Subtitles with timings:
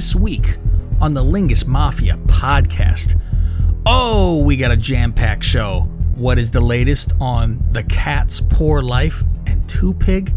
[0.00, 0.56] this week
[1.02, 3.20] on the Lingus Mafia podcast.
[3.84, 5.80] Oh, we got a jam packed show.
[6.14, 10.32] What is the latest on the Kat's poor life and Two Pig?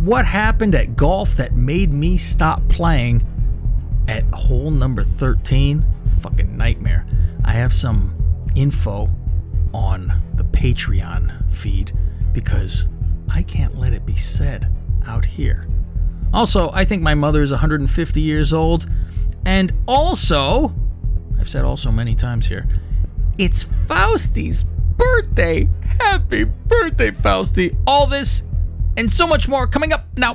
[0.00, 3.24] What happened at golf that made me stop playing
[4.08, 5.86] at hole number 13?
[6.20, 7.06] Fucking nightmare.
[7.44, 8.12] I have some
[8.56, 9.08] info
[9.72, 11.96] on the Patreon feed
[12.32, 12.88] because
[13.32, 14.66] I can't let it be said
[15.06, 15.68] out here.
[16.32, 18.86] Also, I think my mother is 150 years old.
[19.44, 20.74] And also,
[21.38, 22.66] I've said also many times here,
[23.38, 24.64] it's Faustie's
[24.96, 25.68] birthday.
[26.00, 27.76] Happy birthday, Faustie.
[27.86, 28.44] All this
[28.96, 30.34] and so much more coming up now.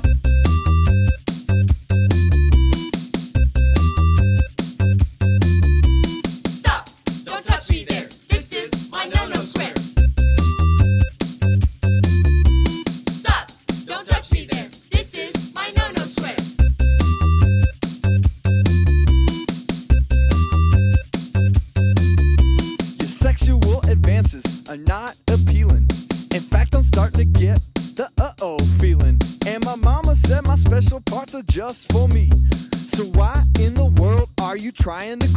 [31.78, 32.28] Just for me.
[32.74, 35.28] So why in the world are you trying to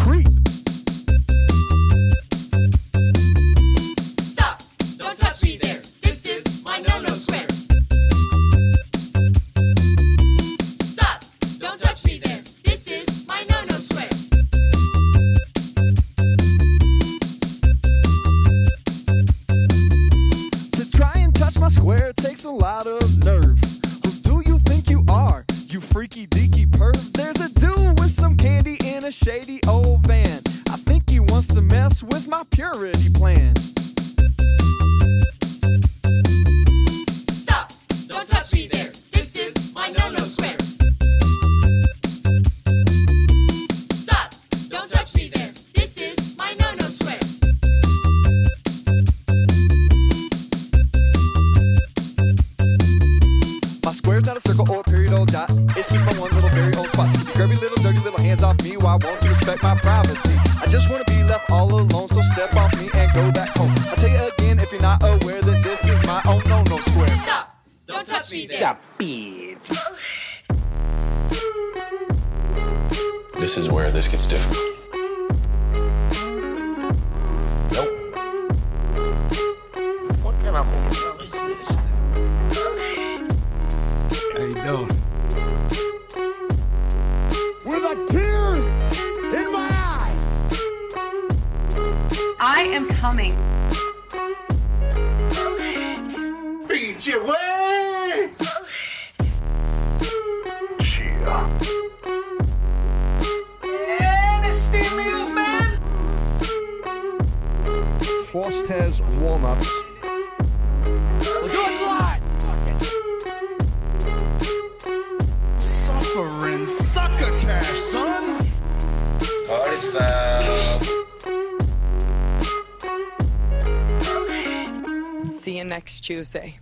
[126.01, 126.59] next Tuesday.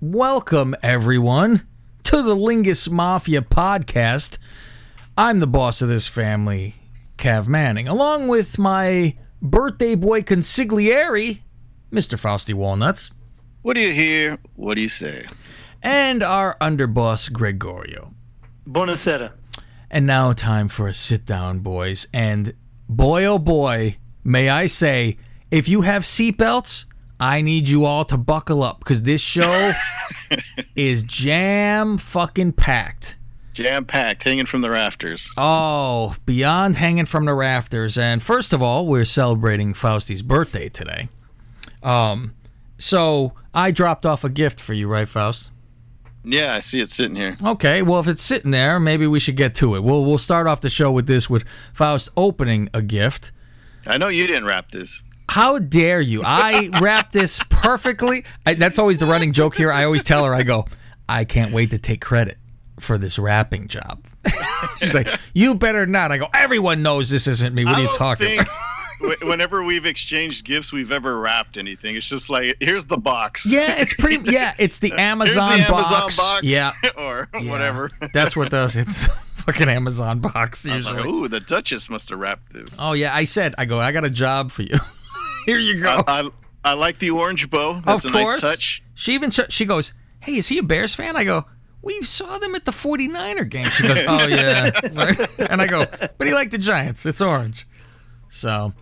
[0.00, 1.66] Welcome, everyone,
[2.04, 4.38] to the Lingus Mafia podcast.
[5.16, 6.74] I'm the boss of this family,
[7.16, 11.40] Cav Manning, along with my birthday boy consigliere,
[11.92, 12.18] Mr.
[12.18, 13.10] Faustie Walnuts,
[13.62, 14.38] What do you hear?
[14.56, 15.26] What do you say?
[15.84, 18.14] and our underboss, Gregorio.
[18.68, 19.32] Buonasera.
[19.90, 22.06] And now, time for a sit down, boys.
[22.14, 22.54] And
[22.88, 25.18] boy, oh boy, may I say,
[25.50, 26.86] if you have seatbelts,
[27.22, 29.70] I need you all to buckle up because this show
[30.74, 33.14] is jam fucking packed.
[33.52, 35.30] Jam packed, hanging from the rafters.
[35.36, 37.96] Oh, beyond hanging from the rafters.
[37.96, 41.10] And first of all, we're celebrating Faustie's birthday today.
[41.84, 42.34] Um,
[42.76, 45.52] so I dropped off a gift for you, right, Faust?
[46.24, 47.36] Yeah, I see it sitting here.
[47.40, 49.84] Okay, well, if it's sitting there, maybe we should get to it.
[49.84, 53.30] We'll we'll start off the show with this with Faust opening a gift.
[53.86, 55.04] I know you didn't wrap this.
[55.32, 56.22] How dare you?
[56.22, 58.26] I wrapped this perfectly.
[58.44, 59.72] I, that's always the running joke here.
[59.72, 60.66] I always tell her, I go,
[61.08, 62.36] I can't wait to take credit
[62.78, 64.04] for this wrapping job.
[64.78, 66.12] She's like, you better not.
[66.12, 67.64] I go, everyone knows this isn't me.
[67.64, 69.22] What are you talking think about?
[69.22, 71.96] whenever we've exchanged gifts, we've ever wrapped anything.
[71.96, 73.46] It's just like, here's the box.
[73.46, 74.30] Yeah, it's pretty.
[74.30, 75.90] Yeah, it's the Amazon, the box.
[75.90, 76.42] Amazon box.
[76.42, 77.50] Yeah, or yeah.
[77.50, 77.90] whatever.
[78.12, 78.76] That's what does.
[78.76, 81.24] It's fucking Amazon box was like, usually.
[81.24, 82.76] ooh, the Duchess must have wrapped this.
[82.78, 83.54] Oh yeah, I said.
[83.56, 83.80] I go.
[83.80, 84.78] I got a job for you.
[85.46, 86.02] Here you go.
[86.06, 86.30] I, I,
[86.64, 87.82] I like the orange bow.
[87.84, 88.42] That's of a course.
[88.42, 88.82] nice touch.
[88.94, 91.46] She even sh- she goes, "Hey, is he a Bears fan?" I go,
[91.82, 93.66] We saw them at the 49er game.
[93.68, 94.70] She goes, Oh, yeah.
[95.50, 95.84] and I go,
[96.16, 97.04] But he liked the Giants.
[97.06, 97.66] It's orange.
[98.30, 98.72] So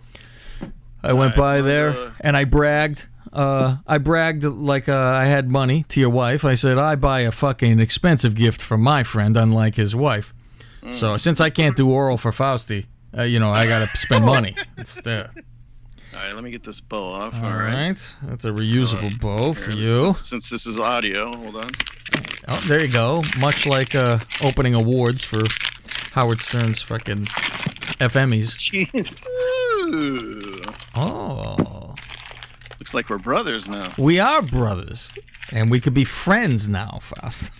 [1.03, 3.07] I went by there uh, and I bragged.
[3.33, 6.43] Uh, I bragged like uh, I had money to your wife.
[6.45, 10.33] I said, I buy a fucking expensive gift for my friend, unlike his wife.
[10.91, 12.87] So since I can't do oral for Faustie,
[13.17, 14.55] uh, you know, I got to spend money.
[14.77, 15.29] It's there.
[16.13, 17.33] All right, let me get this bow off.
[17.33, 17.87] All All right.
[17.89, 18.15] right.
[18.23, 20.05] That's a reusable bow for Here, you.
[20.13, 21.69] Since, since this is audio, hold on.
[22.47, 23.23] Oh, there you go.
[23.39, 25.39] Much like uh, opening awards for
[26.11, 27.25] Howard Stern's fucking
[27.99, 28.57] FMEs.
[28.57, 29.17] Jeez.
[29.79, 30.61] Ooh.
[30.95, 31.95] Oh,
[32.79, 33.93] Looks like we're brothers now.
[33.97, 35.11] we are brothers,
[35.51, 37.51] and we could be friends now, Faust.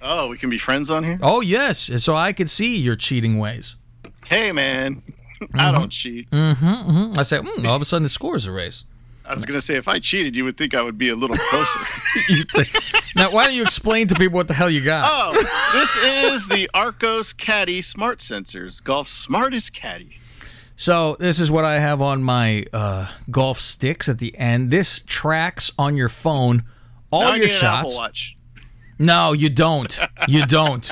[0.00, 1.18] Oh, we can be friends on here?
[1.22, 3.76] Oh yes, so I could see your cheating ways.
[4.24, 5.02] Hey, man.
[5.54, 6.30] I don't cheat.
[6.30, 7.18] Mm-hmm.
[7.18, 8.86] I said, mm, all of a sudden the scores are raised.
[9.24, 11.16] I was going to say, if I cheated, you would think I would be a
[11.16, 11.78] little closer.
[12.52, 12.74] Think-
[13.14, 15.08] now, why don't you explain to people what the hell you got?
[15.08, 15.32] oh,
[15.72, 20.16] this is the Arccos Caddy Smart Sensors, golf's smartest caddy.
[20.74, 24.70] So this is what I have on my uh, golf sticks at the end.
[24.70, 26.64] This tracks on your phone
[27.12, 27.96] all Now your need an Apple shots.
[27.96, 28.36] Watch.
[28.98, 29.98] No, you don't.
[30.26, 30.90] You don't.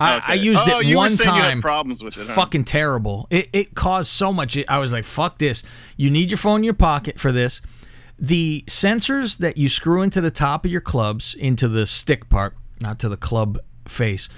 [0.00, 1.56] I, I used oh, it one were saying You time.
[1.56, 2.26] had problems with it.
[2.26, 2.34] Huh?
[2.34, 3.26] Fucking terrible.
[3.30, 4.58] It, it caused so much.
[4.66, 5.62] I was like, fuck this.
[5.96, 7.60] You need your phone in your pocket for this.
[8.18, 12.56] The sensors that you screw into the top of your clubs, into the stick part,
[12.80, 14.28] not to the club face,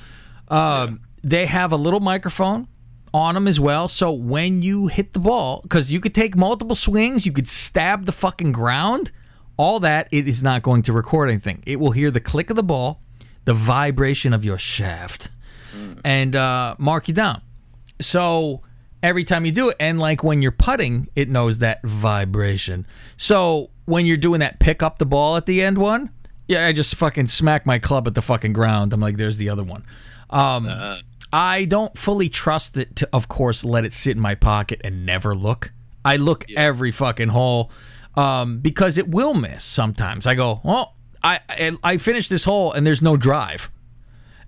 [0.48, 2.68] um, they have a little microphone
[3.14, 3.88] on them as well.
[3.88, 8.06] So when you hit the ball, because you could take multiple swings, you could stab
[8.06, 9.10] the fucking ground,
[9.56, 11.62] all that, it is not going to record anything.
[11.66, 13.00] It will hear the click of the ball,
[13.44, 15.28] the vibration of your shaft,
[16.04, 17.42] and uh, mark you down.
[18.00, 18.62] So
[19.02, 22.86] every time you do it, and like when you're putting, it knows that vibration.
[23.16, 26.10] So when you're doing that pick up the ball at the end one,
[26.48, 28.92] yeah, I just fucking smack my club at the fucking ground.
[28.92, 29.84] I'm like, there's the other one.
[30.30, 30.69] Um,
[31.32, 35.06] I don't fully trust it to, of course, let it sit in my pocket and
[35.06, 35.72] never look.
[36.04, 37.70] I look every fucking hole
[38.16, 40.26] um, because it will miss sometimes.
[40.26, 40.92] I go, oh,
[41.22, 43.70] I, I I finished this hole and there's no drive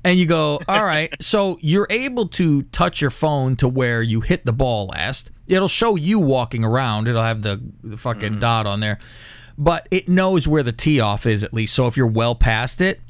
[0.05, 1.12] and you go, all right.
[1.21, 5.31] So you're able to touch your phone to where you hit the ball last.
[5.49, 7.09] It'll show you walking around.
[7.09, 8.41] It'll have the, the fucking mm-hmm.
[8.41, 8.99] dot on there,
[9.56, 11.75] but it knows where the tee off is at least.
[11.75, 13.01] So if you're well past it,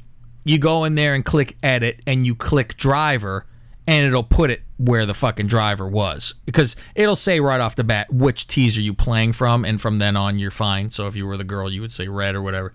[0.45, 3.45] you go in there and click edit, and you click driver,
[3.87, 7.83] and it'll put it where the fucking driver was because it'll say right off the
[7.83, 10.91] bat which tees are you playing from, and from then on you're fine.
[10.91, 12.73] So if you were the girl, you would say red or whatever.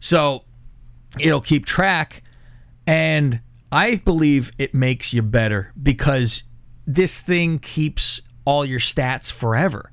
[0.00, 0.44] So
[1.18, 2.22] it'll keep track
[2.86, 3.40] and
[3.72, 6.44] I believe it makes you better because
[6.86, 9.90] this thing keeps all your stats forever.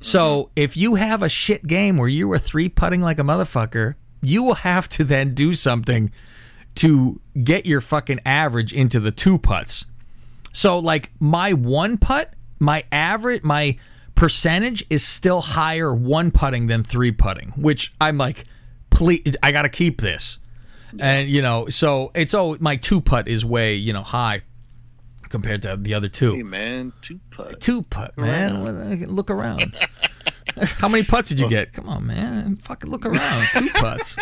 [0.00, 0.52] So mm-hmm.
[0.56, 4.42] if you have a shit game where you were three putting like a motherfucker, you
[4.42, 6.10] will have to then do something
[6.76, 9.86] to get your fucking average into the two putts.
[10.52, 13.78] So like my one putt, my average, my
[14.14, 18.44] percentage is still higher one putting than three putting, which I'm like,
[18.90, 20.38] please, I got to keep this.
[20.98, 24.42] And you know, so it's oh my two putt is way you know high
[25.28, 26.32] compared to the other two.
[26.32, 26.44] Hey, two.
[26.44, 27.60] man, two putt.
[27.60, 29.06] Two putt, man.
[29.08, 29.76] Look around.
[30.62, 31.72] How many putts did you get?
[31.72, 32.56] Come on, man.
[32.56, 33.46] Fucking look around.
[33.54, 34.16] Two putts.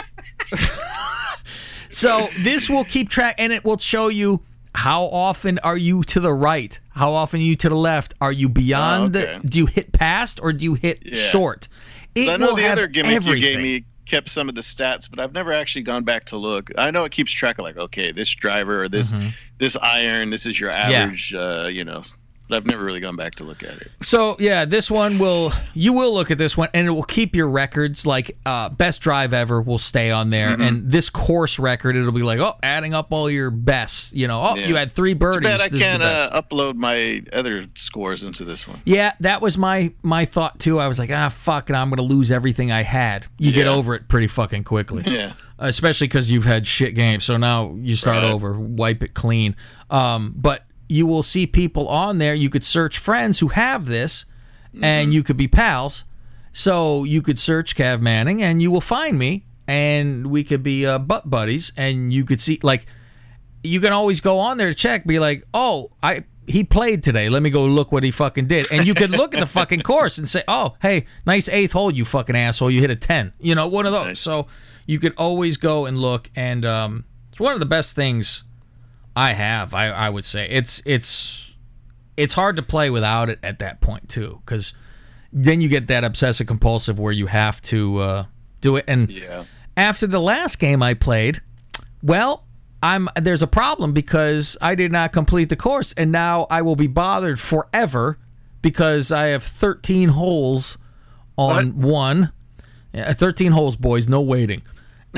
[1.91, 4.43] so this will keep track and it will show you
[4.75, 6.79] how often are you to the right?
[6.91, 8.15] How often are you to the left?
[8.20, 9.17] Are you beyond?
[9.17, 9.39] Oh, okay.
[9.43, 11.15] the, do you hit past or do you hit Yeah.
[11.31, 11.69] short?
[12.15, 13.43] It I know will the have other gimmick everything.
[13.43, 16.36] you gave me kept some of the stats, but I've never actually gone back to
[16.36, 16.70] look.
[16.77, 19.29] I know it keeps track of like, okay, this driver or this Mm-hmm.
[19.58, 22.03] this iron, this is your average, uh, you know.
[22.48, 23.90] But I've never really gone back to look at it.
[24.02, 27.36] So yeah, this one will you will look at this one and it will keep
[27.36, 30.62] your records like uh, best drive ever will stay on there Mm-hmm.
[30.62, 34.43] and this course record it'll be like oh adding up all your bests you know
[34.43, 34.67] oh Yeah.
[34.67, 38.44] you had three birdies I this is the can't uh, upload my other scores into
[38.44, 38.81] this one.
[38.86, 42.02] yeah that was my my thought too I was like ah fuck and I'm gonna
[42.02, 45.34] lose everything I had you get over it pretty fucking quickly Yeah.
[45.58, 47.24] especially because you've had shit games.
[47.24, 48.24] So now you start Right.
[48.32, 49.55] over, wipe it clean.
[49.90, 52.35] Um, but you will see people on there.
[52.35, 54.25] You could search friends who have this,
[54.75, 54.85] Mm-hmm.
[54.85, 56.05] and you could be pals.
[56.53, 60.85] So you could search Cav Manning, and you will find me, and we could be
[60.85, 61.73] uh, butt buddies.
[61.75, 62.85] And you could see like
[63.63, 67.29] you can always go on there to check, be like, oh, I he played today.
[67.31, 68.71] Let me go look what he fucking did.
[68.71, 71.91] And you could look at the fucking course and say, oh, hey, nice eighth hole,
[71.91, 72.71] you fucking asshole.
[72.71, 73.33] You hit a 10.
[73.41, 74.07] You know, one of those.
[74.07, 74.21] Nice.
[74.21, 74.47] So
[74.87, 76.31] you could always go and look.
[76.37, 78.45] And um, it's one of the best things
[79.19, 80.48] I have, I, I would say.
[80.48, 81.55] It's, it's,
[82.17, 84.75] it's hard to play without it at that point, too, because
[85.32, 88.25] then you get that obsessive compulsive where you have to uh,
[88.60, 88.84] do it.
[88.89, 89.44] And Yeah.
[89.77, 91.41] after the last game I played,
[92.03, 92.44] well,
[92.82, 96.77] I'm there's a problem because I did not complete the course, and now I will
[96.77, 98.19] be bothered forever
[98.63, 100.79] because I have 13 holes
[101.37, 102.31] on one.
[102.94, 104.63] Yeah, 13 holes, boys, no waiting.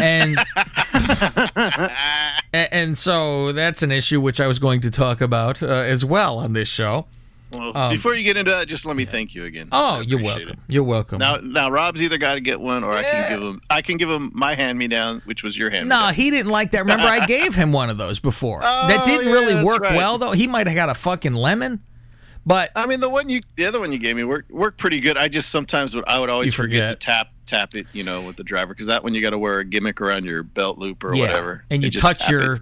[0.03, 0.37] And
[2.53, 6.39] and so that's an issue which I was going to talk about uh, as well
[6.39, 7.07] on this show.
[7.53, 9.69] Well, before you get into that, just let me thank you again.
[9.73, 10.61] Um, Oh, you're welcome.
[10.69, 11.19] You're welcome.
[11.19, 13.61] Now, now Rob's either got to get one, or I can give him.
[13.69, 15.89] I can give him my hand me down, which was your hand.
[15.89, 16.79] No, he didn't like that.
[16.81, 18.61] Remember, I gave him one of those before.
[18.61, 19.97] that Oh, didn't yeah, really work right.
[19.97, 20.31] well, though.
[20.31, 21.81] He might have got a fucking lemon,
[22.47, 25.01] but I mean, the one you, the other one you gave me worked worked pretty
[25.01, 25.17] good.
[25.17, 26.89] I just sometimes would, I would always You forget.
[26.91, 29.39] to tap tap it, you know, with the driver because that one you got to
[29.39, 32.61] wear a gimmick around your belt loop or yeah, whatever, and you touch your.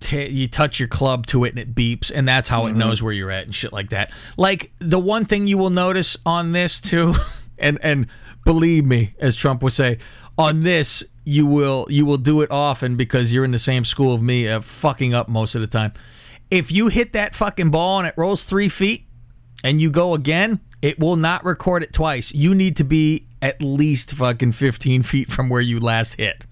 [0.00, 2.78] T- you touch your club to it and it beeps, and that's how it Mm-hmm.
[2.78, 4.10] knows where you're at and shit like that.
[4.38, 7.14] Like the one thing you will notice on this too,
[7.58, 8.06] and and
[8.46, 9.98] believe me, as Trump would say,
[10.38, 14.14] on this you will you will do it often because you're in the same school
[14.14, 15.92] of me, uh, fucking up most of the time.
[16.50, 19.06] If you hit that fucking ball and it rolls three feet,
[19.62, 22.32] and you go again, it will not record it twice.
[22.32, 26.46] You need to be at least fucking 15 feet from where you last hit.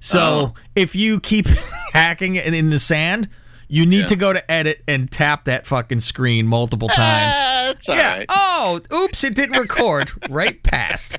[0.00, 0.54] So Oh.
[0.74, 1.46] if you keep
[1.92, 3.28] hacking it in the sand,
[3.68, 4.06] you need Yeah.
[4.06, 7.78] to go to edit and tap that fucking screen multiple times.
[7.88, 8.18] All yeah.
[8.18, 8.26] right.
[8.28, 10.10] Oh, oops, it didn't record.
[10.30, 11.18] right past.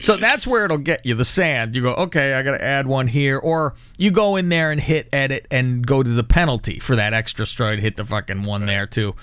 [0.00, 1.76] So that's where it'll get you the sand.
[1.76, 3.38] You go, okay, I got to add one here.
[3.38, 7.12] Or you go in there and hit edit and go to the penalty for that
[7.12, 7.80] extra stride.
[7.80, 9.14] Hit the fucking one there too.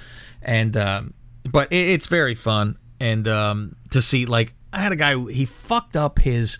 [0.42, 1.14] And, um,
[1.50, 2.78] but it, it's very fun.
[3.00, 6.60] And um, to see, like, I had a guy, he fucked up his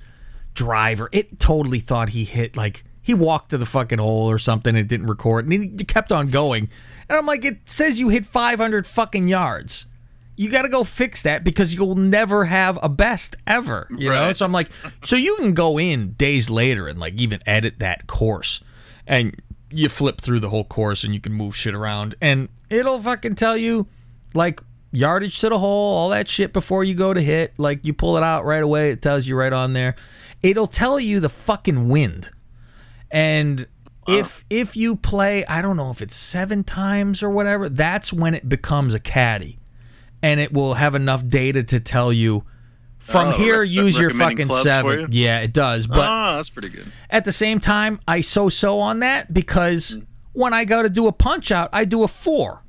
[0.54, 1.10] driver.
[1.12, 4.76] It totally thought he hit, like, he walked to the fucking hole or something.
[4.76, 5.48] It didn't record.
[5.48, 6.70] And he kept on going.
[7.08, 9.86] And I'm like, it says you hit 500 fucking yards
[10.38, 14.26] you got to go fix that because you'll never have a best ever you know
[14.26, 14.36] Right.
[14.36, 14.70] so i'm like
[15.02, 18.62] so you can go in days later and like even edit that course
[19.08, 19.42] and
[19.72, 23.36] you flip through the whole course and you can move shit around and it'll fucking
[23.36, 23.88] tell you
[24.34, 24.60] like
[24.96, 27.58] yardage to the hole all that shit before you go to hit.
[27.58, 29.96] Like you pull it out right away it tells you right on there.
[30.42, 32.30] It'll tell you the fucking wind.
[33.12, 33.68] And
[34.08, 38.34] if if you play i don't know if it's seven times or whatever that's when
[38.34, 39.60] it becomes a caddy.
[40.22, 42.46] And it will have enough data to tell you
[42.98, 45.00] from Oh, here use your fucking seven.
[45.02, 45.08] you?
[45.12, 46.86] yeah it does but oh, that's pretty good.
[47.10, 50.04] at the same time i so so on that because hmm.
[50.34, 52.64] when i go to do a punch out i do a four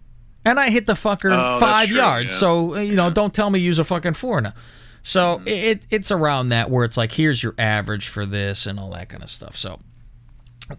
[0.47, 2.39] and i hit the fucker Oh, five true, yards yeah.
[2.39, 4.55] so you know don't tell me use a fucking four now
[5.03, 8.91] so it, it's around that where it's like here's your average for this and all
[8.93, 9.79] that kind of stuff so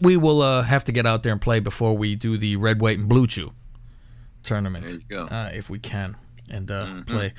[0.02, 2.82] we will uh, have to get out there and play before we do the red
[2.82, 3.54] white and blue chew
[4.44, 5.26] tournament There you go.
[5.26, 5.34] Mm-hmm.
[5.36, 6.16] uh, if we can
[6.50, 7.34] and uh, play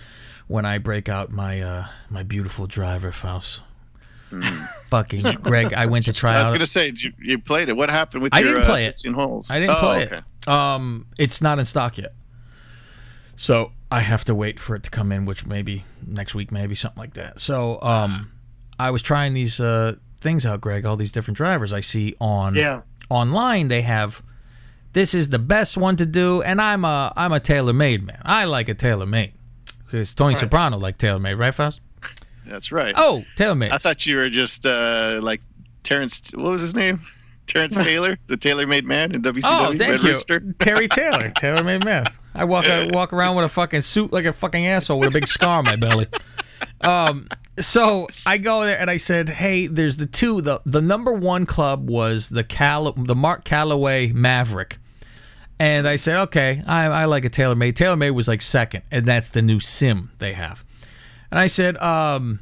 [0.46, 3.62] when i break out my uh, my beautiful driver Faust.
[4.90, 6.36] fucking greg i went to try Mm.
[6.38, 7.76] I was gonna say you, you played it.
[7.76, 9.12] What happened with I your didn't play uh, it.
[9.14, 9.50] holes?
[9.50, 10.18] I didn't Oh, play okay.
[10.18, 10.48] it.
[10.48, 12.12] Um, it's not in stock yet,
[13.38, 16.74] so I have to wait for it to come in, which maybe next week, maybe
[16.74, 17.40] something like that.
[17.40, 18.32] So, um,
[18.78, 20.84] I was trying these uh things out, Greg.
[20.84, 22.82] All these different drivers I see on Yeah.
[23.08, 23.68] online.
[23.68, 24.22] They have
[24.92, 28.20] this is the best one to do, and I'm a I'm a tailor made man.
[28.24, 29.32] I like a tailor made
[29.84, 31.80] because Tony Soprano like tailor made, right, Faust?
[32.46, 32.94] That's right.
[32.96, 33.72] Oh, tailor made.
[33.72, 35.40] I thought you were just uh, like
[35.82, 36.30] Terrence.
[36.34, 37.00] What was his name?
[37.46, 39.40] Terrence Taylor, the tailor-made man in WCW.
[39.44, 40.40] Oh, Red thank you, Rooster.
[40.58, 42.06] Terry Taylor, Taylor made man.
[42.38, 45.12] I walk I walk around with a fucking suit like a fucking asshole with a
[45.12, 46.06] big scar on my belly.
[46.80, 47.28] Um,
[47.58, 50.40] so I go there and I said, "Hey, there's the two.
[50.40, 54.76] the The number one club was the Cal, the Mark Calloway Mavrik."
[55.60, 57.72] And I said, okay, I, I like a TaylorMade.
[57.72, 60.64] TaylorMade was like second, and that's the new sim they have.
[61.30, 62.40] And I said, um,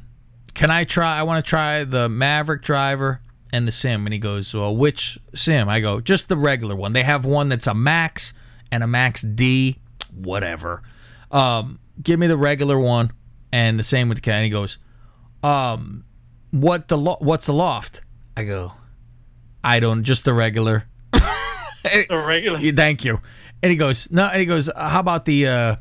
[0.53, 1.17] can I try?
[1.17, 4.05] I want to try the Mavrik driver and the sim.
[4.05, 5.67] And he goes, well, which sim?
[5.67, 6.93] I go, just the regular one.
[6.93, 8.33] They have one that's a Max
[8.71, 9.77] and a Max D,
[10.17, 10.83] whatever.
[11.31, 13.11] Um, give me the regular one,
[13.51, 14.35] and the same with the cat.
[14.35, 14.77] And he goes,
[15.43, 16.03] um,
[16.51, 18.01] what the lo- what's the loft?
[18.35, 18.73] I go,
[19.63, 20.85] I don't, just the regular.
[22.09, 22.59] A regular.
[22.75, 23.19] Thank you.
[23.63, 24.25] And he goes, no.
[24.25, 25.75] And he goes, how about the uh,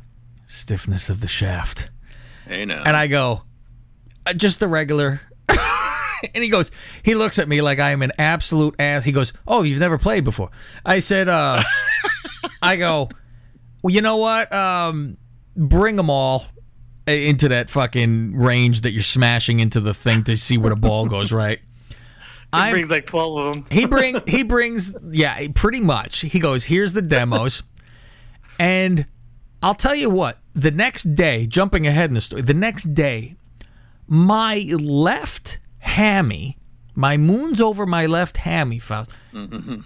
[0.46, 1.90] stiffness of the shaft?
[2.46, 2.82] Hey now.
[2.86, 3.42] And I go,
[4.24, 5.20] "Uh, just the regular.
[5.48, 6.70] and he goes,
[7.02, 9.04] he looks at me like I am an absolute ass.
[9.04, 10.50] He goes, oh, you've never played before.
[10.84, 11.62] I said, uh,
[12.62, 13.10] I go,
[13.86, 14.52] well, you know what?
[14.52, 15.16] Um,
[15.56, 16.44] bring them all
[17.06, 21.06] into that fucking range that you're smashing into the thing to see where the ball
[21.16, 21.60] goes, right?
[21.90, 21.96] He
[22.52, 23.66] I'm- brings like twelve of them.
[23.70, 27.62] he bring he brings yeah pretty much he goes here's the demos
[28.58, 29.04] and
[29.62, 33.34] i'll tell you what the next day jumping ahead in the story the next day
[34.06, 36.56] my left hammy
[36.94, 39.10] My moon's over my left hammy, Faust.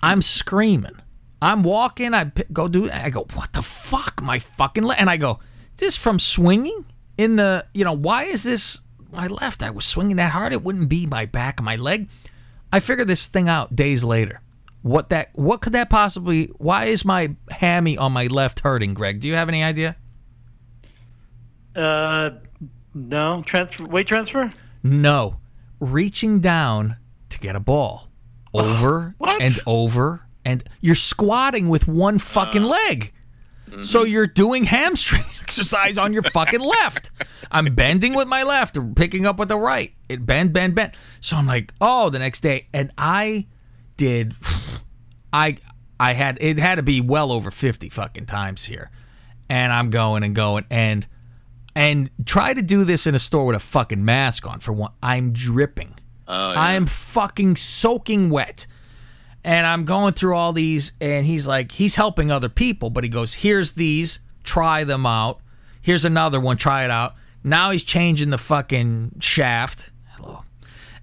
[0.02, 0.94] I'm screaming.
[1.42, 2.14] I'm walking.
[2.14, 2.90] I go do.
[2.90, 4.20] I go, what the fuck?
[4.22, 4.98] My fucking leg.
[5.00, 5.40] And I go,
[5.76, 6.84] this from swinging
[7.16, 7.66] in the.
[7.74, 8.80] You know why is this
[9.12, 9.62] my left?
[9.62, 10.52] I was swinging that hard.
[10.52, 12.08] It wouldn't be my back my leg.
[12.72, 14.40] I figured this thing out days later.
[14.82, 15.30] What that?
[15.34, 16.46] What could that possibly?
[16.58, 19.20] Why is my hammy on my left hurting, Greg?
[19.20, 19.96] Do you have any idea?
[21.74, 22.30] Uh,
[22.94, 23.84] no transfer.
[23.84, 24.50] Weight transfer.
[24.82, 25.36] No,
[25.78, 26.96] reaching down
[27.28, 28.08] to get a ball
[28.54, 33.12] over and over, and you're squatting with one fucking uh, leg.
[33.82, 34.10] So mm-hmm.
[34.10, 37.12] you're doing hamstring exercise on your fucking left.
[37.52, 39.92] I'm bending with my left, picking up with the right.
[40.08, 40.92] It bend, bend, bend.
[41.20, 43.46] So I'm like, oh, the next day, and I
[43.96, 44.34] did.
[45.32, 45.58] I
[46.00, 48.90] I had it had to be well over fifty fucking times here,
[49.48, 51.06] and I'm going and going and
[51.76, 54.58] and try to do this in a store with a fucking mask on.
[54.58, 55.94] For one, I'm dripping.
[56.26, 56.60] Oh, yeah.
[56.60, 58.66] I'm fucking soaking wet.
[59.42, 63.10] And I'm going through all these, and he's like, he's helping other people, but he
[63.10, 65.40] goes, here's these, try them out.
[65.80, 67.14] Here's another one, try it out.
[67.42, 69.90] Now he's changing the fucking shaft.
[70.16, 70.44] Hello.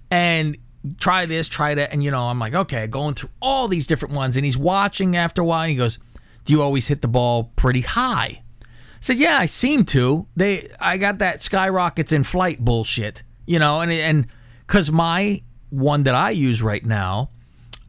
[0.08, 0.56] And
[0.98, 1.92] try this, try that.
[1.92, 4.36] And, you know, I'm like, okay, going through all these different ones.
[4.36, 5.98] And he's watching after a while, and he goes,
[6.44, 8.42] do you always hit the ball pretty high?
[8.62, 10.26] I said, yeah, I seem to.
[10.36, 14.26] They, I got that skyrockets in flight bullshit, you know, and and
[14.66, 17.30] because my one that I use right now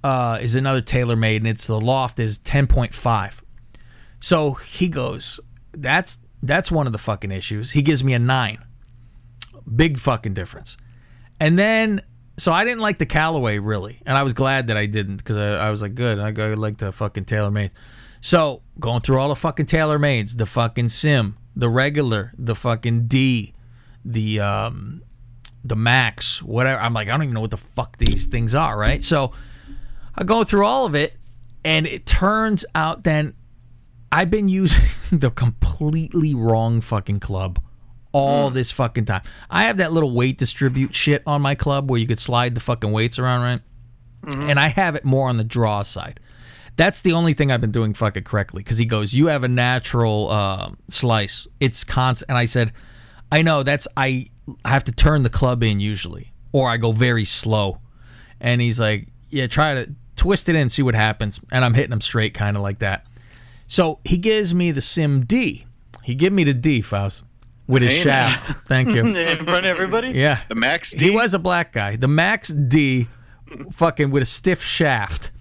[0.03, 3.41] uh, is another TaylorMade, and it's the loft is ten point five.
[4.19, 5.39] So he goes,
[5.71, 7.71] that's that's one of the fucking issues.
[7.71, 8.63] He gives me a nine,
[9.75, 10.77] big fucking difference.
[11.39, 12.01] And then,
[12.37, 15.37] so I didn't like the Callaway really, and I was glad that I didn't because
[15.37, 17.71] I, I was like, good, I like the fucking TaylorMade.
[18.21, 23.53] So going through all the fucking TaylorMades, the fucking Sim, the regular, the fucking D,
[24.03, 25.01] the um,
[25.63, 26.81] the Max, whatever.
[26.81, 29.03] I'm like, I don't even know what the fuck these things are, right?
[29.03, 29.31] So
[30.19, 31.15] I go through all of it,
[31.63, 33.35] and it turns out then
[34.11, 37.59] I've been using the completely wrong fucking club
[38.11, 39.21] all this fucking time.
[39.49, 42.59] I have that little weight distribute shit on my club where you could slide the
[42.59, 43.61] fucking weights around, right?
[44.49, 46.19] And I have it more on the draw side.
[46.75, 48.63] That's the only thing I've been doing fucking correctly.
[48.63, 51.47] Because he goes, "You have a natural uh, slice.
[51.59, 52.73] It's constant." And I said,
[53.31, 53.63] "I know.
[53.63, 54.29] That's I.
[54.65, 57.79] I have to turn the club in usually, or I go very slow."
[58.41, 61.91] And he's like, "Yeah, try to twist it in, see what happens." And I'm hitting
[61.93, 63.05] him straight, kind of like that.
[63.67, 65.65] So he gives me the Sim D.
[66.03, 67.23] He give me the D, Faust,
[67.67, 68.53] with his Hey, shaft.
[68.67, 69.05] Thank you.
[69.15, 70.09] in front of everybody.
[70.09, 70.39] Yeah.
[70.49, 71.05] the Max D.
[71.05, 71.95] He was a black guy.
[71.95, 73.07] The Max D,
[73.71, 75.31] fucking with a stiff shaft,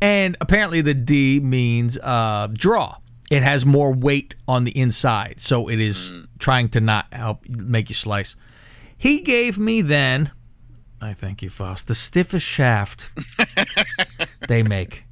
[0.00, 2.96] and apparently the D means uh, draw.
[3.30, 7.88] It has more weight on the inside, so it is trying to not help make
[7.88, 8.36] you slice.
[8.96, 10.30] He gave me then,
[11.00, 13.10] I thank you, Faust, the stiffest shaft
[14.48, 15.04] they make,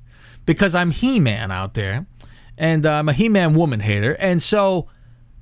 [0.46, 2.06] because I'm He-Man out there,
[2.56, 4.88] and uh, I'm a He-Man woman hater, and so.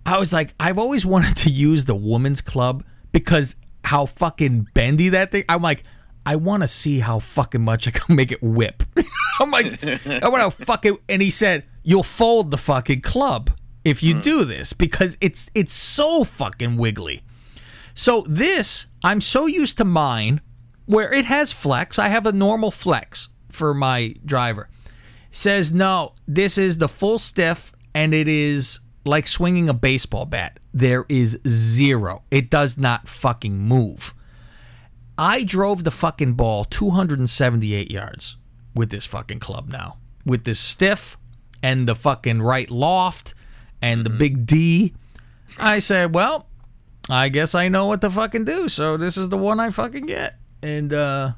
[0.06, 5.10] I was like, I've always wanted to use the woman's club because how fucking bendy
[5.10, 5.44] that thing.
[5.48, 5.84] I'm like,
[6.24, 8.82] I want to see how fucking much I can make it whip.
[9.40, 10.98] I'm like, I want to fucking.
[11.08, 13.50] And he said, you'll fold the fucking club
[13.84, 17.22] if you do this because it's it's so fucking wiggly.
[17.94, 20.40] So this, I'm so used to mine
[20.86, 21.98] where it has flex.
[21.98, 24.68] I have a normal flex for my driver.
[25.30, 30.58] Says no, this is the full stiff and it is like swinging a baseball bat.
[30.72, 32.22] There is zero.
[32.30, 34.14] It does not fucking move.
[35.16, 38.36] I drove the fucking ball 278 yards
[38.74, 39.98] with this fucking club now.
[40.24, 41.16] With this stiff
[41.62, 43.34] and the fucking right loft
[43.82, 44.94] and the big D.
[45.58, 46.46] I said, well,
[47.08, 48.68] I guess I know what to fucking do.
[48.68, 50.38] So this is the one I fucking get.
[50.62, 51.32] And uh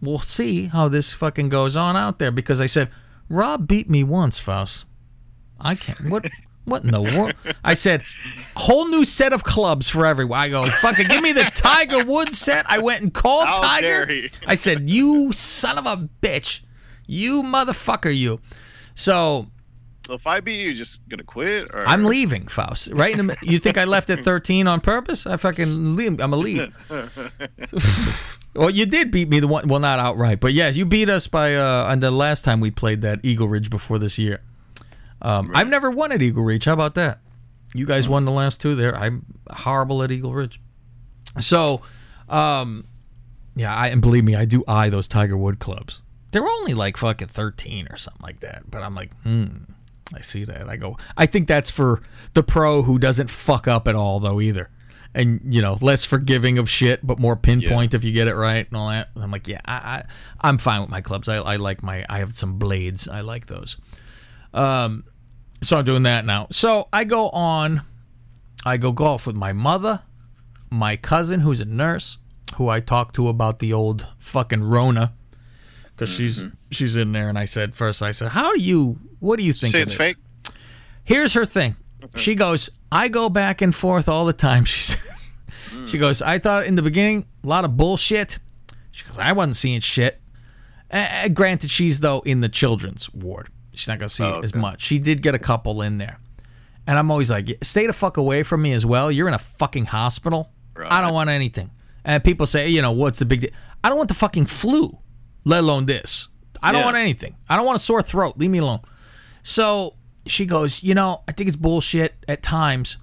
[0.00, 2.90] we'll see how this fucking goes on out there because I said,
[3.28, 4.84] Rob beat me once, Faust.
[5.58, 6.10] I can't.
[6.10, 6.26] What?
[6.66, 7.34] What in the world?
[7.64, 8.04] I said,
[8.54, 10.38] whole new set of clubs for everyone.
[10.38, 12.64] I go, fucking give me the Tiger Woods set.
[12.68, 14.28] I went and called How Tiger.
[14.46, 16.60] I said, you son of a bitch.
[17.06, 18.40] You motherfucker, you.
[18.94, 19.50] So
[20.10, 21.72] So if I beat you, just gonna quit?
[21.72, 22.90] Or I'm leaving, Faust.
[22.92, 25.24] Right in the, you think I left at 13 on purpose?
[25.24, 26.20] I fucking leave.
[26.20, 26.74] I'm a leave.
[28.56, 29.68] well, you did beat me the one.
[29.68, 32.72] Well, not outright, but yes, you beat us by uh on the last time we
[32.72, 34.40] played that Eagle Ridge before this year.
[35.22, 36.64] Um, I've never won at Eagle Ridge.
[36.64, 37.20] How about that?
[37.72, 38.96] You guys won the last two there.
[38.96, 40.60] I'm horrible at Eagle Ridge.
[41.38, 41.82] So,
[42.28, 42.84] um,
[43.54, 46.02] yeah, I and believe me, I do eye those Tiger Wood clubs.
[46.32, 48.68] They're only like fucking 13 or something like that.
[48.68, 49.46] But I'm like, hmm.
[50.14, 50.68] I see that.
[50.68, 50.96] I go.
[51.16, 52.02] I think that's for
[52.34, 54.40] the pro who doesn't fuck up at all, though.
[54.40, 54.68] Either.
[55.14, 58.66] and you know less forgiving of shit, but more pinpoint if you get it right
[58.66, 59.08] and all that.
[59.14, 60.04] And I'm like, yeah, I, I
[60.40, 61.28] I'm fine with my clubs.
[61.28, 63.08] I, I like my I have some blades.
[63.08, 63.76] I like those.
[64.54, 65.04] Um,
[65.62, 66.46] so I'm doing that now.
[66.50, 67.82] So I go on,
[68.64, 70.02] I go golf with my mother,
[70.70, 72.18] my cousin who's a nurse,
[72.56, 75.12] who I talked to about the old fucking Rona,
[75.92, 77.28] because she's she's in there.
[77.28, 78.98] And I said first, I said, how do you?
[79.18, 79.72] What do you think?
[79.72, 79.98] Say it's this?
[79.98, 80.16] fake.
[81.04, 81.76] Here's her thing.
[82.16, 84.64] She goes, I go back and forth all the time.
[84.70, 85.06] She says,
[85.86, 88.38] she goes, I thought in the beginning a lot of bullshit.
[88.90, 90.20] She goes, I wasn't seeing shit.
[90.90, 93.48] Uh, granted, she's though in the children's ward.
[93.74, 94.82] She's not gonna see it as much.
[94.82, 96.18] She did get a couple in there,
[96.86, 99.10] and I'm always like, stay the fuck away from me as well.
[99.12, 100.50] You're in a fucking hospital.
[100.76, 101.70] I don't want anything.
[102.04, 103.50] And people say, you know, what's the big deal?
[103.84, 104.98] I don't want the fucking flu,
[105.44, 106.28] let alone this.
[106.62, 106.84] I don't Yeah.
[106.86, 107.36] want anything.
[107.48, 108.34] I don't want a sore throat.
[108.38, 108.80] Leave me alone.
[109.42, 109.94] So
[110.26, 112.96] she goes, you know, I think it's bullshit at times.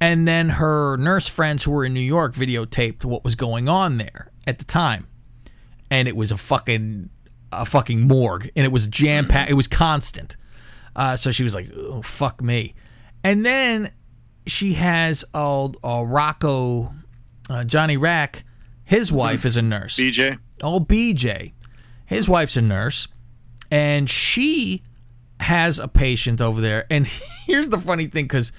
[0.00, 3.96] And then her nurse friends who were in New York videotaped what was going on
[3.98, 5.06] there at the time.
[5.90, 7.10] And it was a fucking
[7.52, 9.50] a fucking morgue and it was jam packed.
[9.50, 10.36] It was constant.
[10.96, 12.74] Uh, so she was like, oh, fuck me.
[13.22, 13.92] And then
[14.46, 16.92] she has old uh, Rocco,
[17.48, 18.44] uh, Johnny Rack.
[18.84, 19.96] His wife is a nurse.
[19.98, 20.38] BJ.
[20.62, 21.52] Oh, BJ.
[22.06, 23.08] His wife's a nurse,
[23.70, 24.82] and she
[25.40, 26.86] has a patient over there.
[26.90, 27.06] And
[27.46, 28.52] here's the funny thing, because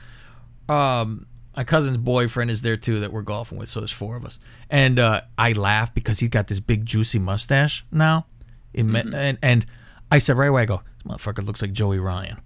[0.68, 3.70] um, my cousin's boyfriend is there too that we're golfing with.
[3.70, 7.20] So there's four of us, and uh, I laugh because he's got this big juicy
[7.20, 8.26] mustache now.
[8.74, 9.66] It me- and and
[10.12, 12.40] I said right away, I go, this motherfucker looks like Joey Ryan.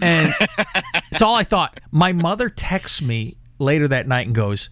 [0.00, 0.34] And
[1.12, 1.80] so all I thought.
[1.90, 4.70] My mother texts me later that night and goes,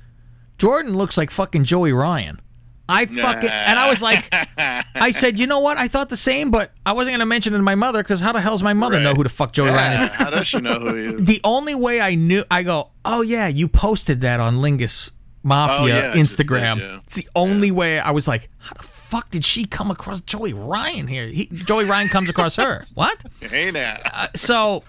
[0.58, 2.40] Jordan looks like fucking Joey Ryan.
[2.88, 5.78] I fucking and I was like, I said, you know what?
[5.78, 8.32] I thought the same, but I wasn't gonna mention it to my mother because how
[8.32, 10.10] the hell's my mother know who the fuck Joey Ryan is?
[10.14, 11.24] How does she know who he is?
[11.26, 15.10] The only way I knew, I go, oh yeah, you posted that on Lingus
[15.42, 16.76] Mafia Oh, yeah, Instagram.
[16.76, 17.00] did, yeah.
[17.06, 20.52] It's the only way I was like, how the fuck did she come across Joey
[20.52, 21.26] Ryan here?
[21.28, 22.86] He, Joey Ryan comes across her.
[22.94, 23.22] What?
[23.40, 23.98] Hey now.
[24.04, 24.84] Uh, so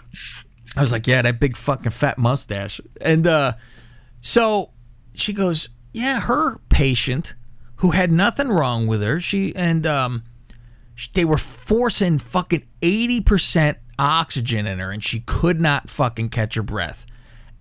[0.76, 2.82] I was like, yeah, that big fucking fat mustache.
[3.00, 3.54] And uh,
[4.22, 4.72] so
[5.14, 7.36] she goes, yeah, her patient
[7.78, 10.24] who had nothing wrong with her, she and um,
[11.14, 16.56] they were forcing fucking eighty percent oxygen in her, and she could not fucking catch
[16.56, 17.06] her breath.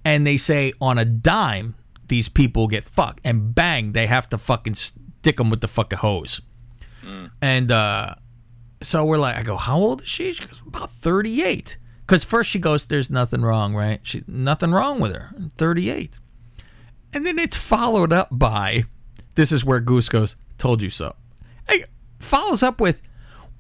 [0.04, 1.74] And they say on a dime,
[2.08, 5.98] these people get fucked, and bang, they have to fucking stick them with the fucking
[5.98, 6.40] hose.
[7.40, 8.14] And uh,
[8.82, 10.32] so we're like, I go, how old is she?
[10.32, 11.78] She goes, about 38.
[12.06, 14.00] Because first she goes, there's nothing wrong, right?
[14.02, 15.34] She nothing wrong with her.
[15.56, 16.18] 38.
[17.12, 18.84] And then it's followed up by,
[19.34, 21.14] this is where Goose goes, told you so.
[21.68, 21.84] Hey,
[22.20, 23.00] follows up with,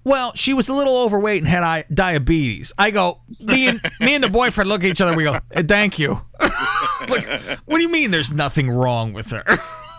[0.04, 2.72] well, she was a little overweight and had I- diabetes.
[2.78, 5.14] I go, me and me and the boyfriend look at each other.
[5.14, 6.20] We go, "Eh, thank you.
[6.40, 7.26] like,
[7.64, 8.10] what do you mean?
[8.10, 9.44] There's nothing wrong with her?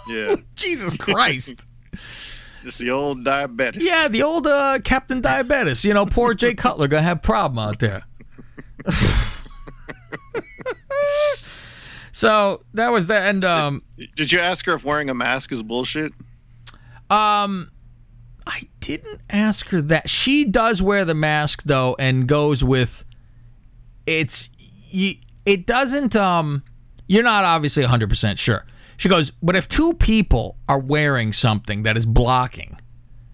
[0.08, 0.36] Yeah.
[0.56, 1.66] Jesus Christ.
[2.64, 3.78] Just the old diabetic.
[3.80, 5.84] Yeah, the old uh, Captain Diabetes.
[5.86, 8.04] You know, poor Jay Cutler gonna have problem out there.
[12.16, 13.44] so that was the end.
[13.44, 13.84] Um,
[14.16, 16.14] Did you ask her if wearing a mask is bullshit?
[17.10, 17.70] um,
[18.48, 20.10] I didn't ask her that.
[20.10, 23.04] She does wear the mask though, and goes with
[24.06, 24.50] it's.
[24.88, 26.16] You, it doesn't.
[26.16, 26.64] Um,
[27.06, 28.66] you're not obviously 100 percent sure.
[28.96, 32.80] She goes, but if two people are wearing something that is blocking,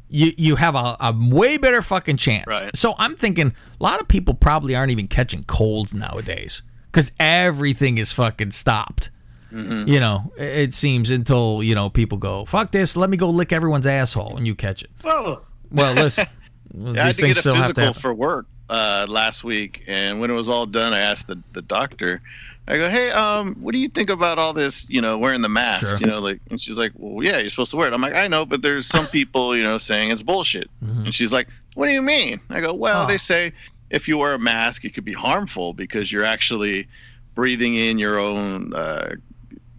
[0.10, 2.48] you you have a, a way better fucking chance.
[2.48, 2.76] Right.
[2.76, 7.98] So I'm thinking a lot of people probably aren't even catching colds nowadays because everything
[7.98, 9.10] is fucking stopped.
[9.52, 9.88] Mm-hmm.
[9.88, 12.96] You know, it, it seems until you know people go fuck this.
[12.96, 14.90] Let me go lick everyone's asshole, and you catch it.
[15.02, 15.42] Whoa.
[15.72, 16.26] Well, listen,
[16.74, 19.06] Yeah, I had these to things get a still have to physical for work uh,
[19.10, 22.22] last week, and when it was all done, I asked the, the doctor.
[22.68, 24.86] I go, hey, um, what do you think about all this?
[24.88, 25.88] You know, wearing the mask.
[25.88, 25.98] Sure.
[25.98, 27.94] You know, like, and she's like, well, yeah, you're supposed to wear it.
[27.94, 30.70] I'm like, I know, but there's some people, you know, saying it's bullshit.
[30.80, 32.40] And she's like, what do you mean?
[32.50, 33.06] I go, well, Mm-hmm.
[33.06, 33.12] Oh.
[33.12, 33.52] they say
[33.92, 36.88] if you wear a mask, it could be harmful because you're actually
[37.36, 39.16] breathing in your own uh,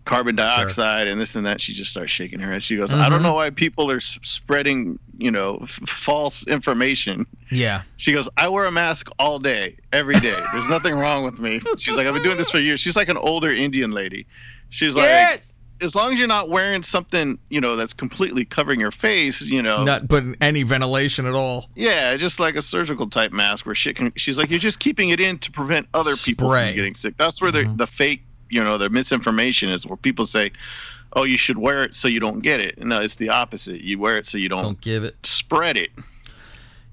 [0.05, 1.61] carbon dioxide and this and that.
[1.61, 2.63] She just starts shaking her head.
[2.65, 3.11] She goes, I Mm-hmm.
[3.11, 7.27] don't know why people are spreading, you know, f- false information.
[7.51, 10.39] Yeah, She goes, I wear a mask all day, every day.
[10.53, 11.61] There's nothing wrong with me.
[11.79, 12.81] She's like, I've been doing this for years.
[12.81, 14.27] She's like an older Indian lady.
[14.71, 15.52] She's like, Yes!
[15.83, 19.63] As long as you're not wearing something, you know, that's completely covering your face, you
[19.63, 21.69] know, not putting any ventilation at all.
[21.75, 24.13] yeah, just like a surgical type mask where shit can.
[24.17, 27.17] She's like, you're just keeping it in to prevent other people from getting sick.
[27.19, 27.77] That's where the mm-hmm.
[27.77, 30.53] the fake, you know, the misinformation is, where people say,
[31.15, 32.79] oh, you should wear it so you don't get it.
[32.79, 33.81] No, it's the opposite.
[33.81, 35.17] You wear it so you don't, Don't give it.
[35.25, 35.91] spread it.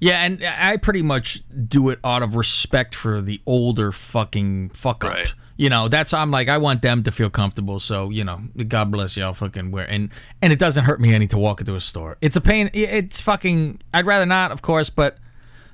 [0.01, 5.03] Yeah, and I pretty much do it out of respect for the older fucking fuck
[5.03, 5.13] up.
[5.13, 5.33] Right.
[5.59, 7.81] You know, that's I'm like I want them to feel comfortable.
[7.81, 9.33] So you know, God bless y'all.
[9.33, 10.09] Fucking wear and
[10.41, 12.17] and it doesn't hurt me any to walk into a store.
[12.21, 12.69] It's a pain.
[12.73, 13.81] It's fucking.
[13.93, 15.17] I'd rather not, of course, but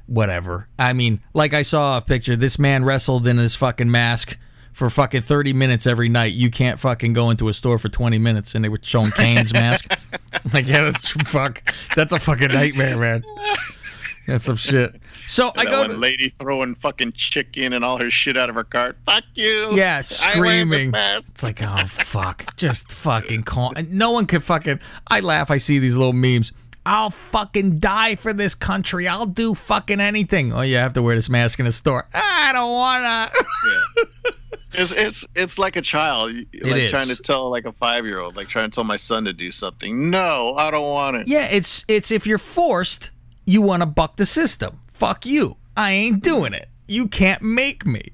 [0.08, 0.68] whatever.
[0.80, 2.36] I mean, like I saw a picture.
[2.36, 4.40] This man wrestled in his fucking mask
[4.74, 6.34] for fucking 30 minutes every night.
[6.34, 9.54] You can't fucking go into a store for 20 minutes and they were showing Kane's
[9.54, 9.86] mask.
[10.54, 11.64] Like, yeah, that's fuck.
[11.96, 13.24] That's a fucking nightmare, man.
[14.28, 14.94] That's some shit.
[15.28, 18.64] So I go to, lady throwing fucking chicken and all her shit out of her
[18.64, 18.98] cart.
[19.06, 19.76] Fuck you.
[19.76, 20.92] Yeah, I wear the screaming.
[20.94, 23.74] It's like, oh fuck, just fucking call.
[23.76, 24.80] and No one can fucking.
[25.08, 25.50] I laugh.
[25.50, 26.52] I see these little memes.
[26.86, 29.08] I'll fucking die for this country.
[29.08, 30.54] I'll do fucking anything.
[30.54, 32.08] Oh, you have to wear this mask in a store.
[32.14, 33.32] I don't wanna.
[33.68, 34.34] yeah.
[34.78, 36.92] It's it's it's like a child, like is.
[36.92, 39.34] trying to tell like a five year old, like trying to tell my son to
[39.34, 40.10] do something.
[40.10, 41.28] No, I don't want it.
[41.28, 43.12] Yeah, it's it's if you're forced,
[43.46, 44.80] you want to buck the system.
[44.96, 45.58] Fuck you.
[45.76, 46.70] I ain't doing it.
[46.88, 48.14] You can't make me.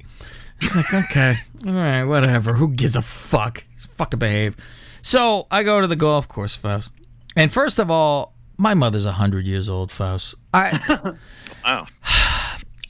[0.61, 2.53] It's like okay, all right, whatever.
[2.53, 3.63] Who gives a fuck?
[3.91, 4.55] Fucking behave.
[5.01, 6.93] So I go to the golf course, Faust.
[7.35, 10.35] And first of all, my mother's hundred years old, Faust.
[10.53, 11.13] I,
[11.65, 11.85] Wow.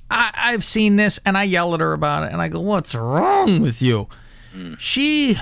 [0.09, 2.95] I I've seen this, and I yell at her about it, and I go, "What's
[2.95, 4.07] wrong with you?"
[4.53, 4.73] Hmm.
[4.77, 5.37] She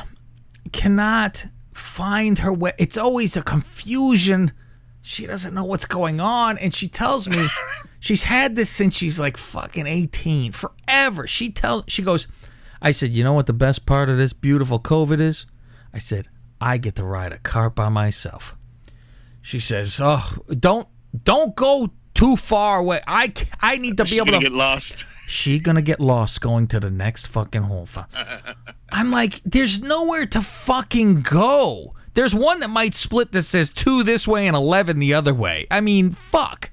[0.72, 2.74] cannot find her way.
[2.78, 4.52] It's always a confusion.
[5.02, 7.48] She doesn't know what's going on, and she tells me
[8.00, 11.28] she's had this since she's like fucking 18, forever.
[11.28, 12.28] She tells she goes,
[12.82, 15.46] I said, "You know what the best part of this beautiful COVID is?"
[15.94, 16.28] I said,
[16.62, 18.56] "I get to ride a cart by myself."
[19.42, 20.88] She says, "Oh, don't
[21.24, 23.02] don't go too far away.
[23.08, 25.06] I I need to be able gonna get lost.
[25.26, 27.88] she gonna get lost going to the next fucking hole.
[28.92, 31.94] I'm like, there's nowhere to fucking go.
[32.16, 35.68] There's one that might split that says two this way and eleven the other way.
[35.70, 36.72] I mean, fuck.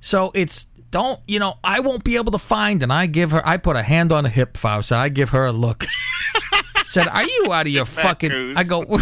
[0.00, 1.58] So it's don't you know?
[1.62, 3.46] I won't be able to find, and I give her.
[3.46, 5.86] I put a hand on a hip, Faust, and I give her a look.
[6.84, 8.56] Said, "Are you out of your fucking?" goose.
[8.56, 8.84] I go,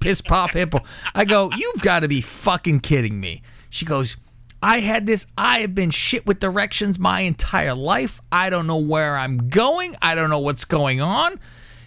[0.00, 0.80] piss pop hippo.
[1.14, 4.16] I go, "You've got to be fucking kidding me." She goes,
[4.62, 5.26] "I had this.
[5.36, 8.20] I have been shit with directions my entire life.
[8.30, 9.96] I don't know where I'm going.
[10.00, 11.40] I don't know what's going on."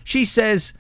[0.03, 0.73] She says,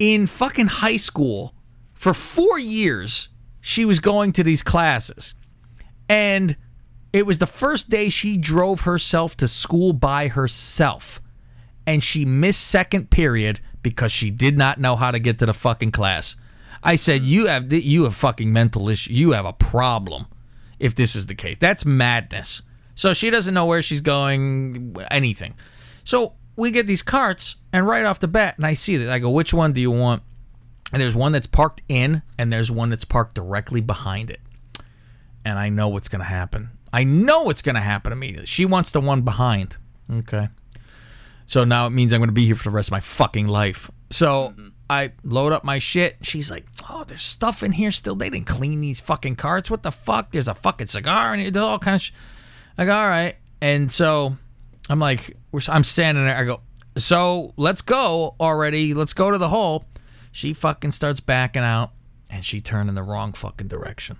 [0.00, 1.54] "In fucking high school,
[1.92, 3.28] for four years,
[3.60, 5.34] she was going to these classes,
[6.08, 6.56] and."
[7.14, 11.22] It was the first day she drove herself to school by herself
[11.86, 15.54] and she missed second period because she did not know how to get to the
[15.54, 16.34] fucking class.
[16.82, 19.12] I said, "You have you have fucking mental issue.
[19.12, 20.26] You have a problem.
[20.80, 22.62] If this is the case, that's madness."
[22.96, 25.54] So she doesn't know where she's going, anything.
[26.02, 29.20] So we get these carts, and right off the bat, and I see that I
[29.20, 30.24] go, "Which one do you want?"
[30.92, 34.40] And there's one that's parked in, and there's one that's parked directly behind it.
[35.44, 36.70] And I know what's gonna happen.
[36.92, 38.46] I know what's gonna happen immediately.
[38.46, 39.76] She wants the one behind.
[40.10, 40.48] Okay.
[41.46, 43.46] So now it means I'm going to be here for the rest of my fucking
[43.46, 43.90] life.
[44.10, 44.68] So mm-hmm.
[44.88, 46.16] I load up my shit.
[46.22, 48.14] She's like, "Oh, there's stuff in here still.
[48.14, 49.70] They didn't clean these fucking carts.
[49.70, 50.32] What the fuck?
[50.32, 51.50] There's a fucking cigar in here.
[51.50, 52.12] There's all kind of." Sh-.
[52.78, 54.36] I go, "All right." And so
[54.88, 55.36] I'm like,
[55.68, 56.36] I'm standing there.
[56.36, 56.60] I go,
[56.96, 58.94] "So let's go already.
[58.94, 59.84] Let's go to the hole."
[60.32, 61.92] She fucking starts backing out,
[62.28, 64.18] and she turned in the wrong fucking direction.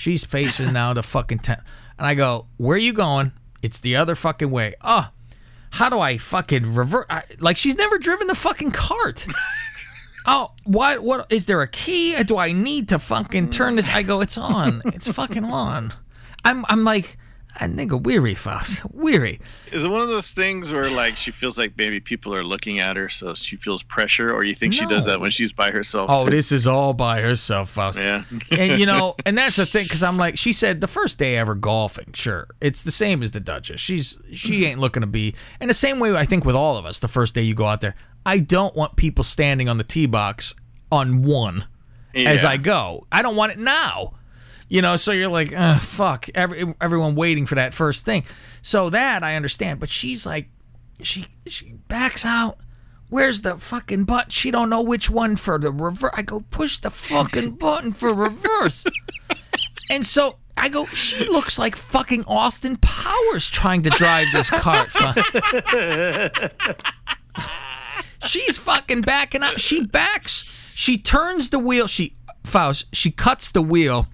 [0.00, 1.60] She's facing now the fucking tent.
[1.98, 3.32] And I go, Where are you going?
[3.60, 4.74] It's the other fucking way.
[4.80, 5.10] Oh,
[5.72, 7.04] how do I fucking revert?
[7.10, 9.26] I, like, she's never driven the fucking cart.
[10.26, 11.02] oh, what?
[11.02, 11.30] What?
[11.30, 12.16] Is there a key?
[12.24, 13.90] Do I need to fucking turn this?
[13.90, 14.80] I go, It's on.
[14.86, 15.92] It's fucking on.
[16.46, 17.18] I'm, I'm like,
[17.58, 18.82] I nigga, weary, Faust.
[18.92, 19.40] Weary.
[19.72, 22.80] Is it one of those things where like she feels like maybe people are looking
[22.80, 25.70] at her, so she feels pressure, or you think she does that when she's by
[25.70, 26.10] herself?
[26.10, 26.30] Oh, too?
[26.30, 27.98] this is all by herself, Faust.
[27.98, 28.24] Yeah.
[28.50, 31.36] and you know, and that's the thing because I'm like, she said the first day
[31.36, 33.80] ever golfing, sure, it's the same as the Duchess.
[33.80, 34.64] She's she mm-hmm.
[34.64, 37.08] ain't looking to be, and the same way I think with all of us, the
[37.08, 40.54] first day you go out there, I don't want people standing on the tee box
[40.92, 41.64] on one
[42.14, 43.06] as I go.
[43.10, 44.14] I don't want it now.
[44.70, 48.24] You know, so you're like, fuck, every, everyone waiting for that first thing.
[48.62, 50.48] So that I understand, but she's like,
[51.02, 52.58] she she backs out.
[53.08, 54.30] Where's the fucking button?
[54.30, 56.12] She don't know which one for the reverse.
[56.14, 58.86] I go, push the fucking button for reverse.
[59.90, 64.88] and so I go, she looks like fucking Austin Powers trying to drive this cart.
[68.24, 69.58] She's fucking backing up.
[69.58, 70.44] She backs.
[70.74, 71.88] She turns the wheel.
[71.88, 72.84] She Faust.
[72.92, 74.06] She cuts the wheel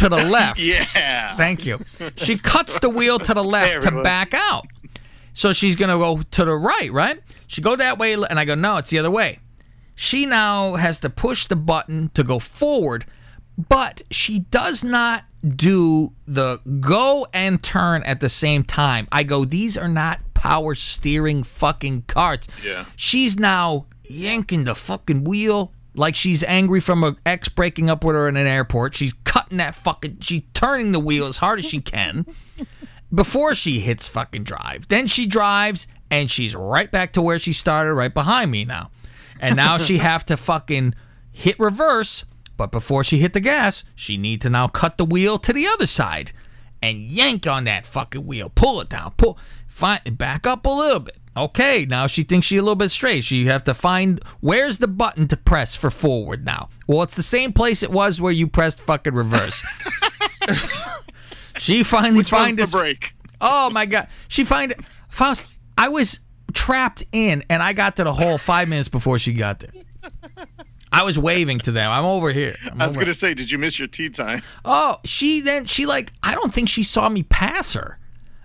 [0.00, 0.58] to the left.
[0.58, 1.36] Yeah.
[1.36, 1.80] Thank you.
[2.16, 4.66] She cuts the wheel to the left to back out.
[5.32, 7.20] So she's gonna go to the right, right?
[7.46, 9.38] She go that way, and I go, no, it's the other way.
[9.94, 13.06] She now has to push the button to go forward,
[13.56, 19.08] but she does not do the go and turn at the same time.
[19.12, 22.48] I go, these are not power steering fucking carts.
[22.64, 22.86] Yeah.
[22.96, 28.14] She's now yanking the fucking wheel like she's angry from her ex breaking up with
[28.14, 28.94] her in an airport.
[28.94, 32.26] She's cutting that fucking, she's turning the wheel as hard as she can
[33.12, 34.88] before she hits fucking drive.
[34.88, 38.90] Then she drives and she's right back to where she started, right behind me now.
[39.40, 40.94] And now she have to fucking
[41.32, 42.24] hit reverse,
[42.56, 45.66] but before she hit the gas, she need to now cut the wheel to the
[45.66, 46.32] other side
[46.82, 48.50] and yank on that fucking wheel.
[48.54, 49.12] Pull it down.
[49.16, 51.16] Pull find back up a little bit.
[51.36, 53.22] Okay, now she thinks she a little bit straight.
[53.24, 56.68] She have to find where's the button to press for forward now.
[56.86, 59.62] Well, it's the same place it was where you pressed fucking reverse.
[61.58, 63.14] she finally Which find the this break?
[63.40, 64.08] Oh my god.
[64.28, 64.74] She find
[65.08, 65.58] Faust.
[65.78, 66.20] I was
[66.52, 69.70] trapped in, and I got to the hole five minutes before she got there.
[70.92, 71.90] I was waving to them.
[71.90, 72.56] I'm over here.
[72.70, 74.42] I'm I was over- gonna say, did you miss your tea time?
[74.64, 77.98] Oh, she then she like I don't think she saw me pass her,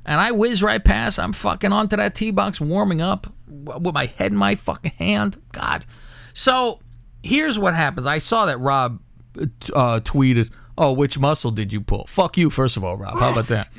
[0.06, 1.20] and I whiz right past.
[1.20, 5.42] I'm fucking onto that tee box, warming up with my head in my fucking hand.
[5.52, 5.86] God.
[6.34, 6.80] So
[7.24, 8.08] here's what happens.
[8.08, 9.02] I saw that Rob
[9.38, 13.20] uh, tweeted, "Oh, which muscle did you pull?" Fuck you, first of all, Rob.
[13.20, 13.70] How about that?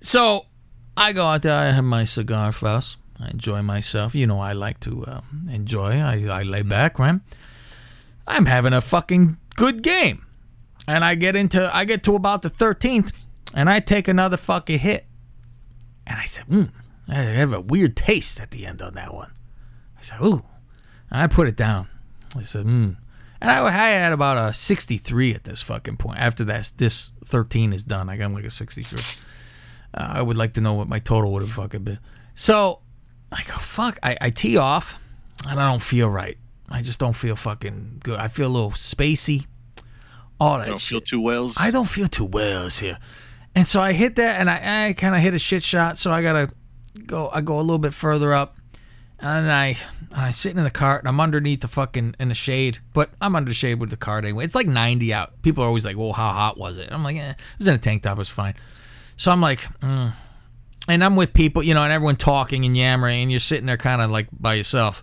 [0.00, 0.46] So
[0.96, 1.52] I go out there.
[1.52, 2.98] I have my cigar, Faust.
[3.18, 4.14] I enjoy myself.
[4.14, 5.98] You know, I like to uh, enjoy.
[5.98, 7.20] I, I lay back, right?
[8.28, 10.24] I'm having a fucking good game
[10.88, 13.12] and I get into I get to about the 13th
[13.54, 15.06] and I take another fucking hit.
[16.08, 16.70] And I said, mm,
[17.06, 19.30] I have a weird taste at the end on that one.
[19.96, 20.42] I said, ooh.
[21.10, 21.88] And I put it down.
[22.34, 22.92] I said, hmm.
[23.40, 26.18] And I, I had about a 63 at this fucking point.
[26.18, 28.08] After that, this 13 is done.
[28.08, 29.00] I got like a 63.
[29.94, 31.98] Uh, I would like to know what my total would have fucking been.
[32.34, 32.80] So
[33.30, 33.98] I go, fuck.
[34.02, 34.98] I, I tee off
[35.46, 36.38] and I don't feel right.
[36.68, 38.18] I just don't feel fucking good.
[38.18, 39.46] I feel a little spacey.
[40.40, 40.90] All that I don't shit.
[40.90, 41.56] feel too wells.
[41.58, 42.98] I don't feel too well here.
[43.54, 45.98] And so I hit that and I, I kind of hit a shit shot.
[45.98, 46.50] So I got to
[47.06, 48.56] go, I go a little bit further up
[49.18, 49.76] and I,
[50.12, 53.34] I sit in the cart and I'm underneath the fucking, in the shade, but I'm
[53.34, 54.44] under shade with the cart anyway.
[54.44, 55.42] It's like 90 out.
[55.42, 56.88] People are always like, well, how hot was it?
[56.92, 58.16] I'm like, eh, it was in a tank top.
[58.16, 58.54] It was fine.
[59.16, 60.12] So I'm like, mm.
[60.86, 63.76] and I'm with people, you know, and everyone talking and yammering and you're sitting there
[63.76, 65.02] kind of like by yourself.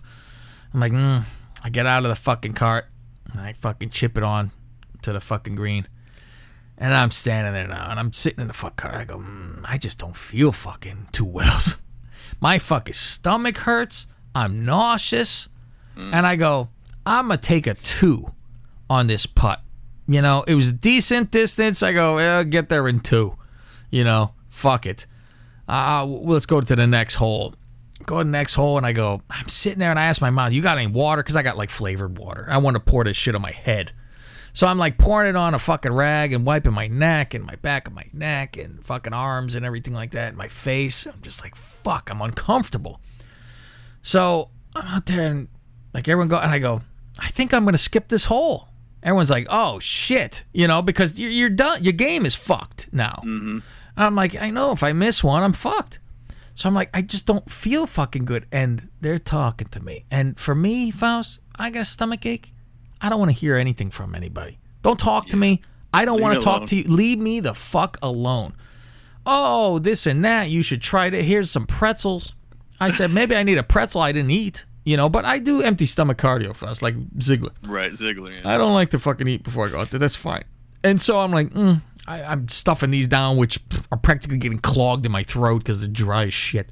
[0.72, 1.24] I'm like, mm.
[1.62, 2.86] I get out of the fucking cart
[3.30, 4.50] and I fucking chip it on
[5.02, 5.86] to the fucking green.
[6.78, 8.94] And I'm standing there now, and I'm sitting in the fuck car.
[8.94, 11.60] I go, mm, I just don't feel fucking too well.
[12.40, 14.06] My fucking stomach hurts.
[14.34, 15.48] I'm nauseous.
[15.96, 16.68] And I go,
[17.06, 18.32] I'm going to take a two
[18.90, 19.62] on this putt.
[20.06, 21.82] You know, it was a decent distance.
[21.82, 23.38] I go, eh, get there in two.
[23.90, 25.06] You know, fuck it.
[25.66, 27.54] Uh, let's go to the next hole.
[28.04, 30.30] Go to the next hole, and I go, I'm sitting there, and I ask my
[30.30, 31.22] mom, You got any water?
[31.22, 32.46] Because I got like flavored water.
[32.48, 33.92] I want to pour this shit on my head.
[34.56, 37.56] So I'm like pouring it on a fucking rag and wiping my neck and my
[37.56, 41.04] back of my neck and fucking arms and everything like that, and my face.
[41.04, 42.98] I'm just like, fuck, I'm uncomfortable.
[44.00, 45.48] So I'm out there and
[45.92, 46.80] like everyone go, and I go,
[47.18, 48.68] I think I'm gonna skip this hole.
[49.02, 51.84] Everyone's like, oh shit, you know, because you're, you're done.
[51.84, 53.20] Your game is fucked now.
[53.26, 53.58] Mm-hmm.
[53.58, 53.62] And
[54.06, 55.98] I'm like, I know if I miss one, I'm fucked.
[56.54, 58.46] So I'm like, I just don't feel fucking good.
[58.50, 60.06] And they're talking to me.
[60.10, 62.54] And for me, Faust, I got a stomach ache.
[63.00, 64.58] I don't want to hear anything from anybody.
[64.82, 65.62] Don't talk to me.
[65.92, 66.84] I don't want to talk to you.
[66.84, 68.54] Leave me the fuck alone.
[69.24, 70.50] Oh, this and that.
[70.50, 71.12] You should try it.
[71.24, 72.34] Here's some pretzels.
[72.78, 75.62] I said, maybe I need a pretzel I didn't eat, you know, but I do
[75.62, 77.52] empty stomach cardio Faust, like Ziegler.
[77.64, 78.32] right, Ziggler.
[78.32, 78.48] Yeah.
[78.48, 79.98] I don't like to fucking eat before I go out there.
[79.98, 80.44] That's fine.
[80.84, 83.58] And so I'm like, mm, I, I'm stuffing these down, which
[83.90, 86.68] are practically getting clogged in my throat because they're dry as shit.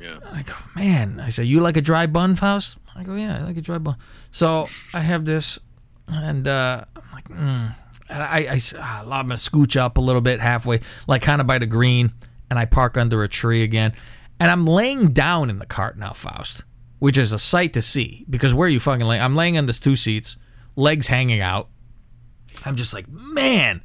[0.00, 0.18] yeah.
[0.32, 1.20] I go, man.
[1.20, 2.78] I say, you like a dry bun, Faust?
[2.96, 3.96] I go, yeah, I like a dry bun.
[4.30, 5.58] So I have this,
[6.08, 7.74] and uh, I'm like, mm.
[8.08, 11.40] And I, I, s- ah, I'm gonna scooch up a little bit halfway, like kind
[11.40, 12.12] of by the green,
[12.48, 13.92] and I park under a tree again,
[14.38, 16.62] and I'm laying down in the cart now, Faust,
[17.00, 19.20] which is a sight to see because where are you fucking laying?
[19.22, 20.36] I'm laying on this two seats,
[20.76, 21.68] legs hanging out.
[22.64, 23.82] I'm just like, man,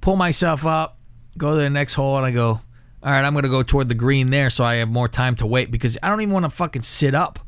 [0.00, 0.98] pull myself up,
[1.36, 2.60] go to the next hole, and I go, all
[3.12, 5.72] right, I'm gonna go toward the green there, so I have more time to wait
[5.72, 7.40] because I don't even want to fucking sit up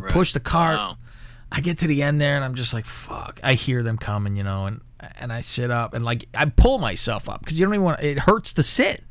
[0.00, 0.76] to push the cart.
[0.76, 0.98] Wow.
[1.50, 3.40] I get to the end there and I'm just like, fuck.
[3.42, 4.80] I hear them coming, you know, and
[5.16, 8.02] and I sit up and like I pull myself up because you don't even want.
[8.02, 9.04] It hurts to sit,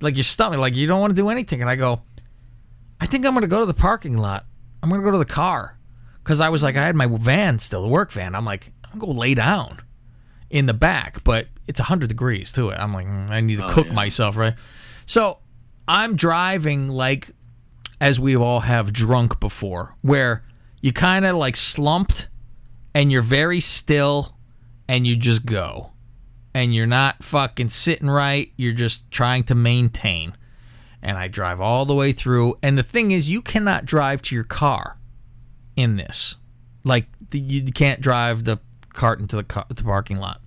[0.00, 1.60] like your stomach, like you don't want to do anything.
[1.60, 2.02] And I go,
[3.00, 4.46] I think I'm gonna go to the parking lot.
[4.82, 5.78] I'm gonna go to the car
[6.22, 8.34] because I was like, I had my van still, the work van.
[8.34, 9.82] I'm like, I'm gonna go lay down
[10.50, 12.78] in the back, but it's 100 degrees to it.
[12.78, 14.54] I'm like, mm, I need to cook myself, right?
[15.06, 15.38] So
[15.86, 17.30] I'm driving like
[18.00, 20.44] as we all have drunk before, where
[20.80, 22.28] you kind of like slumped
[22.94, 24.36] and you're very still
[24.88, 25.92] and you just go.
[26.54, 28.52] and you're not fucking sitting right.
[28.56, 30.36] You're just trying to maintain.
[31.00, 32.58] And I drive all the way through.
[32.62, 34.98] And the thing is, you cannot drive to your car
[35.76, 36.36] in this.
[36.82, 38.58] Like, you can't drive the
[38.92, 40.40] cart into the, car, the parking lot.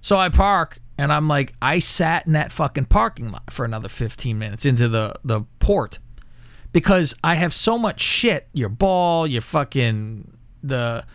[0.00, 3.88] So I park, and I'm like, I sat in that fucking parking lot for another
[3.88, 5.98] 15 minutes into the, the port
[6.76, 8.48] because I have so much shit.
[8.52, 11.06] Your ball, your fucking the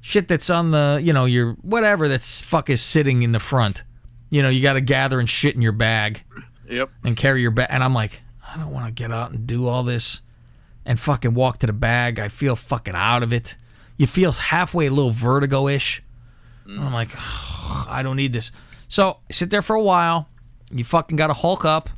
[0.00, 3.82] shit that's on the you know your whatever that's fuck is sitting in the front.
[4.30, 6.22] You know you got to gather and shit in your bag
[6.70, 6.90] Yep.
[7.02, 7.66] and carry your bag.
[7.70, 10.20] And I'm like, I don't want to get out and do all this
[10.86, 12.20] and fucking walk to the bag.
[12.20, 13.56] I feel fucking out of it.
[13.96, 16.00] You feel halfway a little vertigo ish.
[16.64, 17.10] I'm like,
[17.88, 18.52] I don't need this.
[18.86, 20.28] So sit there for a while.
[20.70, 21.88] You fucking got to hulk up,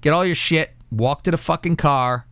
[0.00, 2.25] get all your shit, walk to the fucking car,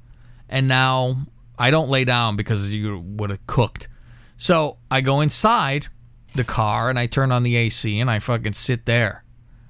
[0.55, 1.27] and now
[1.59, 3.89] I don't lay down because you would have cooked.
[4.37, 5.89] So I go inside
[6.37, 9.25] the car and I turn on the AC and I fucking sit there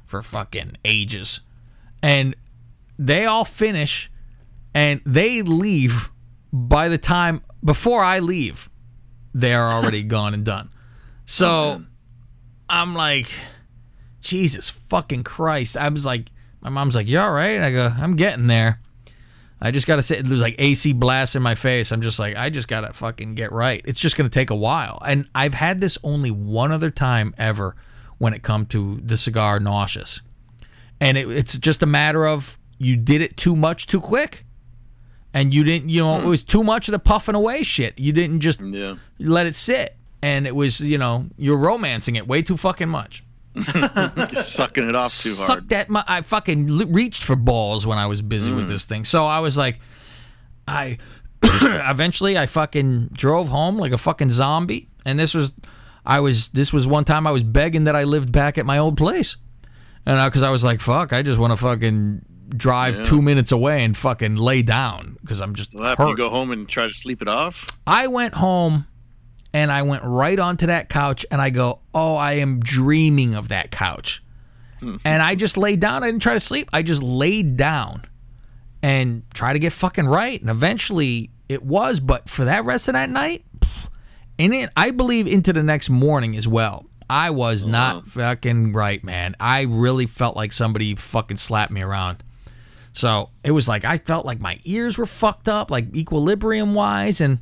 [0.05, 1.41] for fucking ages.
[2.03, 2.37] And
[2.99, 4.11] they all finish
[4.75, 6.11] and they leave
[6.53, 8.69] by the time before I leave,
[9.33, 10.69] they are already gone and done.
[11.25, 11.83] So
[12.69, 13.31] I'm like,
[14.21, 15.79] Jesus fucking Christ.
[15.79, 16.27] I was like,
[16.61, 17.59] my mom's like, You all right?
[17.63, 18.81] I go, I'm getting there.
[19.65, 21.91] I just gotta say, There's like AC blast in my face.
[21.91, 23.83] I'm just like, I just gotta fucking get right.
[23.87, 24.99] It's just gonna take a while.
[25.05, 27.75] And I've had this only one other time ever
[28.19, 30.21] when it come to the cigar nauseous,
[31.01, 34.45] and it, it's just a matter of you did it too much too quick,
[35.33, 35.89] and you didn't.
[35.89, 36.27] You know, hmm.
[36.27, 37.99] it was too much of the puffing away shit.
[37.99, 38.97] You didn't just Yeah.
[39.19, 43.25] let it sit, and it was you know you're romancing it way too fucking much.
[44.43, 45.69] Sucking it off too hard.
[45.69, 45.89] that!
[45.89, 48.69] mu- I fucking reached for balls when I was busy with mm.
[48.69, 49.05] this thing.
[49.05, 49.79] So I was like,
[50.67, 50.99] I
[51.43, 54.89] eventually I fucking drove home like a fucking zombie.
[55.07, 55.53] And this was,
[56.05, 58.79] I was this was one time I was begging that I lived back at my
[58.79, 59.37] old place,
[60.07, 63.83] and because I, was like, fuck, I just want to fucking drive two minutes away
[63.85, 66.93] and fucking lay down because I'm just So after you go home and try to
[66.93, 68.87] sleep it off, I went home
[69.55, 73.49] and I went right onto that couch and I go, Oh, I am dreaming of
[73.49, 74.21] that couch.
[74.83, 74.97] Mm-hmm.
[75.07, 76.03] and I just laid down.
[76.03, 76.69] I didn't try to sleep.
[76.71, 78.05] I just laid down
[78.83, 80.39] and tried to get fucking right.
[80.39, 83.47] And eventually it was, but for that rest of that night,
[84.39, 86.85] and it, I believe into the next morning as well.
[87.09, 89.37] I was oh, not fucking right, man.
[89.41, 92.23] I really felt like somebody fucking slapped me around.
[92.93, 97.21] So it was like I felt like my ears were fucked up, like equilibrium wise,
[97.21, 97.39] and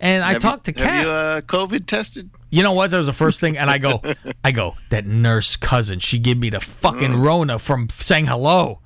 [0.00, 0.90] and I talked you, to Kat.
[0.90, 2.30] Have you uh, COVID tested?
[2.50, 2.90] You know what?
[2.90, 4.02] That was the first thing, and I go,
[4.44, 8.80] I go, that nurse cousin, she gave me the fucking Rona from saying hello.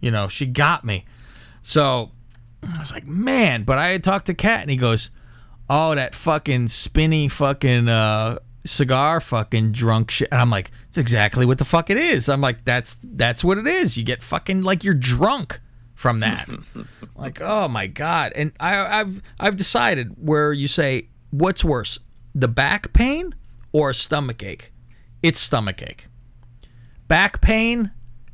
[0.00, 1.04] You know, she got me.
[1.62, 2.12] So
[2.62, 3.64] I was like, man.
[3.64, 5.10] But I had talked to Kat, and he goes,
[5.68, 10.28] oh, that fucking spinny fucking uh, cigar, fucking drunk shit.
[10.32, 12.28] And I'm like, it's exactly what the fuck it is.
[12.28, 13.96] I'm like, that's that's what it is.
[13.96, 15.60] You get fucking like you're drunk
[16.00, 16.48] from that.
[17.14, 18.32] like, oh my god.
[18.34, 21.98] And I, I've I've decided where you say, what's worse,
[22.34, 23.34] the back pain
[23.70, 24.72] or a stomach ache?
[25.22, 26.08] It's stomach ache.
[27.06, 27.90] Back pain,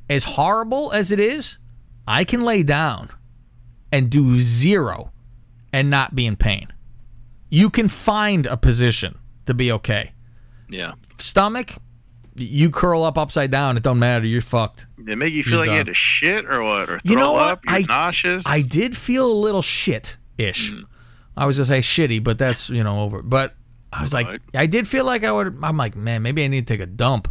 [0.08, 1.58] as horrible as it is,
[2.06, 3.10] I can lay down
[3.90, 5.10] and do zero
[5.72, 6.68] and not be in pain.
[7.50, 10.12] You can find a position to be okay.
[10.68, 10.92] Yeah.
[11.18, 11.74] Stomach,
[12.38, 14.86] you curl up upside down, it don't matter, you're fucked.
[15.06, 16.90] It make you feel You're like you had to shit or what?
[16.90, 17.52] Or throw You know what?
[17.52, 17.60] up?
[17.64, 18.42] You're I- nauseous?
[18.46, 20.72] I did feel a little shit ish.
[20.72, 20.84] Mm.
[21.36, 23.22] I was gonna say shitty, but that's you know over.
[23.22, 23.54] But
[23.92, 24.40] I was like.
[24.54, 25.58] I did feel like I would.
[25.62, 27.28] I'm like, man, maybe I need to take a dump,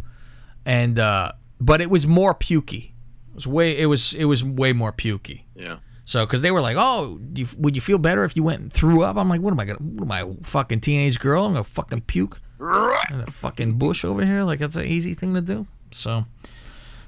[0.64, 2.92] and uh but it was more pukey.
[3.30, 3.76] It was way.
[3.76, 4.14] It was.
[4.14, 5.42] It was way more pukey.
[5.54, 5.78] yeah.
[6.08, 8.72] So, because they were like, "Oh, you, would you feel better if you went and
[8.72, 9.80] threw up?" I'm like, "What am I gonna?
[9.80, 11.44] What am I, a fucking teenage girl?
[11.44, 14.42] I'm gonna fucking puke in a fucking bush over here?
[14.44, 16.26] Like that's an easy thing to do." So,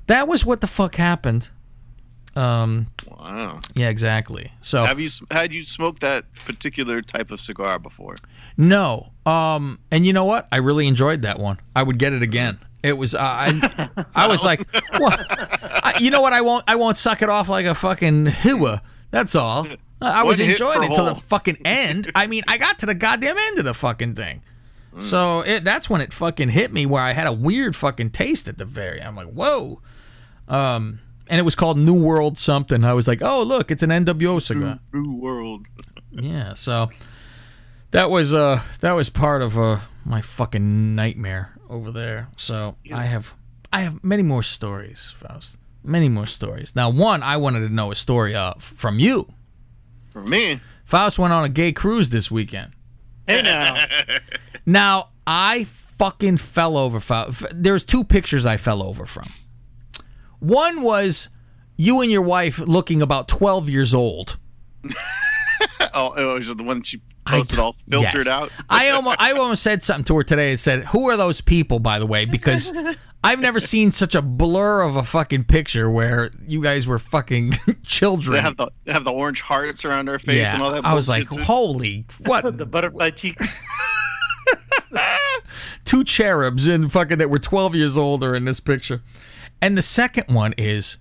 [0.06, 1.48] that was what the fuck happened.
[2.36, 3.60] Um, Wow.
[3.74, 4.52] yeah, exactly.
[4.60, 8.16] So, Have you had you smoked that particular type of cigar before?
[8.56, 10.46] no, um, and you know what?
[10.52, 11.58] I really enjoyed that one.
[11.74, 12.58] I would get it again.
[12.82, 14.60] It was uh, I, I was like,
[14.98, 15.26] what?
[15.28, 16.32] I, you know what?
[16.32, 16.62] I won't.
[16.68, 18.82] I won't suck it off like a fucking hua.
[19.10, 19.66] That's all.
[20.00, 22.12] I was enjoying it till the fucking end.
[22.14, 24.42] I mean, I got to the goddamn end of the fucking thing.
[24.98, 25.02] Mm.
[25.02, 28.48] So it, that's when it fucking hit me, where I had a weird fucking taste
[28.48, 29.00] at the very.
[29.00, 29.80] I'm like, whoa.
[30.48, 32.84] Um, and it was called New World something.
[32.84, 34.80] I was like, oh look, it's an NWO cigar.
[34.92, 35.66] New world.
[36.10, 36.90] Yeah, so
[37.90, 42.28] that was uh that was part of uh my fucking nightmare over there.
[42.36, 43.34] So I have
[43.72, 45.58] I have many more stories, Faust.
[45.84, 46.74] Many more stories.
[46.74, 49.32] Now, one I wanted to know a story of from you.
[50.10, 52.72] For me, Faust went on a gay cruise this weekend.
[53.26, 53.84] Hey now.
[54.68, 57.00] Now, I fucking fell over.
[57.00, 59.28] Fell, f- there's two pictures I fell over from.
[60.40, 61.30] One was
[61.78, 64.36] you and your wife looking about 12 years old.
[65.94, 68.28] Oh, it was the one she I posted t- all filtered yes.
[68.28, 68.52] out.
[68.68, 71.80] I almost I almost said something to her today and said, "Who are those people?"
[71.80, 72.72] By the way, because
[73.24, 77.54] I've never seen such a blur of a fucking picture where you guys were fucking
[77.84, 78.36] children.
[78.36, 80.84] They have the they have the orange hearts around our face yeah, and all that.
[80.84, 81.42] I was like, too.
[81.42, 83.52] "Holy what?" The butterfly cheeks.
[85.84, 89.02] Two cherubs in fucking that were 12 years old are in this picture.
[89.60, 90.98] And the second one is,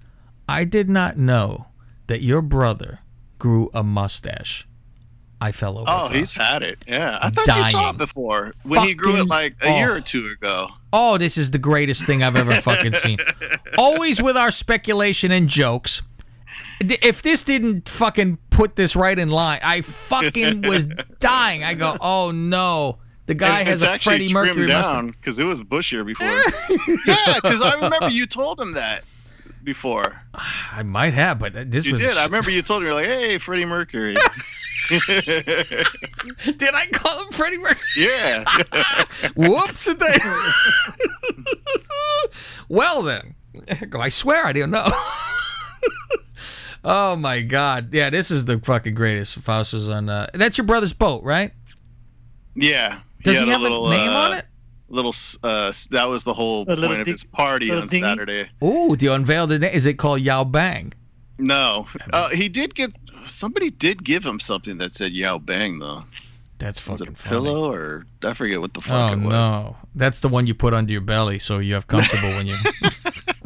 [0.47, 1.67] I did not know
[2.07, 2.99] that your brother
[3.37, 4.67] grew a mustache.
[5.39, 5.85] I fell over.
[5.87, 6.83] Oh, he's had it.
[6.87, 9.97] Yeah, I thought you saw it before when he grew it like a year oh.
[9.97, 10.69] or two ago.
[10.91, 13.19] Oh, this is the greatest thing I've ever fucking seen.
[13.77, 16.01] Always with our speculation and jokes.
[16.79, 20.87] If this didn't fucking put this right in line, I fucking was
[21.19, 21.63] dying.
[21.63, 22.97] I go, oh no,
[23.27, 24.83] the guy And has a actually Freddie Mercury mustache.
[24.85, 26.27] down because it was bushier before.
[27.05, 29.03] yeah, because I remember you told him that
[29.63, 30.19] before.
[30.33, 32.01] I might have, but this You was.
[32.01, 32.17] did.
[32.17, 34.15] I remember you told him you're like, "Hey, Freddie Mercury."
[34.89, 37.81] Did I call him Freddie Mercury?
[37.97, 38.45] yeah.
[39.35, 39.89] Whoops!
[42.69, 43.35] well then,
[43.89, 43.99] go.
[43.99, 44.87] I swear I didn't know.
[46.85, 47.93] oh my god!
[47.93, 49.35] Yeah, this is the fucking greatest.
[49.39, 50.07] Faust was on.
[50.09, 51.51] Uh, that's your brother's boat, right?
[52.55, 52.99] yeah.
[53.27, 54.45] Does had he have a, little, name uh, on it?
[54.89, 55.13] Little.
[55.43, 58.05] Uh, that was the whole A little point of his party on dinghy?
[58.07, 58.49] Saturday.
[58.63, 59.71] Ooh, do you unveil the name?
[59.73, 60.93] Is it called Yao Bang?
[61.39, 62.91] No, uh, he did get.
[63.27, 66.03] Somebody did give him something that said "Yao Bang" though.
[66.59, 67.45] That's fucking Was it fucking a funny.
[67.45, 69.27] pillow or I forget what the fuck Oh it was.
[69.29, 72.55] no, that's the one you put under your belly so you have comfortable when you.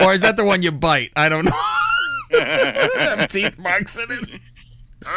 [0.00, 1.12] or is that the one you bite?
[1.14, 1.52] I don't know.
[2.40, 4.28] have teeth marks in it.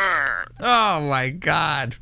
[0.60, 1.98] Oh my god.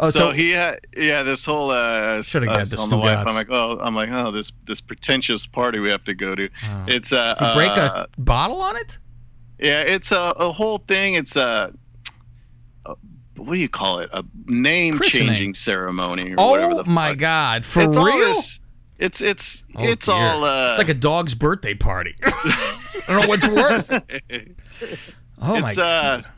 [0.00, 3.20] Oh, so, he had yeah this whole uh Should've got us the on the wife.
[3.20, 3.30] Stugots.
[3.30, 6.48] I'm like oh I'm like oh this this pretentious party we have to go to.
[6.64, 6.84] Oh.
[6.86, 8.98] It's uh, Did you break uh, a bottle on it?
[9.58, 11.14] yeah it's a, a whole thing.
[11.14, 11.74] It's a,
[12.86, 12.94] a
[13.36, 14.08] what do you call it?
[14.12, 15.28] A name Christening.
[15.28, 17.18] changing ceremony or whatever Oh the my fuck.
[17.18, 17.64] god!
[17.64, 18.06] For it's real?
[18.06, 18.60] all this.
[19.00, 20.14] It's it's Oh, it's dear.
[20.14, 22.14] all uh, it's like a dog's birthday party.
[22.24, 22.74] I
[23.08, 23.92] don't know what's worse.
[25.40, 26.24] Oh my god.
[26.24, 26.28] uh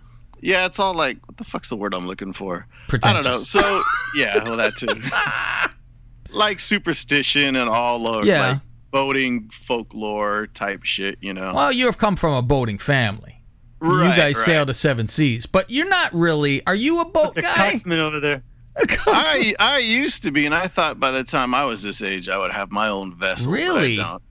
[0.43, 2.67] yeah it's all like what the fuck's the word i'm looking for
[3.03, 3.83] i don't know so
[4.15, 4.89] yeah well that too
[6.33, 8.49] like superstition and all of Yeah.
[8.53, 8.59] like
[8.91, 13.43] boating folklore type shit you know Well, you have come from a boating family.
[13.83, 14.37] you guys right.
[14.37, 16.65] sail the seven seas, but you're not really.
[16.67, 17.73] Are you a boat The guy?
[17.73, 18.43] coxman over there.
[18.77, 18.87] A?
[19.07, 22.29] I, I used to be, and I thought by the time I was this age,
[22.29, 23.51] I would have my own vessel.
[23.51, 23.97] but I Really?
[23.97, 24.23] don't.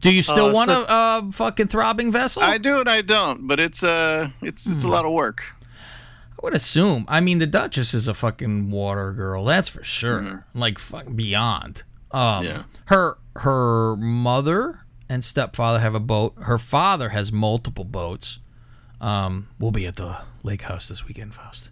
[0.00, 2.42] Do you still Uh, want so- a uh, fucking throbbing vessel?
[2.42, 4.88] I do and I don't, but it's uh, it's it's Hmm.
[4.88, 5.42] a lot of work.
[6.32, 7.06] I would assume.
[7.08, 9.44] I mean, the Duchess is a fucking water girl.
[9.44, 10.44] That's for sure.
[10.54, 11.82] Like fuck beyond.
[12.12, 12.44] Um, Mm-hmm.
[12.44, 12.62] Yeah.
[12.86, 16.34] Her her mother and stepfather have a boat.
[16.42, 18.38] Her father has multiple boats.
[19.00, 21.70] Um, we'll be at the lake house this weekend, Faust.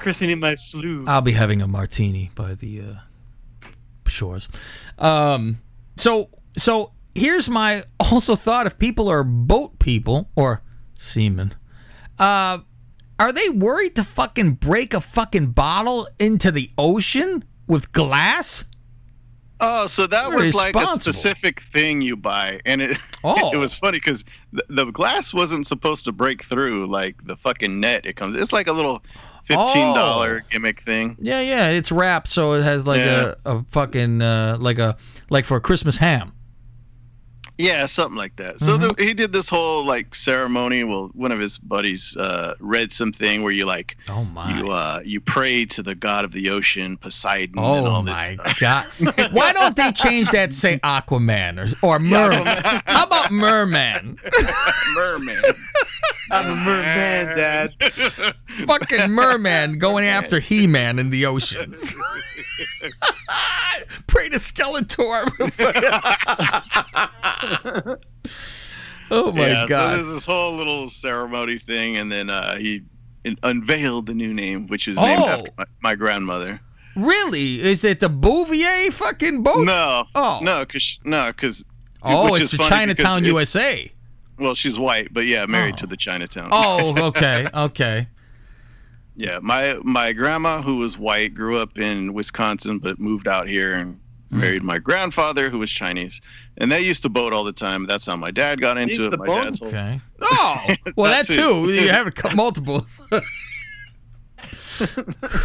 [0.00, 1.04] Christening my slew.
[1.08, 3.66] I'll be having a martini by the uh,
[4.06, 4.48] shores.
[4.98, 5.60] Um,
[5.96, 6.28] so
[6.58, 10.62] so here's my also thought: if people are boat people or
[10.98, 11.54] seamen,
[12.18, 12.58] uh,
[13.18, 18.64] are they worried to fucking break a fucking bottle into the ocean with glass?
[19.60, 23.50] Oh, so that You're was like a specific thing you buy, and it Oh.
[23.52, 27.80] it was funny because the, the glass wasn't supposed to break through like the fucking
[27.80, 28.06] net.
[28.06, 28.36] It comes.
[28.36, 29.02] It's like a little
[29.44, 30.48] fifteen dollar Oh.
[30.52, 31.16] gimmick thing.
[31.20, 33.34] Yeah, yeah, it's wrapped so it has like Yeah.
[33.44, 34.96] a, a fucking uh, like a
[35.28, 36.32] like for a Christmas ham.
[37.60, 38.60] Yeah, something like that.
[38.60, 38.94] So Mm-hmm.
[38.96, 40.84] the, he did this whole like ceremony.
[40.84, 44.56] Well, one of his buddies uh, read something where you like Oh my.
[44.60, 48.14] you uh you pray to the god of the ocean, Poseidon, and Oh all this.
[48.14, 48.60] my stuff.
[48.60, 49.32] god!
[49.32, 52.46] Why don't they change that to say Aquaman or or Merman?
[52.86, 54.18] How about Merman?
[54.94, 55.42] merman.
[56.30, 57.74] I'm a merman, Dad.
[58.66, 61.94] Fucking Merman going after He-Man in the oceans.
[64.06, 65.24] Pray to Skeletor.
[69.10, 69.96] oh my yeah, so god!
[69.98, 72.82] there's this whole little ceremony thing, and then uh, he
[73.42, 75.28] unveiled the new name, which is named Oh.
[75.28, 76.60] after my, my grandmother.
[76.96, 77.60] really?
[77.60, 79.64] Is it the Bouvier fucking boat?
[79.64, 80.40] No, Oh.
[80.42, 81.64] no, cause no, cause
[82.02, 83.90] Oh, it's the Chinatown, USA.
[84.38, 85.78] Well, she's white, but yeah, married Oh.
[85.78, 86.48] to the Chinatown.
[86.52, 88.08] Oh, okay, okay.
[89.16, 93.74] Yeah, my my grandma, who was white, grew up in Wisconsin, but moved out here
[93.74, 93.98] and.
[94.32, 94.40] Mm.
[94.40, 96.20] married my grandfather, who was Chinese,
[96.58, 97.86] and they used to boat all the time.
[97.86, 99.18] That's how my dad got into used it.
[99.18, 99.42] My boat?
[99.44, 100.00] dad's whole, Okay.
[100.20, 100.66] Oh,
[100.96, 101.66] well, that That too.
[101.66, 101.72] too.
[101.72, 103.00] You have a cou- multiples.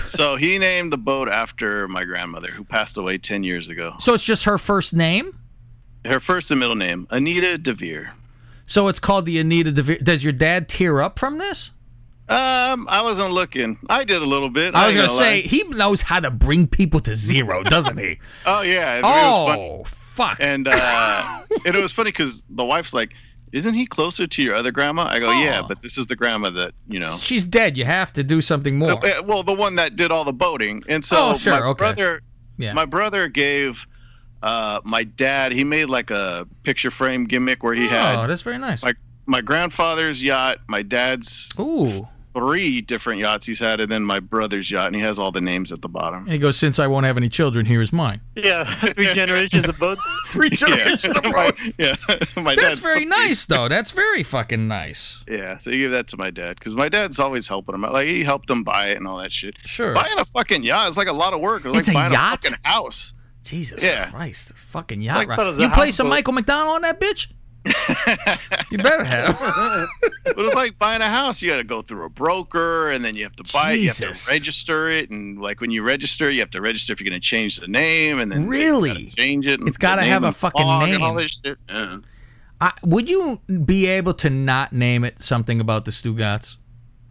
[0.03, 3.95] So he named the boat after my grandmother, who passed away ten years ago.
[3.99, 5.37] So it's just her first name.
[6.05, 8.09] Her first and middle name, Anita DeVere.
[8.67, 9.97] So it's called the Anita DeVere.
[10.03, 11.71] Does your dad tear up from this?
[12.29, 13.77] Um, I wasn't looking.
[13.89, 14.73] I did a little bit.
[14.75, 15.47] I was ain't gonna say lie.
[15.47, 18.19] he knows how to bring people to zero, doesn't he?
[18.45, 18.95] Oh yeah.
[18.97, 19.59] It was fun.
[19.59, 20.37] oh fuck!
[20.39, 23.11] And uh, and it was funny because the wife's like,
[23.51, 25.67] "Isn't he closer to your other grandma?" I go, "Yeah, Oh.
[25.67, 27.77] but this is the grandma that you know." She's dead.
[27.77, 29.05] You have to do something more.
[29.05, 31.77] Uh, Well, the one that did all the boating, and so Oh, sure, my okay.
[31.77, 32.21] brother,
[32.57, 32.71] Yeah.
[32.73, 33.85] my brother gave
[34.41, 35.51] uh, my dad.
[35.51, 38.81] He made like a picture frame gimmick where he oh, had Oh, that's very nice.
[38.81, 42.07] Like my grandfather's yacht, my dad's Ooh.
[42.33, 45.41] Three different yachts he's had, and then my brother's yacht, and he has all the
[45.41, 46.23] names at the bottom.
[46.23, 48.21] And he goes, since I won't have any children, here is mine.
[48.35, 48.63] Yeah,
[48.93, 50.01] three generations of boats.
[50.31, 51.75] Three Yeah, generations of boats.
[51.77, 51.95] yeah,
[52.35, 53.05] my That's dad's very three.
[53.05, 53.67] nice, though.
[53.67, 55.23] That's very fucking nice.
[55.27, 57.85] Yeah, so you give that to my dad because my dad's always helping him.
[57.85, 57.93] out.
[57.93, 59.55] Like he helped him buy it and all that shit.
[59.65, 59.93] Sure.
[59.93, 61.65] Buying a fucking yacht is like a lot of work.
[61.65, 62.39] It's, It's like a buying yacht?
[62.39, 63.13] a fucking house.
[63.43, 64.09] Jesus Yeah.
[64.09, 64.53] Christ.
[64.57, 65.35] Fucking yacht Like, ride.
[65.35, 65.93] thought it was a You play houseboat.
[65.93, 67.27] some Michael McDonald on that bitch?
[67.65, 69.39] You better have.
[70.25, 71.41] But it's like buying a house.
[71.41, 73.81] You got to go through a broker, and then you have to buy it.
[73.81, 76.99] You have to register it, and like when you register, you have to register if
[76.99, 79.07] you're going to change the name, and then Really?
[79.17, 79.59] change it.
[79.59, 81.23] and It's gotta have a fucking log and all name.
[81.23, 81.57] this shit.
[81.69, 81.99] Yeah.
[82.61, 86.57] I, would you be able to not name it something about the Stugots?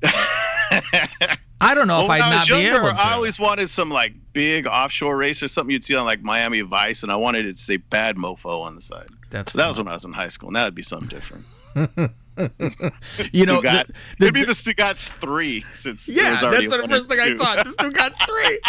[1.62, 3.00] I don't know Well, if I'd not was be younger, able to.
[3.02, 6.60] I always wanted some like big offshore race or something you'd see on like Miami
[6.62, 9.08] Vice, and I wanted it to say "Bad Mofo" on the side.
[9.30, 10.50] That's So that was when I was in high school.
[10.50, 11.44] Now it'd be something different.
[13.32, 13.86] you know, Stugot.
[13.86, 17.64] the- the- Maybe the Stugots three, since Yeah, that's the first and thing I thought.
[17.78, 18.60] The got three.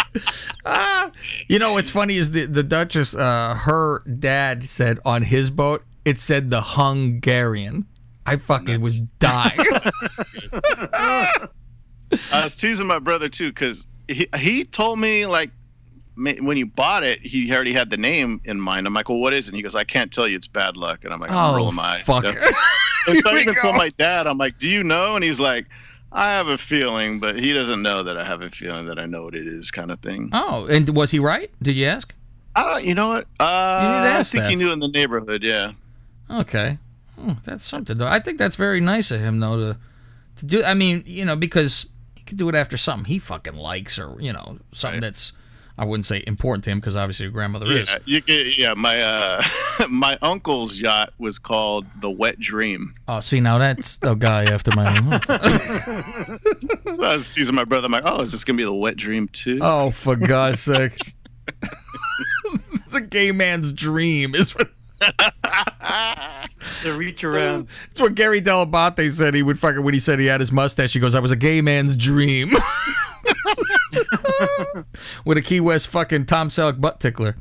[0.64, 1.10] ah,
[1.48, 5.82] you know what's funny is the the Duchess, uh, her dad said on his boat
[6.04, 7.86] it said the Hungarian.
[8.26, 9.58] I fucking was dying.
[12.32, 15.50] I was teasing my brother too because he he told me like
[16.16, 18.86] when you bought it, he already had the name in mind.
[18.86, 19.50] I'm like, well, what is it?
[19.50, 20.36] And he goes, I can't tell you.
[20.36, 21.04] It's bad luck.
[21.04, 22.02] And I'm like, I'm oh rolling my eyes.
[22.02, 22.24] fuck!
[22.24, 25.16] And so I even told my dad, I'm like, do you know?
[25.16, 25.66] And he's like,
[26.12, 29.06] I have a feeling, but he doesn't know that I have a feeling that I
[29.06, 30.30] know what it is, kind of thing.
[30.32, 31.50] Oh, and was he right?
[31.60, 32.14] Did you ask?
[32.54, 32.84] I don't.
[32.84, 33.26] You know what?
[33.40, 35.42] Uh, You need to ask I think he knew in the neighborhood.
[35.42, 35.72] Yeah.
[36.30, 36.78] Okay,
[37.20, 38.06] Hmm, that's something though.
[38.06, 39.78] I think that's very nice of him though to
[40.36, 40.62] to do.
[40.64, 41.86] I mean, you know, because
[42.24, 45.02] could do it after something he fucking likes or you know something Right.
[45.02, 45.32] that's
[45.76, 47.90] I wouldn't say important to him because obviously your grandmother is.
[48.06, 48.74] Yeah, you yeah.
[48.74, 49.42] My uh,
[49.88, 52.94] my uncle's yacht was called the Wet Dream.
[53.08, 56.38] Oh, see now that's a guy after my own.
[56.94, 57.86] So I was teasing my brother.
[57.86, 59.58] I'm like, oh, is this gonna be the Wet Dream too?
[59.60, 60.96] Oh, for God's sake.
[62.92, 64.54] the gay man's dream is
[65.00, 66.50] what,
[66.82, 67.68] To reach around.
[67.90, 70.92] it's what Gary Dell'Abate said he would fucking when he said he had his mustache.
[70.92, 72.52] He goes, I was a gay man's dream.
[75.24, 77.36] With a Key West fucking Tom Selleck butt tickler.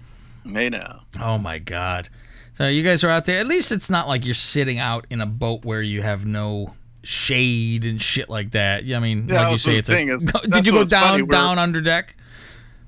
[0.48, 1.02] Hey now.
[1.20, 2.10] Oh my God.
[2.58, 3.40] So you guys are out there.
[3.40, 6.74] At least it's not like you're sitting out in a boat where you have no
[7.04, 8.84] shade and shit like that.
[8.86, 10.16] Yeah, I mean, Yeah, like you say, it's thing a.
[10.16, 12.16] is- Did you go down funny, down under deck?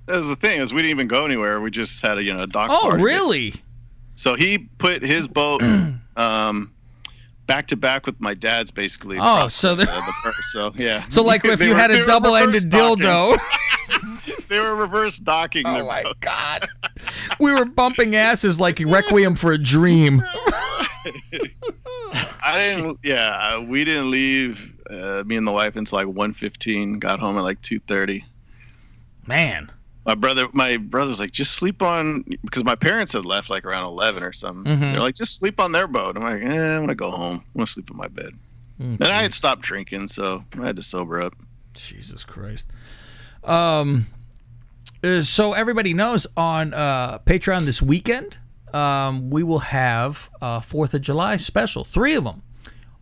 [0.06, 1.60] That was the thing is we didn't even go anywhere.
[1.60, 3.04] We just had a you know a dock Oh, party.
[3.04, 3.54] really?
[4.16, 5.62] So he put his boat
[6.18, 6.72] um
[7.48, 9.18] back to back with my dad's basically.
[9.20, 10.52] Oh, so the, the purse.
[10.52, 11.06] So yeah.
[11.10, 13.38] So like if you were- had a double-ended dildo.
[14.50, 15.66] they were reverse docking.
[15.68, 16.20] Oh my boat.
[16.22, 16.68] god.
[17.40, 20.24] We were bumping asses like Requiem for a Dream.
[22.44, 23.00] I didn't.
[23.04, 24.72] Yeah, we didn't leave.
[24.90, 27.00] Uh, me and the wife until like 1.15.
[27.00, 28.24] Got home at like two thirty.
[29.28, 29.72] Man.
[30.06, 33.86] My brother, my brother's like, just sleep on because my parents had left like around
[33.86, 34.72] eleven or something.
[34.72, 34.80] Mhm.
[34.92, 36.16] They're like, just sleep on their boat.
[36.16, 37.38] I'm like, eh, I'm gonna go home.
[37.38, 38.32] I'm gonna sleep in my bed.
[38.78, 41.34] And I had stopped drinking, so I had to sober up.
[41.74, 42.68] Jesus Christ.
[43.44, 44.08] Um
[45.04, 48.38] uh, so everybody knows on uh Patreon this weekend,
[48.74, 52.42] um we will have a 4th of July special, 3 of them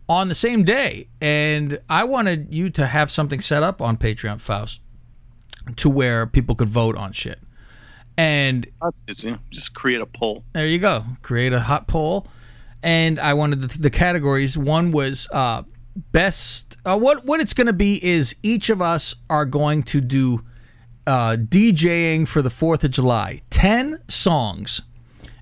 [0.08, 1.08] on the same day.
[1.20, 4.80] And I wanted you to have something set up on Patreon Faust
[5.76, 7.40] to where people could vote on shit.
[8.16, 9.36] And That's easy.
[9.50, 10.44] Just create a poll.
[10.52, 11.04] There you go.
[11.22, 12.28] Create a hot poll,
[12.82, 14.56] and I wanted the, the categories.
[14.56, 15.64] One was uh,
[16.12, 16.76] best.
[16.84, 20.44] Uh, what what it's going to be is each of us are going to do
[21.08, 23.42] uh, DJing for the Fourth of July.
[23.50, 24.82] Ten songs,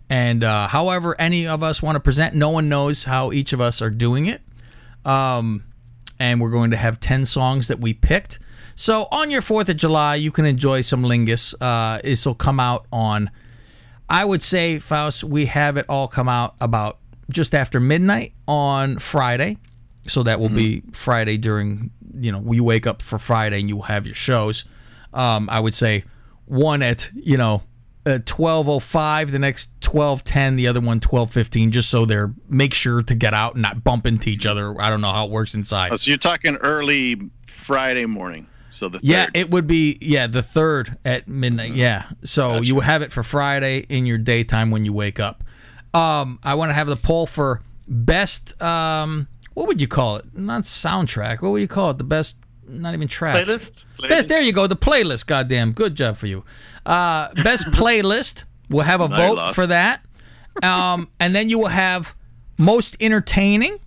[0.09, 3.61] and uh, however any of us want to present, no one knows how each of
[3.61, 4.41] us are doing it.
[5.05, 5.65] Um,
[6.19, 8.39] and we're going to have 10 songs that we picked.
[8.83, 11.55] So on your 4th of July, you can enjoy some Lingus.
[11.61, 13.31] Uh, this will come out on,
[14.09, 16.99] I would say, Faust, we have it all come out about
[17.31, 19.59] just after midnight on Friday.
[20.09, 23.77] So that will be Friday during you know you wake up for Friday and you
[23.77, 24.65] will have your shows.
[25.15, 26.03] Um, I would say
[26.47, 27.63] one at you know
[28.05, 32.05] at twelve oh five, the next twelve ten, the other one twelve fifteen, just so
[32.05, 34.75] they're make sure to get out and not bump into each other.
[34.81, 35.93] I don't know how it works inside.
[35.93, 38.49] Oh, so you're talking early Friday morning.
[38.73, 39.37] So the Yeah, third.
[39.37, 41.75] it would be yeah the third at midnight.
[41.75, 45.45] Yeah, so you would have it for Friday in your daytime when you wake up.
[45.95, 48.61] Um, I want to have the poll for best.
[48.63, 50.25] Um, what would you call it?
[50.37, 51.43] Not soundtrack.
[51.43, 51.99] What would you call it?
[51.99, 52.37] The best.
[52.67, 53.45] Not even track.
[53.45, 53.85] Playlist?
[54.09, 54.29] Best.
[54.31, 54.67] There you go.
[54.67, 55.27] The playlist.
[55.27, 55.73] Goddamn.
[55.73, 56.45] Good job for you.
[56.87, 58.45] Uh, best playlist.
[58.71, 60.01] We'll have a vote for that.
[60.63, 62.15] Um, and then you will have
[62.59, 63.79] most entertaining,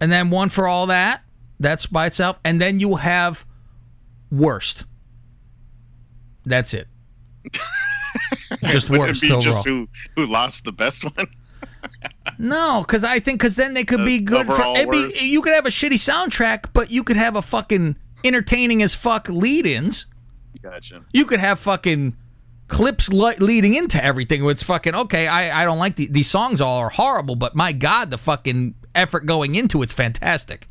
[0.00, 1.22] and then one for all that.
[1.58, 3.44] That's by itself, and then you will have
[4.30, 4.84] worst.
[6.44, 6.88] That's it.
[8.66, 9.40] just Would it worst be overall.
[9.40, 11.26] just who who lost the best one?
[12.38, 14.62] No, because I think because then they could be Uh, good for.
[14.76, 18.82] It'd be, you could have a shitty soundtrack, but you could have a fucking entertaining
[18.82, 20.06] as fuck lead-ins.
[20.62, 21.04] Gotcha.
[21.12, 22.16] You could have fucking
[22.68, 24.44] clips li- leading into everything.
[24.48, 25.26] It's fucking okay.
[25.28, 26.60] I I don't like the, these songs.
[26.62, 30.66] All are horrible, but my god, the fucking effort going into it's fantastic.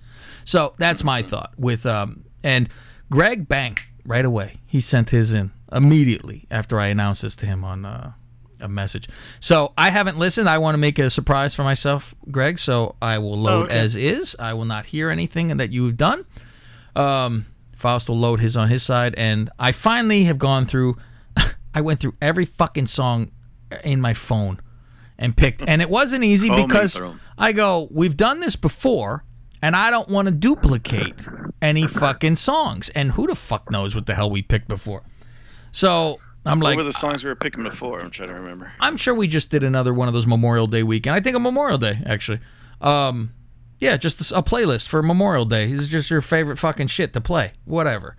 [0.45, 2.67] So that's my thought with um and
[3.13, 4.55] Greg bang right away.
[4.65, 8.13] He sent his in immediately after I announced this to him on uh,
[8.59, 9.07] a message.
[9.39, 10.49] So I haven't listened.
[10.49, 12.57] I want to make a surprise for myself, Greg.
[12.57, 13.77] So I will load okay.
[13.77, 14.35] as is.
[14.39, 16.25] I will not hear anything that you've done.
[16.95, 17.45] Um,
[17.75, 20.97] Faust will load his on his side, and I finally have gone through.
[21.75, 23.29] I went through every fucking song
[23.83, 24.59] in my phone
[25.19, 26.99] and picked, and it wasn't easy because.
[27.37, 29.23] I go, we've done this before,
[29.63, 31.25] and I don't want to duplicate
[31.61, 32.89] any fucking songs.
[32.89, 35.03] And who the fuck knows what the hell we picked before?
[35.71, 38.01] So I'm What like, were the songs we were picking before?
[38.01, 38.73] I'm trying to remember.
[38.81, 41.15] I'm sure we just did another one of those Memorial Day weekend.
[41.15, 42.41] I think a Memorial Day actually.
[42.81, 43.33] Um,
[43.79, 45.71] yeah, just a, a playlist for Memorial Day.
[45.71, 48.17] This is just your favorite fucking shit to play, whatever.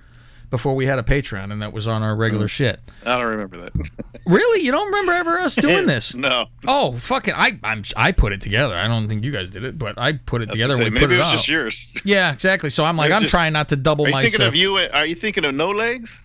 [0.51, 2.79] Before we had a Patreon and that was on our regular shit.
[3.05, 3.73] I don't remember that.
[4.27, 6.15] Really, you don't remember ever us doing this?
[6.15, 6.47] no.
[6.67, 7.35] Oh, fucking!
[7.37, 8.75] I I'm, I put it together.
[8.75, 10.77] I don't think you guys did it, but I put it together.
[10.79, 11.33] Say, we maybe put it, it was out.
[11.35, 11.95] just yours.
[12.05, 12.71] Yeah, exactly.
[12.71, 14.33] So I'm like, I'm just- trying not to double Are you myself.
[14.33, 14.77] thinking of you?
[14.79, 16.25] Are you thinking of no legs?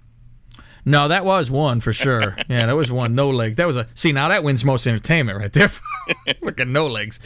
[0.85, 2.37] No, that was one for sure.
[2.47, 3.15] Yeah, that was one.
[3.15, 3.57] No legs.
[3.57, 3.85] That was a.
[3.95, 5.69] See, now that wins most entertainment right there.
[6.41, 7.19] Look at no legs.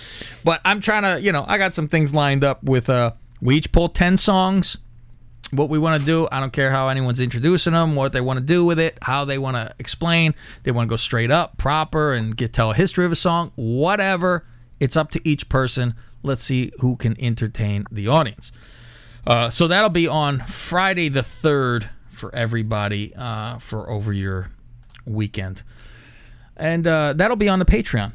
[0.43, 2.89] But I'm trying to, you know, I got some things lined up with.
[2.89, 4.77] uh We each pull ten songs.
[5.53, 8.39] What we want to do, I don't care how anyone's introducing them, what they want
[8.39, 10.33] to do with it, how they want to explain.
[10.63, 13.51] They want to go straight up, proper, and get tell a history of a song.
[13.55, 14.45] Whatever.
[14.79, 15.93] It's up to each person.
[16.23, 18.51] Let's see who can entertain the audience.
[19.27, 24.49] Uh, so that'll be on Friday the 3rd for everybody uh, for over your
[25.05, 25.63] weekend.
[26.57, 28.13] And uh, that'll be on the Patreon.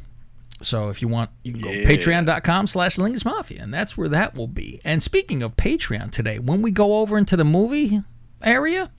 [0.61, 1.89] So if you want, you can go Yeah.
[1.89, 4.81] patreon.com slash Lingus Mafia, and that's where that will be.
[4.85, 8.03] And speaking of Patreon today, when we go over into the movie
[8.43, 8.91] area,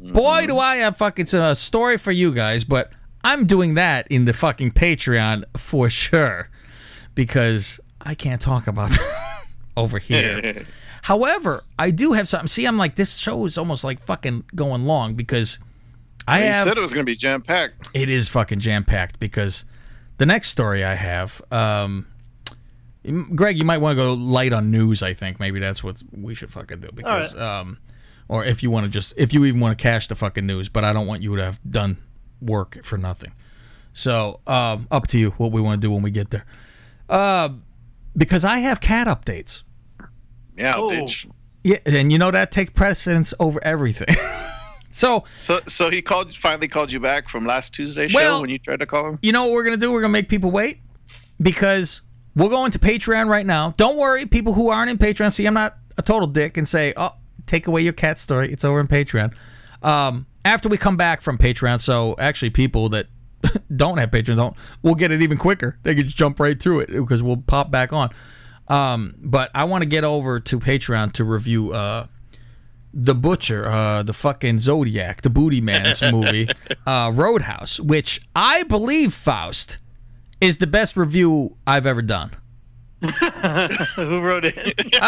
[0.00, 2.90] boy, do I have fucking a story for you guys, but
[3.22, 6.50] I'm doing that in the fucking Patreon for sure
[7.14, 8.90] because I can't talk about
[9.76, 10.66] over here.
[11.02, 12.48] However, I do have something.
[12.48, 15.58] See, I'm like, this show is almost like fucking going long because
[16.26, 16.66] I you have.
[16.68, 17.88] said it was going to be jam packed.
[17.92, 19.64] It is fucking jam packed because
[20.24, 22.06] the next story I have, um,
[23.34, 25.02] Greg, you might want to go light on news.
[25.02, 27.76] I think maybe that's what we should fucking do because, um,
[28.26, 30.70] or if you want to just, if you even want to cash the fucking news,
[30.70, 31.98] but I don't want you to have done
[32.40, 33.32] work for nothing.
[33.92, 36.46] So, um, up to you what we want to do when we get there.
[37.06, 37.50] Uh,
[38.16, 39.62] because I have cat updates.
[40.56, 40.88] Yeah, Oh.
[40.88, 41.30] bitch.
[41.64, 44.16] Yeah, and you know that take precedence over everything.
[44.94, 48.50] so, So, so he called, finally called you back from last Tuesday show Well- when
[48.50, 49.18] you tried to call him.
[49.22, 49.90] you know what we're gonna do?
[49.92, 50.80] We're gonna make people wait
[51.40, 52.02] because
[52.36, 53.74] we're going to Patreon right now.
[53.76, 55.32] Don't worry, people who aren't in Patreon.
[55.32, 57.12] See, I'm not a total dick and say, "Oh,
[57.46, 58.52] take away your cat story.
[58.52, 59.32] It's over in Patreon."
[59.82, 63.06] Um, after we come back from Patreon, so actually, people that
[63.76, 65.78] don't have Patreon don't, we'll get it even quicker.
[65.82, 68.10] They can just jump right through it because we'll pop back on.
[68.68, 72.06] Um, but I want to get over to Patreon to review uh,
[72.96, 76.48] the Butcher, uh, the fucking Zodiac, the Booty Man's movie,
[76.86, 79.78] uh, Roadhouse, which I believe Faust
[80.40, 82.30] is the best review I've ever done.
[83.02, 84.56] Who wrote it?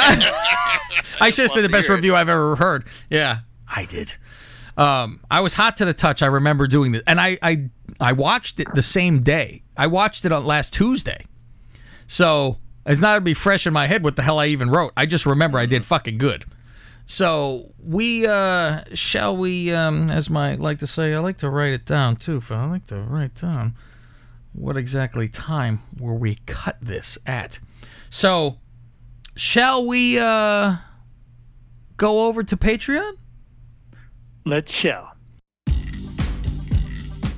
[1.20, 2.84] I should have said the best review I've ever heard.
[3.08, 4.14] Yeah, I did.
[4.76, 6.22] Um, I was hot to the touch.
[6.22, 7.70] I remember doing this, and I, I
[8.00, 9.62] I watched it the same day.
[9.76, 11.24] I watched it on last Tuesday,
[12.06, 14.92] so it's not gonna be fresh in my head what the hell I even wrote.
[14.96, 16.44] I just remember I did fucking good.
[17.06, 21.72] So we uh shall we um as my like to say I like to write
[21.72, 22.40] it down too.
[22.40, 22.56] Phil.
[22.56, 23.76] I like to write down
[24.52, 27.60] what exactly time were we cut this at.
[28.10, 28.58] So
[29.36, 30.76] shall we uh
[31.96, 33.12] go over to Patreon?
[34.44, 35.12] Let's shall.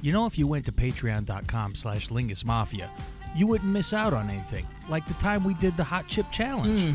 [0.01, 2.91] You know, if you went to patreon.com slash Lingus Mafia,
[3.35, 4.67] you wouldn't miss out on anything.
[4.89, 6.95] Like the time we did the hot chip challenge.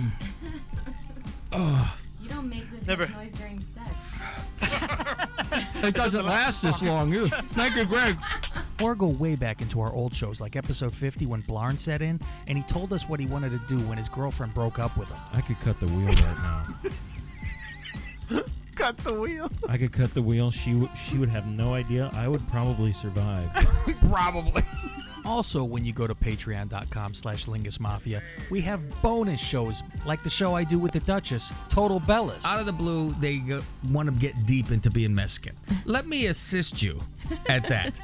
[2.23, 3.05] You don't make this Never.
[3.07, 3.89] much noise during sex.
[5.83, 7.13] It doesn't last this long.
[7.13, 7.27] either.
[7.51, 8.17] Thank you, Greg.
[8.81, 12.19] Or go way back into our old shows, like episode 50 when Blarn set in
[12.47, 15.09] and he told us what he wanted to do when his girlfriend broke up with
[15.09, 15.17] him.
[15.33, 16.65] I could cut the wheel right now.
[18.75, 19.51] Cut the wheel.
[19.69, 20.49] I could cut the wheel.
[20.49, 22.09] She w- she would have no idea.
[22.13, 23.47] I would probably survive.
[24.09, 24.63] Probably.
[25.25, 30.29] Also, when you go to patreon.com slash Lingus Mafia, we have bonus shows like the
[30.29, 32.45] show I do with the Duchess, Total Bellas.
[32.45, 33.41] Out of the blue, they
[33.89, 35.55] want to get deep into being Mexican.
[35.85, 37.01] Let me assist you
[37.47, 37.99] at that.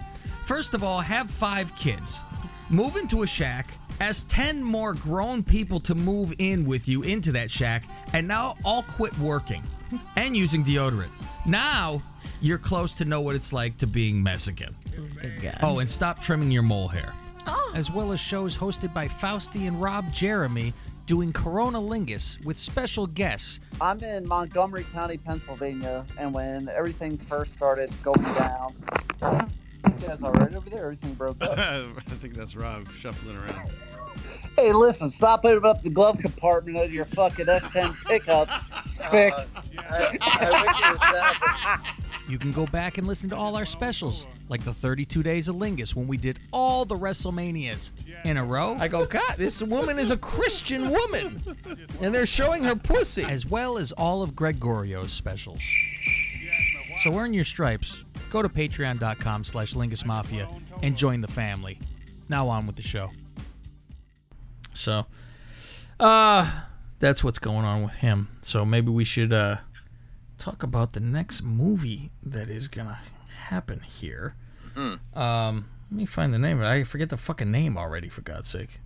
[0.45, 2.21] First of all, have five kids.
[2.69, 7.31] Move into a shack, ask 10 more grown people to move in with you into
[7.33, 9.63] that shack, and now all quit working
[10.15, 11.09] and using deodorant.
[11.45, 12.01] Now
[12.41, 14.75] you're close to know what it's like to being Mexican.
[15.61, 17.13] Oh, and stop trimming your mole hair.
[17.47, 17.71] Oh.
[17.75, 20.73] As well as shows hosted by Faustie and Rob Jeremy
[21.05, 23.59] doing Corona Lingus with special guests.
[23.81, 28.75] I'm in Montgomery County, Pennsylvania, and when everything first started going down,
[29.85, 30.83] you guys all right over there?
[30.83, 31.51] Everything broke up.
[31.57, 31.81] I
[32.19, 33.71] think that's Rob shuffling around.
[34.55, 38.47] hey, listen, stop opening up the glove compartment of your fucking S10 pickup.
[38.83, 39.33] Spick.
[39.79, 41.77] Uh,
[42.27, 45.55] you can go back and listen to all our specials, like the 32 Days of
[45.55, 47.91] Lingus when we did all the WrestleManias
[48.25, 48.75] in a row.
[48.79, 51.41] I go, God, this woman is a Christian woman,
[52.01, 53.23] and they're showing her pussy.
[53.23, 55.61] as well as all of Gregorio's specials.
[57.03, 58.03] So earn your stripes.
[58.29, 60.49] Go to patreon.com slash Lingus Mafia
[60.83, 61.79] and join the family.
[62.27, 63.11] Now on with the show.
[64.73, 65.05] So,
[65.99, 66.61] uh,
[66.99, 68.29] that's what's going on with him.
[68.41, 69.57] So maybe we should uh,
[70.37, 72.99] talk about the next movie that is gonna
[73.49, 74.35] happen here.
[75.13, 76.59] Um, let me find the name.
[76.59, 76.67] of it.
[76.67, 78.09] I forget the fucking name already.
[78.09, 78.79] For God's sake.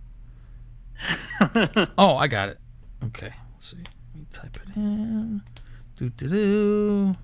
[1.98, 2.58] oh, I got it.
[3.04, 3.76] Okay, let's see.
[3.76, 5.42] Let me type it in.
[5.96, 7.16] Do do do.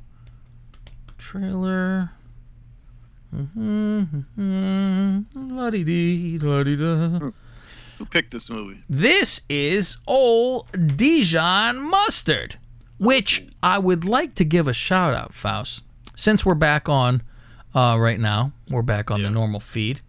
[1.18, 2.10] Trailer.
[3.34, 4.02] Mm-hmm,
[4.38, 5.56] mm-hmm.
[5.56, 7.30] La-dee-dee, la-dee-da.
[7.98, 8.82] Who picked this movie?
[8.88, 12.56] This is old Dijon mustard,
[12.98, 15.84] which I would like to give a shout out, Faust.
[16.16, 17.22] Since we're back on
[17.74, 20.00] uh, right now, we're back on the normal feed.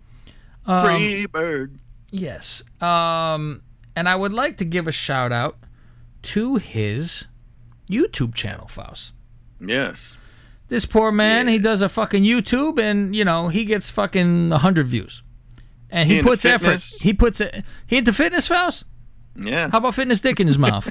[0.66, 1.80] Um, Free bird.
[2.12, 2.64] Yes.
[2.82, 3.62] Um,
[3.96, 5.58] and I would like to give a shout out
[6.24, 7.26] to his
[7.90, 9.14] YouTube channel, Faust.
[9.60, 10.18] Yes.
[10.68, 14.88] This poor man, he does a fucking YouTube and, you know, he gets fucking 100
[14.88, 15.22] views.
[15.90, 16.82] And he, He puts effort.
[17.02, 17.66] He puts it.
[17.86, 18.86] He into fitness, Faust?
[19.36, 19.70] Yeah.
[19.70, 20.90] How about fitness dick in his mouth?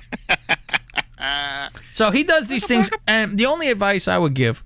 [1.93, 4.65] so he does these things, and the only advice I would give,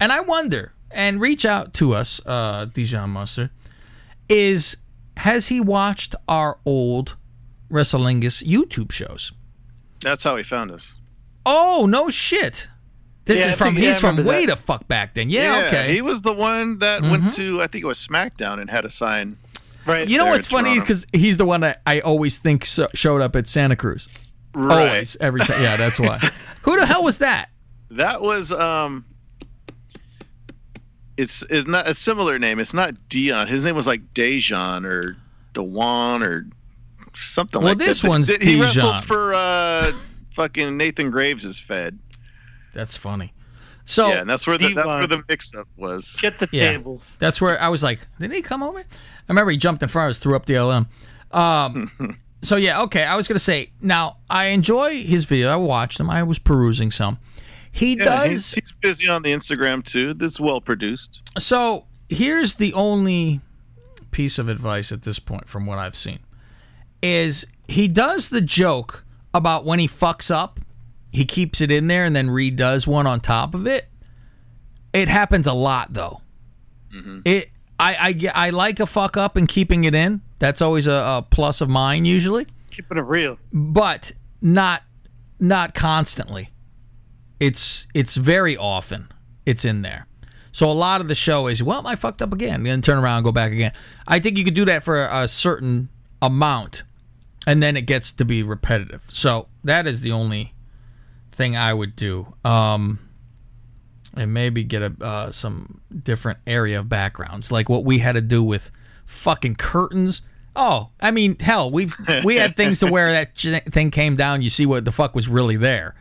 [0.00, 3.50] and I wonder, and reach out to us, uh, Dijon Mustard,
[4.28, 4.76] is
[5.18, 7.16] has he watched our old
[7.70, 9.32] Wrestlingus YouTube shows?
[10.00, 10.94] That's how he found us.
[11.46, 12.68] Oh no shit!
[13.26, 14.56] This Yeah, is from think- he's I from way that.
[14.56, 15.30] the fuck back then.
[15.30, 15.92] Yeah, okay.
[15.92, 17.10] He was the one that Mhm.
[17.10, 19.36] went to I think it was SmackDown and had a sign.
[19.86, 20.08] Right.
[20.08, 23.36] you know what's funny because he's the one that I always think so, showed up
[23.36, 24.08] at Santa Cruz.
[24.54, 24.88] Right.
[24.88, 25.60] Always, every time.
[25.62, 26.18] Yeah, that's why.
[26.62, 27.50] Who the hell was that?
[27.90, 29.04] That was um.
[31.16, 32.58] It's is not a similar name.
[32.58, 33.46] It's not Dion.
[33.46, 35.16] His name was like Dejan or
[35.52, 36.46] Dewan or
[37.14, 37.84] something Well, like that.
[37.84, 38.60] Well, this one's He Dijon.
[38.60, 39.92] wrestled for uh,
[40.32, 41.98] fucking Nathan Graves' is Fed.
[42.72, 43.32] That's funny.
[43.86, 46.16] So yeah, and that's where the that's where the mix-up was.
[46.20, 46.70] Get the Yeah.
[46.72, 47.16] tables.
[47.20, 48.78] That's where I was like, did he come over?
[48.80, 48.84] I
[49.28, 50.86] remember he jumped in front of us, threw up the LM.
[51.30, 53.04] Um, so yeah, okay.
[53.04, 55.50] I was gonna say now I enjoy his video.
[55.50, 56.08] I watched him.
[56.10, 57.18] I was perusing some.
[57.74, 58.30] He Yeah, does.
[58.30, 60.14] he's, he's busy on the Instagram too.
[60.14, 61.20] This is well produced.
[61.38, 63.40] So here's the only
[64.12, 66.20] piece of advice at this point from what I've seen
[67.02, 69.04] is he does the joke
[69.34, 70.60] about when he fucks up,
[71.12, 73.86] he keeps it in there and then redoes one on top of it.
[74.92, 76.20] It happens a lot though.
[76.94, 77.20] Mm-hmm.
[77.24, 77.50] It
[77.80, 80.20] I, I I like a fuck up and keeping it in.
[80.38, 83.36] That's always a, a plus of mine usually, Keeping it real.
[83.52, 84.84] but not
[85.40, 86.50] not constantly.
[87.44, 89.12] It's it's very often
[89.44, 90.06] it's in there.
[90.50, 93.18] So a lot of the show is well, I fucked up again, then turn around
[93.18, 93.72] and go back again.
[94.06, 95.88] I think you could do that for a certain
[96.22, 96.84] amount,
[97.46, 99.02] and then it gets to be repetitive.
[99.10, 100.54] So that is the only
[101.32, 102.34] thing I would do.
[102.44, 103.00] Um,
[104.16, 108.20] and maybe get a uh, some different area of backgrounds, like what we had to
[108.20, 108.70] do with
[109.04, 110.22] fucking curtains
[110.56, 111.90] Oh, I mean, hell, we
[112.24, 113.36] we had things to where that
[113.72, 114.42] thing came down.
[114.42, 115.94] You see what the fuck was really there,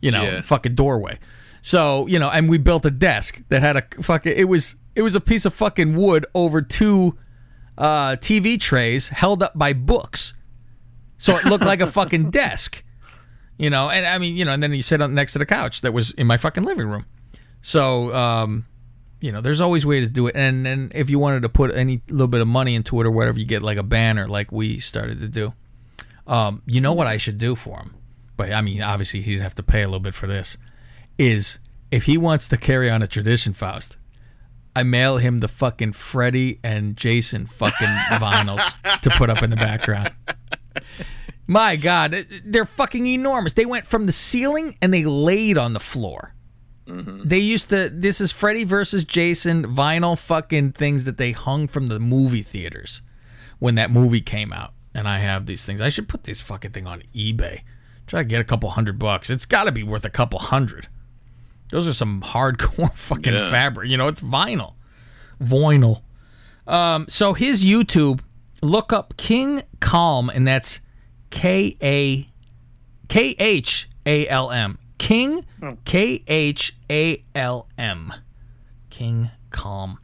[0.00, 0.40] you know, Yeah.
[0.40, 1.18] fucking doorway.
[1.62, 4.32] So you know, and we built a desk that had a fucking.
[4.36, 7.16] It was it was a piece of fucking wood over two
[7.76, 10.34] uh, TV trays held up by books,
[11.18, 12.84] so it looked like a fucking desk.
[13.58, 15.46] You know, and I mean, you know, and then you sit up next to the
[15.46, 17.06] couch that was in my fucking living room.
[17.60, 18.66] So, um,
[19.20, 20.36] you know, there's always ways to do it.
[20.36, 23.10] And then if you wanted to put any little bit of money into it or
[23.10, 25.54] whatever, you get like a banner, like we started to do.
[26.28, 27.94] Um, you know what I should do for him?
[28.38, 30.56] But I mean, obviously he'd have to pay a little bit for this.
[31.18, 31.58] Is
[31.90, 33.98] if he wants to carry on a tradition, Faust,
[34.74, 39.56] I mail him the fucking Freddy and Jason fucking vinyls to put up in the
[39.56, 40.12] background.
[41.48, 43.54] My God, they're fucking enormous.
[43.54, 46.34] They went from the ceiling and they laid on the floor.
[46.86, 47.26] Mm-hmm.
[47.26, 47.90] They used to.
[47.90, 53.02] This is Freddy versus Jason vinyl fucking things that they hung from the movie theaters
[53.58, 54.72] when that movie came out.
[54.94, 55.80] And I have these things.
[55.80, 57.62] I should put this fucking thing on eBay.
[58.08, 59.30] Try to get a couple hundred bucks.
[59.30, 60.88] It's got to be worth a couple hundred.
[61.70, 63.50] Those are some hardcore fucking Yeah.
[63.50, 63.88] fabric.
[63.88, 64.74] You know, it's vinyl.
[65.40, 66.02] Vinyl.
[66.66, 68.20] Um, so his YouTube,
[68.62, 70.80] look up King Khalm, and that's
[71.30, 72.28] K A
[73.08, 74.78] K H A L M.
[74.98, 75.44] King
[75.84, 78.12] K H A L M.
[78.90, 79.98] King Khalm.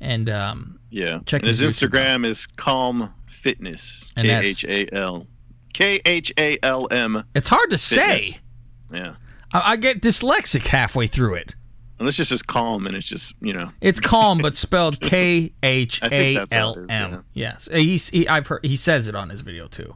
[0.00, 1.20] And um Yeah.
[1.26, 4.10] Check and his, his YouTube Instagram is Khalm Fitness.
[4.16, 5.26] And K that's- H A L.
[5.72, 7.24] K H A L M.
[7.34, 8.32] it's hard to say.
[8.90, 9.16] Yeah.
[9.52, 11.54] I, I get dyslexic halfway through it.
[11.98, 13.70] And this just says calm, and it's just you know.
[13.82, 17.24] It's calm, but spelled K H A think that's how it L is, M.
[17.34, 19.94] Yes, he's he, I've heard he says it on his video too.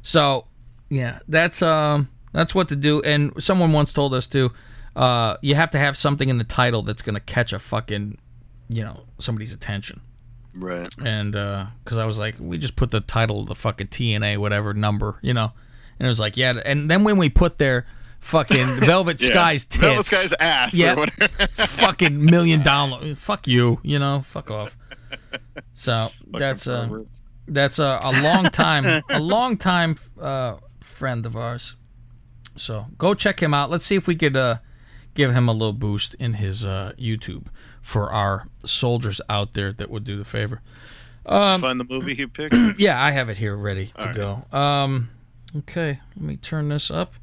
[0.00, 0.46] So
[0.88, 3.02] yeah, that's um that's what to do.
[3.02, 4.52] And someone once told us to,
[4.94, 8.16] uh, you have to have something in the title that's gonna catch a fucking,
[8.70, 10.00] you know, somebody's attention.
[10.56, 10.92] Right.
[11.02, 14.72] And because I was like, we just put the title of the fucking TNA whatever
[14.74, 15.52] number, you know,
[15.98, 16.54] and it was like, yeah.
[16.64, 17.86] And then when we put their
[18.20, 19.28] fucking Velvet Yeah.
[19.30, 21.46] Sky's tits, Velvet Sky's ass or whatever.
[21.54, 23.16] fucking million download.
[23.16, 24.76] Fuck you, you know, fuck off.
[25.74, 27.20] So that's uh, perverts.
[27.46, 31.76] that's a, a long time, a long time uh, friend of ours.
[32.56, 33.70] So go check him out.
[33.70, 34.58] Let's see if we could uh,
[35.14, 37.46] give him a little boost in his uh, YouTube
[37.86, 40.60] for our soldiers out there that would do the favor.
[41.24, 42.52] Um, Find the movie he picked.
[42.78, 44.44] yeah, I have it here ready to go.
[44.58, 45.10] Um,
[45.58, 47.14] okay, let me turn this up.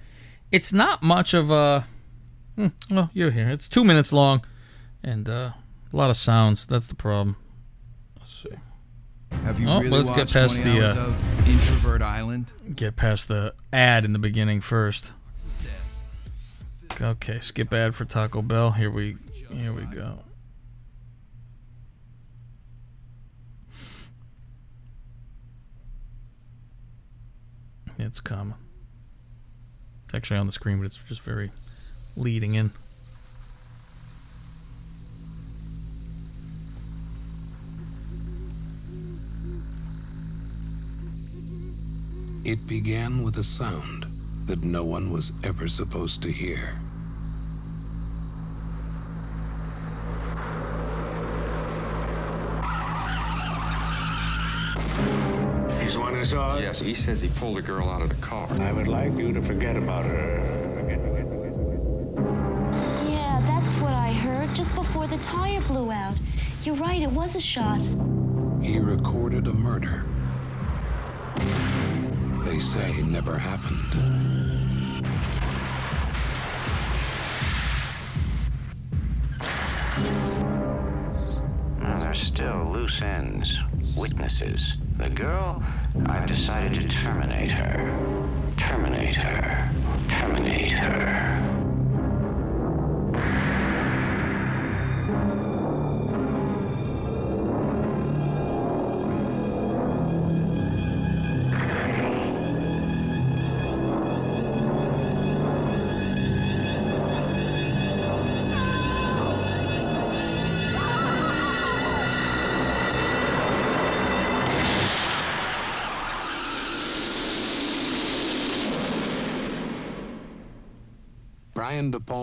[0.54, 1.86] It's not much of a.
[2.56, 3.50] Hmm, well, you're here.
[3.50, 4.46] It's two minutes long,
[5.04, 5.52] and uh,
[5.92, 6.66] a lot of sounds.
[6.66, 7.36] That's the problem.
[8.18, 8.50] Let's see.
[9.44, 12.54] Have you Oh, really let's get watched past 20 the, hours uh, of Introvert Island?
[12.74, 15.12] Get past the ad in the beginning first.
[17.02, 18.72] Okay, skip ad for Taco Bell.
[18.72, 19.18] Here we,
[19.52, 20.20] here we go.
[27.98, 28.56] It's coming.
[30.06, 31.52] It's actually on the screen, but it's just very
[32.16, 32.72] leading in.
[42.46, 44.06] It began with a sound
[44.46, 46.78] that no one was ever supposed to hear.
[56.24, 56.64] He's the one who saw it?
[56.64, 58.48] Yes, he says he pulled a girl out of the car.
[58.62, 60.40] I would like you to forget about her.
[63.10, 66.16] Yeah, that's what I heard just before the tire blew out.
[66.64, 67.82] You're right, it was a shot.
[68.62, 70.06] He recorded a murder.
[72.46, 73.94] They say it never happened.
[81.82, 83.60] Now, there's still loose ends,
[83.98, 84.80] witnesses.
[84.98, 85.62] The girl,
[86.08, 88.54] I've decided to terminate her.
[88.58, 89.72] Terminate her.
[90.10, 91.33] Terminate her.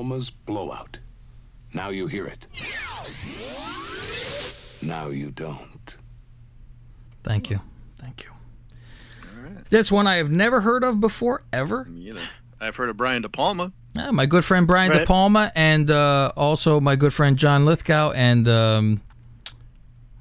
[0.00, 0.98] Brian De Palma's Blowout.
[1.74, 2.46] Now you hear it.
[4.82, 5.94] Now you don't.
[7.22, 7.60] Thank you,
[7.98, 8.30] thank you.
[9.68, 11.86] This one I have never heard of before, ever.
[11.92, 12.24] You know,
[12.60, 13.72] I've heard of Brian De Palma.
[13.94, 18.12] Yeah, my good friend Brian De Palma, and uh, also my good friend John Lithgow,
[18.12, 19.02] and um,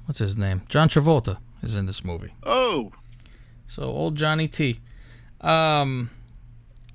[0.04, 0.62] what's his name?
[0.68, 2.34] John Travolta is in this movie.
[2.42, 2.92] Oh,
[3.66, 4.80] So old Johnny T.
[5.40, 6.10] Um,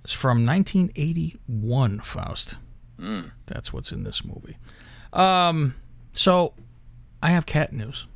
[0.04, 2.00] it's from 1981.
[2.02, 2.58] Faust.
[3.00, 3.32] Mm.
[3.46, 4.58] That's what's in this movie.
[5.14, 5.76] Um,
[6.14, 6.54] so
[7.22, 8.08] I have cat news.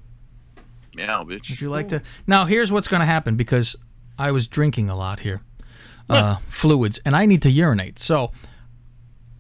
[0.95, 1.49] Yeah, bitch.
[1.49, 2.01] Would you like to?
[2.27, 3.75] Now, here's what's going to happen because
[4.17, 5.41] I was drinking a lot here,
[6.09, 7.99] uh, fluids, and I need to urinate.
[7.99, 8.31] So,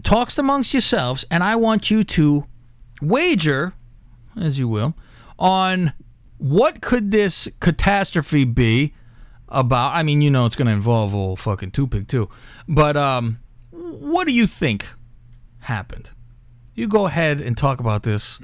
[0.03, 2.45] talks amongst yourselves, and I want you to
[3.01, 3.73] wager,
[4.39, 4.95] as you will,
[5.37, 5.93] on
[6.37, 8.93] what could this catastrophe be
[9.49, 9.93] about.
[9.95, 12.29] I mean, you know, it's going to involve old fucking two pig too,
[12.67, 13.39] but um,
[13.71, 14.93] what do you think
[15.69, 16.11] happened?
[16.75, 18.39] You go ahead and talk about this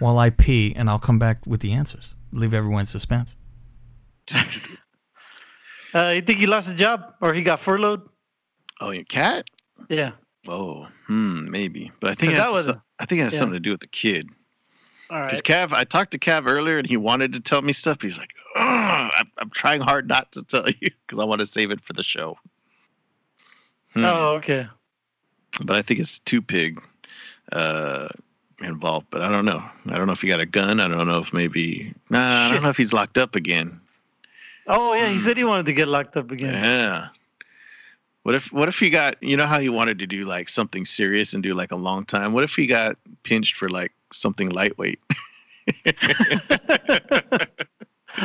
[0.00, 2.14] while I pee, and I'll come back with the answers.
[2.32, 3.36] Leave everyone in suspense.
[5.92, 8.02] Uh, you think he lost a job or he got furloughed?
[8.80, 9.46] Oh, your cat?
[9.88, 10.12] Yeah.
[10.46, 11.90] Oh, hmm, maybe.
[12.00, 13.38] But I think it has, that was- so- I think it has yeah.
[13.40, 14.28] something to do with the kid.
[15.10, 15.68] All Because right.
[15.68, 17.98] Cav, I talked to Cav earlier, and he wanted to tell me stuff.
[17.98, 21.46] But he's like, I'm, I'm trying hard not to tell you because I want to
[21.46, 22.38] save it for the show.
[23.94, 24.04] Hmm.
[24.04, 24.68] Oh, okay.
[25.64, 26.80] But I think it's two pig
[27.52, 28.08] uh,
[28.60, 29.06] involved.
[29.10, 29.62] But I don't know.
[29.86, 30.80] I don't know if he got a gun.
[30.80, 31.92] I don't know if maybe.
[32.08, 33.80] Nah, I don't know if he's locked up again.
[34.66, 36.54] Oh yeah, he said he wanted to get locked up again.
[36.54, 37.08] Yeah.
[38.22, 40.84] What if what if he got you know how he wanted to do like something
[40.84, 42.32] serious and do like a long time?
[42.32, 45.00] What if he got pinched for like something lightweight?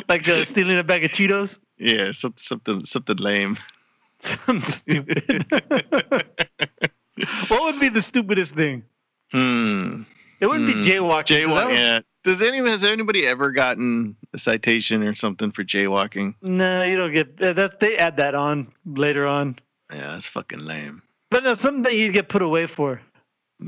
[0.09, 1.59] like uh, stealing a bag of Cheetos.
[1.78, 3.57] yeah, some, something something lame.
[4.19, 5.45] Something stupid.
[7.47, 8.84] what would be the stupidest thing?
[9.32, 10.03] Hmm.
[10.39, 10.82] It wouldn't Hmm.
[10.82, 11.28] be jaywalking.
[11.28, 11.74] that Jaywalk.
[11.74, 11.99] Yeah.
[12.24, 16.34] Does anyone has anybody ever gotten a citation or something for jaywalking?
[16.41, 17.76] No, you don't get uh, that's.
[17.76, 19.59] They add that on later on.
[19.93, 21.03] Yeah, that's fucking lame.
[21.30, 23.01] But no, something that you get put away for.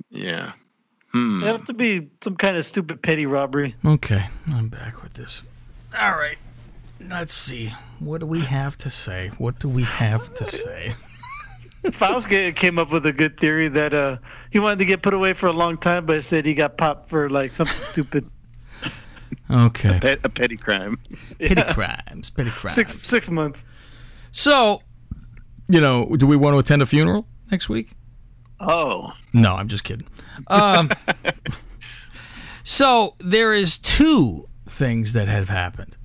[0.09, 0.53] Yeah.
[1.11, 1.43] Hmm.
[1.43, 3.75] It have to be some kind of stupid petty robbery.
[3.85, 5.43] Okay, I'm back with this.
[5.97, 6.37] All right,
[6.99, 7.73] let's see.
[7.99, 9.31] What do we have to say?
[9.37, 10.95] What do we have to say?
[11.93, 14.17] Faust came up with a good theory that uh
[14.51, 17.09] he wanted to get put away for a long time, but said he got popped
[17.09, 18.29] for like something stupid.
[19.49, 19.99] Okay.
[20.01, 20.99] Pet, a petty crime.
[21.39, 21.73] Petty Yeah.
[21.73, 22.29] crimes.
[22.29, 22.75] Petty crimes.
[22.75, 23.63] Six six months.
[24.31, 24.81] So,
[25.69, 27.93] you know, do we want to attend a funeral next week?
[28.59, 29.11] Oh.
[29.33, 30.07] No, I'm just kidding.
[30.47, 30.89] Um,
[32.63, 35.95] so there is two things that have happened.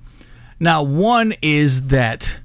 [0.59, 2.39] Now, one is that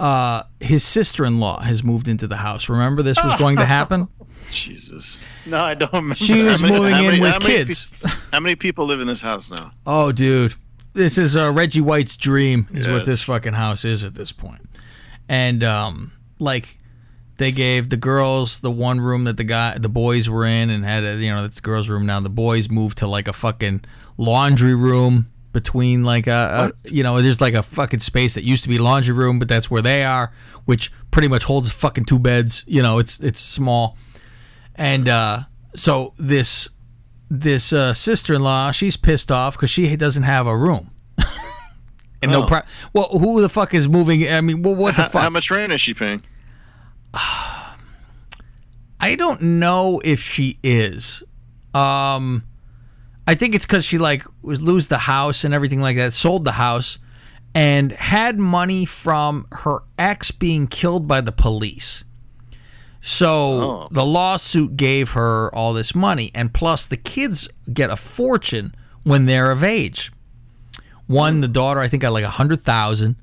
[0.00, 2.68] uh, his sister-in-law has moved into the house.
[2.70, 4.08] Remember this was going to happen?
[4.50, 5.20] Jesus.
[5.46, 6.14] No, I don't remember.
[6.14, 7.86] She was many- moving in many- with how kids.
[8.32, 9.72] how many people live in this house now?
[9.86, 10.54] Oh, dude,
[10.94, 12.66] this is uh, Reggie White's dream.
[12.72, 14.62] Is what this fucking house is at this point.
[15.28, 16.78] And um, like,
[17.36, 20.84] they gave the girls the one room that the guy, the boys were in, and
[20.84, 22.20] had a, you know it's the girls' room now.
[22.20, 23.82] The boys moved to like a fucking
[24.16, 28.62] laundry room between like a, a you know there's like a fucking space that used
[28.62, 30.32] to be laundry room, but that's where they are,
[30.64, 32.64] which pretty much holds fucking two beds.
[32.66, 33.96] You know, it's it's small,
[34.74, 35.40] and uh,
[35.74, 36.68] so this
[37.30, 40.90] this uh, sister-in-law, she's pissed off because she doesn't have a room.
[42.22, 42.46] and no, Oh.
[42.46, 44.28] pri- well, who the fuck is moving?
[44.28, 45.22] I mean, well, what the How, fuck?
[45.22, 46.22] how much rent is she paying?
[49.02, 51.22] I don't know if she is.
[51.72, 52.44] Um,
[53.26, 56.44] I think it's because she like was lose the house and everything like that, sold
[56.44, 56.98] the house,
[57.54, 62.04] and had money from her ex being killed by the police.
[63.02, 68.74] So the lawsuit gave her all this money, and plus the kids get a fortune
[69.04, 70.12] when they're of age.
[71.06, 73.16] One, the daughter, I think, got like a hundred thousand.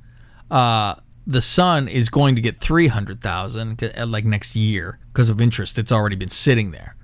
[0.49, 0.95] Uh,
[1.25, 5.77] the son is going to get three hundred thousand, like next year, because of interest.
[5.77, 6.96] It's already been sitting there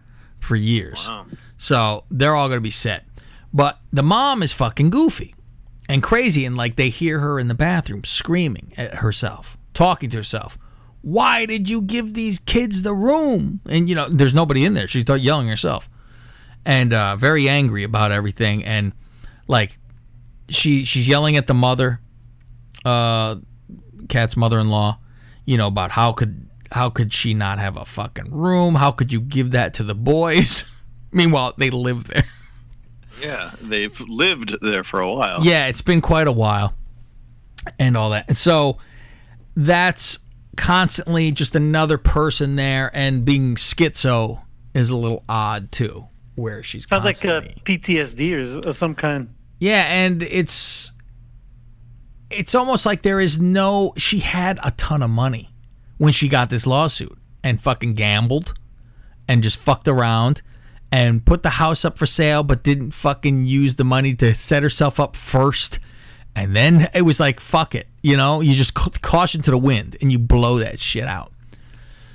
[0.44, 1.10] for years.
[1.58, 3.06] So they're all going to be set.
[3.54, 5.34] But the mom is fucking goofy
[5.88, 10.18] and crazy, and like they hear her in the bathroom screaming at herself, talking to
[10.18, 10.58] herself.
[11.02, 13.60] Why did you give these kids the room?
[13.68, 14.88] And you know, there's nobody in there.
[14.88, 15.90] She's yelling herself,
[16.66, 18.64] and uh, very angry about everything.
[18.64, 18.94] And
[19.48, 19.78] like,
[20.50, 22.00] she she's yelling at the mother,
[22.86, 23.36] uh,
[24.08, 24.98] Kat's mother-in-law,
[25.46, 26.43] you know, about how could
[26.74, 28.76] how could she not have a fucking room?
[28.76, 30.66] How could you give that to the boys?
[31.12, 32.26] Meanwhile, they live there.
[33.22, 35.44] Yeah, they've lived there for a while.
[35.46, 36.74] Yeah, it's been quite a while
[37.80, 38.26] and all that.
[38.28, 38.78] And so
[39.56, 40.20] that's
[40.58, 44.42] constantly just another person there and being schizo
[44.74, 49.34] is a little odd too, where she's Sounds like constantly- uh, PTSD or some kind.
[49.60, 50.92] Yeah, and it's
[52.30, 55.53] it's almost like there is no she had a ton of money
[55.98, 58.54] when she got this lawsuit and fucking gambled
[59.28, 60.42] and just fucked around
[60.92, 64.64] and put the house up for sale but didn't fucking use the money to set
[64.64, 65.80] herself up first
[66.36, 67.88] And then it was like, fuck it.
[68.02, 71.32] You know, you just caution to the wind and you blow that shit out.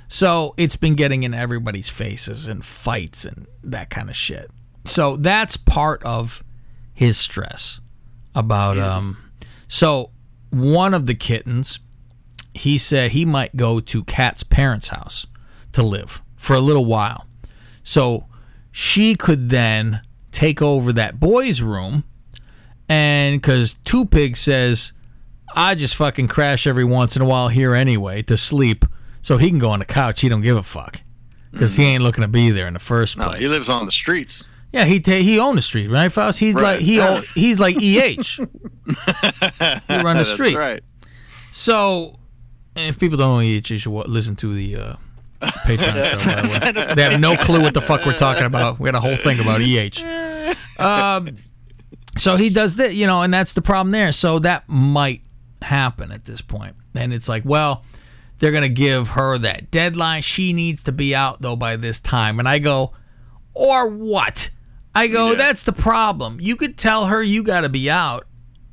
[0.07, 4.51] So it's been getting in everybody's faces and fights and that kind of shit.
[4.85, 6.43] So that's part of
[6.93, 7.79] his stress
[8.35, 9.17] about um
[9.67, 10.11] so
[10.49, 11.79] one of the kittens
[12.59, 15.25] he said he might go to Kat's parents' house
[15.73, 17.25] to live for a little while.
[17.83, 18.25] So
[18.71, 22.03] she could then take over that boy's room
[22.87, 24.93] and cuz Two Pig says
[25.55, 28.85] I just fucking crash every once in a while here anyway to sleep
[29.21, 30.21] so he can go on the couch.
[30.21, 31.01] He don't give a fuck
[31.51, 33.39] because he ain't looking to be there in the first No, place.
[33.39, 34.43] he lives on the streets.
[34.71, 36.37] Yeah, he ta- he owned the street, right, Faust?
[36.39, 36.73] He's Right.
[36.77, 38.37] like he o- he's like EH.
[38.37, 40.55] he run the That's street.
[40.55, 40.83] right.
[41.51, 42.18] So,
[42.79, 44.95] and if people don't know EH, you should listen to the uh,
[45.41, 46.15] Patreon
[46.53, 46.59] show.
[46.59, 46.95] By the way.
[46.95, 48.79] They have no clue what the fuck we're talking about.
[48.79, 50.55] We had a whole thing about EH.
[50.79, 51.35] Um,
[52.17, 54.13] so he does that, you know, and that's the problem there.
[54.13, 55.21] So that might
[55.61, 56.77] happen at this point.
[56.95, 57.83] And it's like, well,
[58.39, 60.21] they're gonna give her that deadline.
[60.21, 62.39] She needs to be out though by this time.
[62.39, 62.93] And I go,
[63.53, 64.51] or what?
[64.95, 66.39] I go, that's the problem.
[66.39, 68.25] You could tell her you got to be out.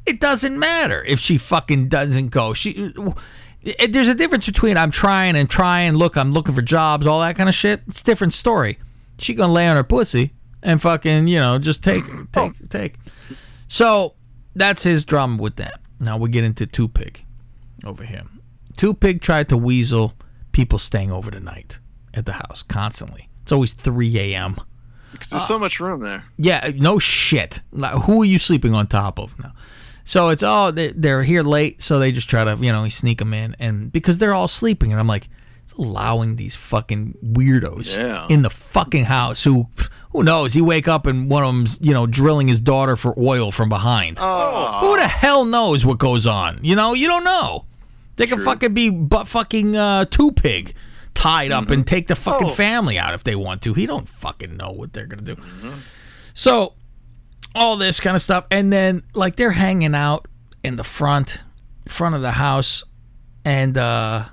[0.07, 2.55] It doesn't matter if she fucking doesn't go.
[2.55, 2.95] She
[3.67, 5.95] it- there's a difference between I'm trying and trying.
[5.95, 7.83] Look, I'm looking for jobs, all that kind of shit.
[7.89, 8.79] It's a different story.
[9.19, 10.33] She gonna lay on her pussy
[10.63, 12.27] and fucking, you know, just take, oh.
[12.33, 12.95] take, take.
[13.69, 14.15] So
[14.55, 15.81] that's his drama with that.
[15.99, 17.25] Now we get into Two Pig
[17.85, 18.23] over here.
[18.77, 20.15] Two Pig tried to weasel
[20.53, 21.79] people staying over the night
[22.15, 23.29] at the house constantly.
[23.43, 24.57] It's always 3 a.m.
[25.13, 26.25] Because there's so uh, much room there.
[26.37, 27.61] Yeah, no shit.
[27.71, 29.53] Like, who are you sleeping on top of now?
[30.09, 33.19] So it's oh they, they're here late, so they just try to you know sneak
[33.19, 35.29] them in, and because they're all sleeping, and I'm like,
[35.65, 38.27] it's allowing these fucking weirdos Yeah.
[38.31, 39.67] in the fucking house who
[40.13, 40.55] who knows?
[40.55, 43.69] He wake up and one of them's you know drilling his daughter for oil from
[43.69, 44.19] behind.
[44.21, 44.79] Oh.
[44.81, 46.61] Who the hell knows what goes on?
[46.63, 47.65] You know, you don't know.
[48.15, 50.75] They can fucking be but fucking uh, two pig
[51.15, 52.53] tied up and take the fucking Oh.
[52.53, 53.75] family out if they want to.
[53.75, 55.37] He don't fucking know what they're gonna do.
[56.35, 56.75] So
[57.57, 60.29] all this kind of stuff, and then like they're hanging out
[60.63, 61.43] in the front
[61.89, 62.85] front of the house,
[63.45, 64.27] and uh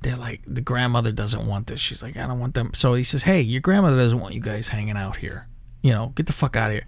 [0.00, 1.80] they're like the grandmother doesn't want this.
[1.80, 2.72] She's like, I don't want them.
[2.74, 5.48] So he says, Hey, your grandmother doesn't want you guys hanging out here.
[5.82, 6.86] You know, get the fuck out of here.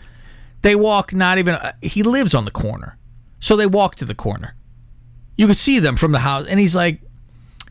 [0.63, 1.55] They walk not even.
[1.55, 2.99] Uh, he lives on the corner,
[3.41, 4.55] so they walk to the corner.
[5.37, 7.01] You could see them from the house, and he's like,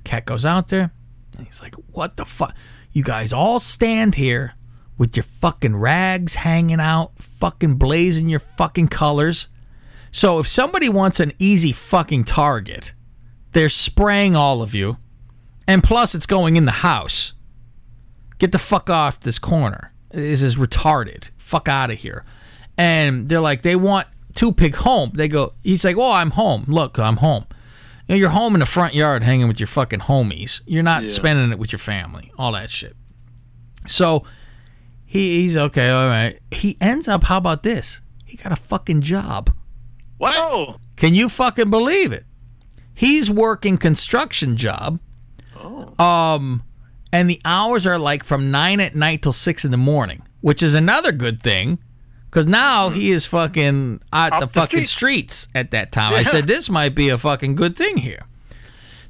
[0.04, 0.92] Cat goes out there,
[1.38, 2.56] and he's like, What the fuck?
[2.92, 4.56] You guys all stand here
[5.00, 9.48] with your fucking rags hanging out, fucking blazing your fucking colors.
[10.12, 12.94] So if somebody wants an easy fucking target,
[13.54, 14.98] they're spraying all of you,
[15.68, 17.34] and plus it's going in the house.
[18.38, 19.94] Get the fuck off this corner.
[20.12, 21.30] This is retarded.
[21.38, 22.24] Fuck out of here.
[22.78, 25.12] And they're like, they want two pig home.
[25.14, 26.66] They go, he's like, oh, I'm home.
[26.68, 27.46] Look, I'm home.
[28.08, 30.62] You know, you're home in the front yard hanging with your fucking homies.
[30.66, 31.10] You're not Yeah.
[31.10, 32.32] spending it with your family.
[32.38, 32.96] All that shit.
[33.88, 34.24] So
[35.12, 36.38] he, he's okay, all right.
[36.52, 38.00] He ends up, how about this?
[38.26, 39.52] He got a fucking job.
[40.20, 40.36] What?
[40.38, 42.26] Oh, Can you fucking believe it?
[42.94, 45.00] He's working construction job.
[45.58, 45.96] Oh.
[46.04, 46.62] Um,
[47.12, 50.62] and the hours are like from nine at night till six in the morning, which
[50.62, 51.80] is another good thing.
[52.30, 55.32] Because now he is fucking at Off the, the fucking street.
[55.32, 56.14] streets at that time.
[56.14, 58.28] I said this might be a fucking good thing here.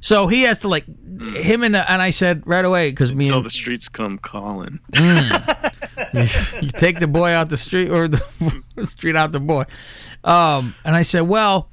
[0.00, 3.38] So he has to like him and and I said right away because me Until
[3.38, 4.80] and the streets come calling.
[6.14, 8.22] you take the boy out the street or the
[8.84, 9.64] street out the boy.
[10.24, 11.68] Um, and I said, well,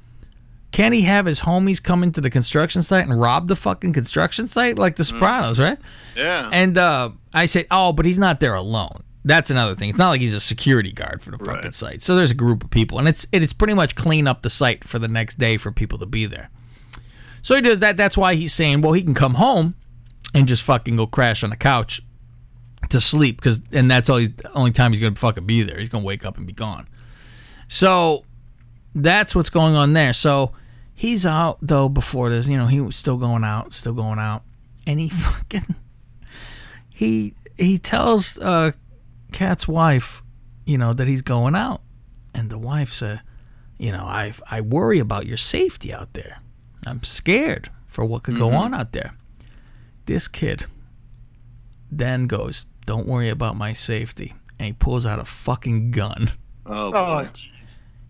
[0.70, 4.48] can he have his homies come into the construction site and rob the fucking construction
[4.48, 5.78] site like The Sopranos, right?
[6.14, 6.50] Yeah.
[6.52, 9.02] And uh, I said, oh, but he's not there alone.
[9.24, 9.90] That's another thing.
[9.90, 11.74] It's not like he's a security guard for the fucking Right.
[11.74, 12.02] site.
[12.02, 14.48] So there's a group of people, and it's it, it's pretty much clean up the
[14.50, 16.48] site for the next day for people to be there.
[17.42, 17.96] So he does that.
[17.96, 19.74] That's why he's saying, well, he can come home
[20.34, 22.02] and just fucking go crash on the couch
[22.90, 25.78] to sleep because, and that's all he's the only time he's gonna fucking be there.
[25.78, 26.86] He's gonna wake up and be gone.
[27.68, 28.24] So
[28.94, 30.12] that's what's going on there.
[30.12, 30.52] So
[30.94, 32.46] he's out though before this.
[32.46, 34.42] You know, he was still going out, still going out,
[34.86, 35.74] and he fucking
[36.88, 38.72] he he tells uh
[39.32, 40.22] Kat's wife,
[40.64, 41.82] you know, that he's going out,
[42.34, 43.20] and the wife said,
[43.78, 46.40] you know, I I worry about your safety out there.
[46.88, 48.58] I'm scared for what could go Mhm.
[48.58, 49.14] on out there.
[50.06, 50.66] This kid
[51.90, 56.32] then goes, "Don't worry about my safety," and he pulls out a fucking gun.
[56.66, 57.28] Oh, oh, boy.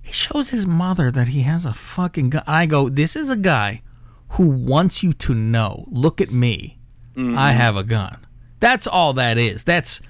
[0.03, 2.43] He shows his mother that he has a fucking gun.
[2.47, 3.83] I go, this is a guy
[4.31, 5.85] who wants you to know.
[5.91, 6.79] Look at me.
[7.17, 8.17] I have a gun.
[8.61, 9.65] That's all that is.
[9.65, 10.01] That's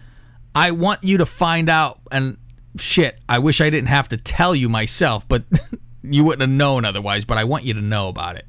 [0.54, 2.36] I want you to find out and
[2.78, 3.18] shit.
[3.28, 5.44] I wish I didn't have to tell you myself, but
[6.02, 8.46] You wouldn't have known otherwise, but I want you to know about it.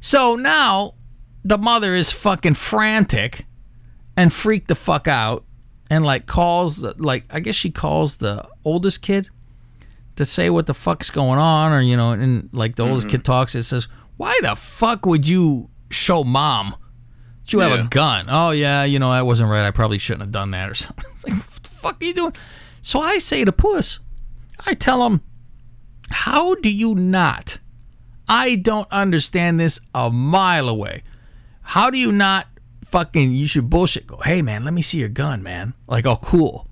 [0.00, 0.94] So now
[1.44, 3.46] the mother is fucking frantic
[4.16, 5.44] and freaked the fuck out
[5.90, 9.30] and like calls like I guess she calls the oldest kid
[10.16, 13.16] to say what the fuck's going on or you know and like the oldest mm-hmm.
[13.16, 16.74] kid talks it says why the fuck would you show mom
[17.44, 17.84] that you have Yeah.
[17.86, 18.26] a gun?
[18.28, 19.64] Oh yeah you know that wasn't right.
[19.64, 21.04] I probably shouldn't have done that or something.
[21.12, 22.32] It's like what the fuck are you doing?
[22.82, 24.00] So I say to Puss
[24.66, 25.22] I tell him
[26.10, 27.58] how do you not
[28.28, 31.02] I don't understand this a mile away.
[31.62, 32.46] How do you not
[32.84, 34.06] fucking you should bullshit.
[34.06, 35.74] Go hey man let me see your gun man.
[35.86, 36.66] Like oh cool.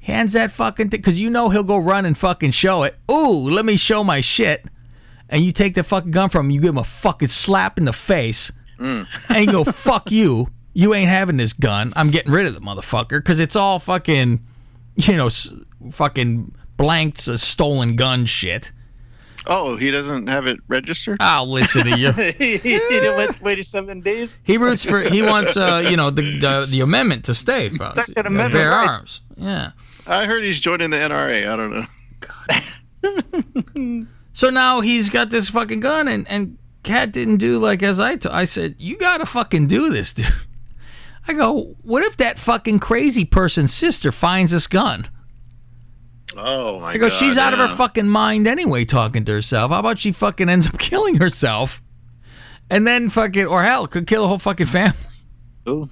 [0.00, 2.98] Hands that fucking thing because you know he'll go run and fucking show it.
[3.10, 4.64] Ooh let me show my shit.
[5.28, 7.84] And you take the fucking gun from him you give him a fucking slap in
[7.84, 8.50] the face.
[8.78, 10.48] And you go fuck you.
[10.72, 11.92] You ain't having this gun.
[11.96, 13.18] I'm getting rid of the motherfucker.
[13.18, 14.42] Because it's all fucking
[14.96, 15.52] you know s-
[15.90, 18.72] fucking blanked uh, stolen gun shit
[19.46, 21.18] Oh, he doesn't have it registered.
[21.20, 24.40] i'll listen to you he, he didn't wait, wait seven days.
[24.44, 25.00] He roots for.
[25.00, 27.70] He wants, uh, you know, the, the the amendment to stay.
[27.70, 27.96] For us.
[28.06, 28.88] Second Amendment bear rights.
[28.88, 29.20] arms.
[29.36, 29.72] Yeah.
[30.06, 31.50] I heard he's joining the NRA.
[31.50, 31.70] I don't
[33.02, 34.06] know.
[34.32, 38.16] So now he's got this fucking gun, and and Cat didn't do like as I.
[38.16, 40.32] T- I said, you gotta fucking do this, dude.
[41.28, 45.08] I go, what if that fucking crazy person's sister finds this gun?
[46.36, 47.16] Oh my I go, god.
[47.16, 49.70] she's out of her fucking mind anyway, talking to herself.
[49.72, 51.82] How about she fucking ends up killing herself,
[52.70, 54.96] and then fucking, or hell, could kill a whole fucking family.
[55.68, 55.88] Ooh.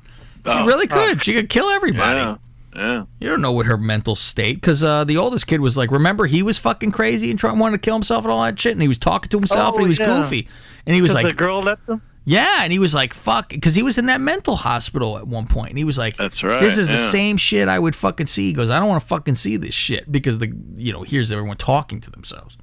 [0.46, 0.64] She Oh.
[0.66, 1.22] really could.
[1.22, 2.18] She could kill everybody.
[2.20, 2.36] Yeah.
[2.76, 3.04] Yeah.
[3.18, 6.26] You don't know what her mental state, because uh, the oldest kid was like, remember
[6.26, 8.80] he was fucking crazy and trying wanted to kill himself and all that shit, and
[8.82, 10.06] he was talking to himself and Oh, he was yeah.
[10.06, 10.48] goofy,
[10.86, 12.00] and he was like, the girl left him.
[12.30, 15.46] Yeah, and he was like, fuck, because he was in that mental hospital at one
[15.46, 16.60] point, and he was like, That's right.
[16.60, 18.48] this is the same shit I would fucking see.
[18.48, 21.32] He goes, I don't want to fucking see this shit because the you know here's
[21.32, 22.58] everyone talking to themselves.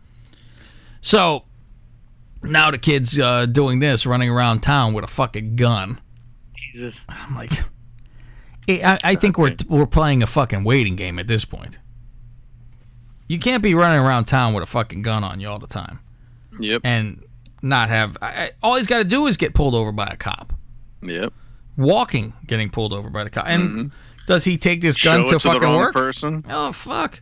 [1.01, 1.45] So
[2.43, 5.99] now the kid's uh, doing this, running around town with a fucking gun.
[6.71, 7.03] Jesus.
[7.09, 7.51] I'm like,
[8.69, 11.79] I, I think we're we're playing a fucking waiting game at this point.
[13.27, 15.99] You can't be running around town with a fucking gun on you all the time
[16.59, 16.81] Yep.
[16.83, 17.23] and
[17.65, 18.17] not have.
[18.21, 20.53] I, I, all he's got to do is get pulled over by a cop.
[21.01, 21.33] Yep.
[21.77, 23.87] Walking, getting pulled over by the cop, and mm-hmm.
[24.27, 25.93] does he take this Show gun it to to the fucking wrong work?
[25.93, 26.45] person.
[26.49, 27.21] Oh fuck!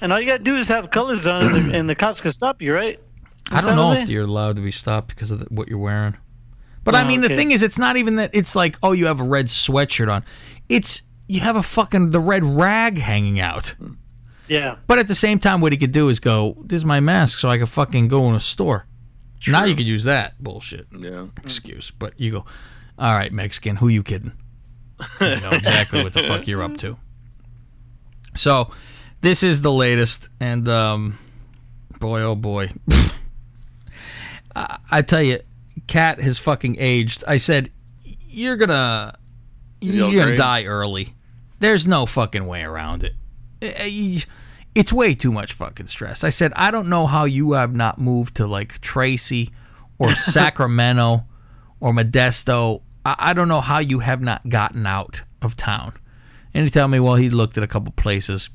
[0.00, 2.32] And all you gotta do is have colors on, and the, and the cops can
[2.32, 2.98] stop you, right?
[3.50, 4.02] I don't know Jose?
[4.02, 6.16] if you're allowed to be stopped because of the, what you're wearing.
[6.82, 8.30] But I Oh, mean, the thing is, it's not even that.
[8.32, 10.24] It's like, oh, you have a red sweatshirt on.
[10.68, 13.74] It's you have a fucking the red rag hanging out.
[14.48, 14.76] Yeah.
[14.86, 17.38] But at the same time, what he could do is go, "This is my mask,
[17.38, 18.86] so I can fucking go in a store."
[19.48, 21.26] Now you could use that bullshit Yeah.
[21.42, 22.44] excuse, but you go,
[22.98, 24.32] "All right, Mexican, who you kidding?"
[25.20, 26.96] You know exactly what the fuck you're up to.
[28.36, 28.70] So,
[29.20, 31.18] this is the latest, and um,
[32.00, 32.70] boy, oh boy,
[34.56, 35.40] I, I tell you,
[35.86, 37.24] Cat has fucking aged.
[37.26, 37.70] I said,
[38.02, 39.16] "You're gonna,
[39.80, 41.14] you're gonna die early."
[41.60, 43.14] There's no fucking way around it.
[44.74, 46.24] It's way too much fucking stress.
[46.24, 49.50] I said, I don't know how you have not moved to like Tracy
[49.98, 51.24] or Sacramento
[51.80, 52.82] or Modesto.
[53.04, 55.94] I, I don't know how you have not gotten out of town.
[56.52, 58.50] And he tell me, well, he looked at a couple places,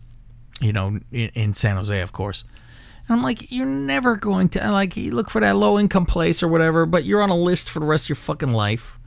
[0.62, 2.44] you know, in, in San Jose, of course.
[3.08, 6.44] And I'm like, you're never going to like you look for that low income place
[6.44, 9.00] or whatever, but you're on a list for the rest of your fucking life.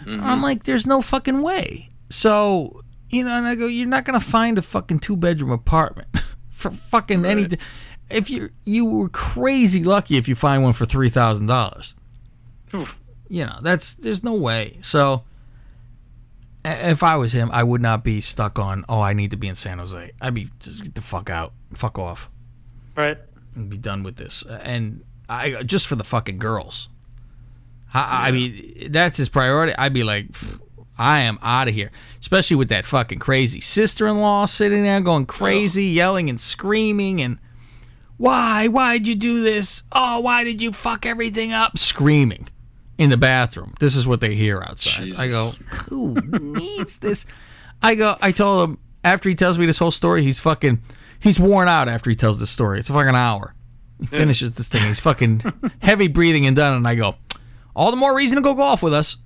[0.00, 0.24] Mm-hmm.
[0.24, 1.90] I'm like, there's no fucking way.
[2.10, 6.08] So, you know, and I go, you're not gonna find a fucking two bedroom apartment
[6.62, 7.58] for fucking anything.
[8.08, 11.94] If you you were crazy lucky if you find one for three thousand dollars.
[13.28, 14.78] You know, that's there's no way.
[14.82, 15.24] So,
[16.64, 18.84] if I was him, I would not be stuck on.
[18.88, 20.12] Oh, I need to be in San Jose.
[20.20, 22.30] I'd be just get the fuck out, fuck off
[22.96, 23.18] Right.
[23.54, 24.44] and be done with this.
[24.48, 26.88] And I just for the fucking girls.
[27.94, 29.74] I, I mean, that's his priority.
[29.76, 30.60] I'd be like, "Pfft,
[30.98, 31.90] I am out of here.
[32.20, 37.38] Especially with that fucking crazy sister-in-law sitting there going crazy, yelling and screaming and
[38.16, 38.68] why?
[38.68, 39.82] Why'd you do this?
[39.90, 41.76] Oh, why did you fuck everything up?
[41.76, 42.48] Screaming
[42.96, 43.74] in the bathroom.
[43.80, 45.14] This is what they hear outside.
[45.16, 45.50] I go,
[45.88, 47.26] who needs this?
[47.82, 50.80] I go, I told him after he tells me this whole story, he's fucking,
[51.18, 52.78] he's worn out after he tells this story.
[52.78, 53.54] It's a fucking hour.
[53.98, 54.82] He finishes this thing.
[54.86, 55.42] He's fucking
[55.80, 56.76] heavy breathing and done.
[56.76, 57.16] And I go,
[57.74, 59.16] all the more reason to go golf with us.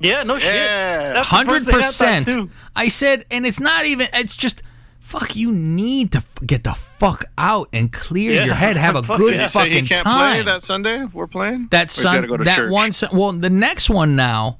[0.00, 0.22] Yeah.
[0.24, 0.52] No shit.
[0.52, 2.50] That's the Hundred first thing I thought, percent.
[2.74, 4.08] I said, and it's not even.
[4.14, 4.62] It's just,
[4.98, 5.36] fuck.
[5.36, 8.44] You need to f- get the fuck out and clear Yeah.
[8.46, 8.76] your head.
[8.76, 9.46] Have a Fuck good yeah.
[9.46, 10.32] So he fucking can't time.
[10.34, 11.04] play that Sunday.
[11.12, 11.68] We're playing.
[11.70, 12.70] That Or he's sun, gotta go that church?
[12.70, 12.92] one.
[13.12, 14.58] Well, the next one now,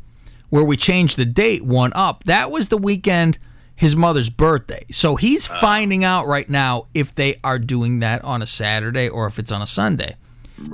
[0.50, 2.24] where we changed the date, one up.
[2.24, 3.38] That was the weekend
[3.76, 4.84] his mother's birthday.
[4.92, 5.56] So he's Oh.
[5.60, 9.50] finding out right now if they are doing that on a Saturday or if it's
[9.50, 10.16] on a Sunday.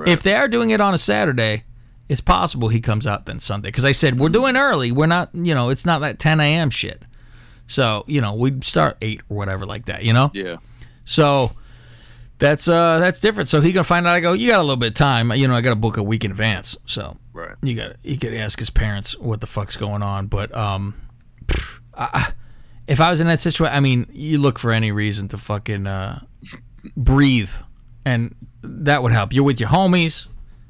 [0.06, 1.62] If they are doing it on a Saturday,
[2.08, 3.68] it's possible he comes out then Sunday.
[3.68, 4.92] Because I said we're doing early.
[4.92, 6.70] We're not, you know, it's not that 10 a.m.
[6.70, 7.02] shit.
[7.66, 10.04] So you know, we'd start eight or whatever like that.
[10.04, 10.30] You know.
[10.34, 10.56] Yeah.
[11.04, 11.52] So
[12.38, 13.48] that's uh that's different.
[13.48, 14.14] So he gonna find out.
[14.16, 15.32] I go, you got a little bit of time.
[15.32, 16.76] You know, I got to book a week in advance.
[16.86, 17.54] So Right.
[17.62, 20.26] you got he could ask his parents what the fuck's going on.
[20.28, 20.94] But um,
[21.46, 22.32] pff, I,
[22.86, 25.86] if I was in that situation, I mean, you look for any reason to fucking
[25.86, 26.20] uh,
[26.96, 27.50] breathe,
[28.04, 29.32] and that would help.
[29.32, 30.28] You're with your homies,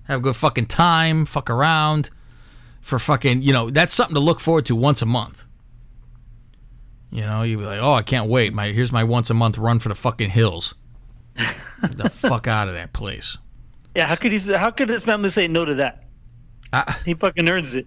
[0.08, 2.10] have a good fucking time, fuck around.
[2.82, 5.44] For fucking, you know, that's something to look forward to once a month.
[7.10, 8.52] You know, you'd be like, oh, I can't wait.
[8.52, 10.74] My here's my once a month run for the fucking hills.
[11.36, 13.38] Get the fuck out of that place.
[13.94, 14.38] Yeah, how could he?
[14.38, 16.02] say- How could his family say no to that?
[17.04, 17.86] he fucking earns it.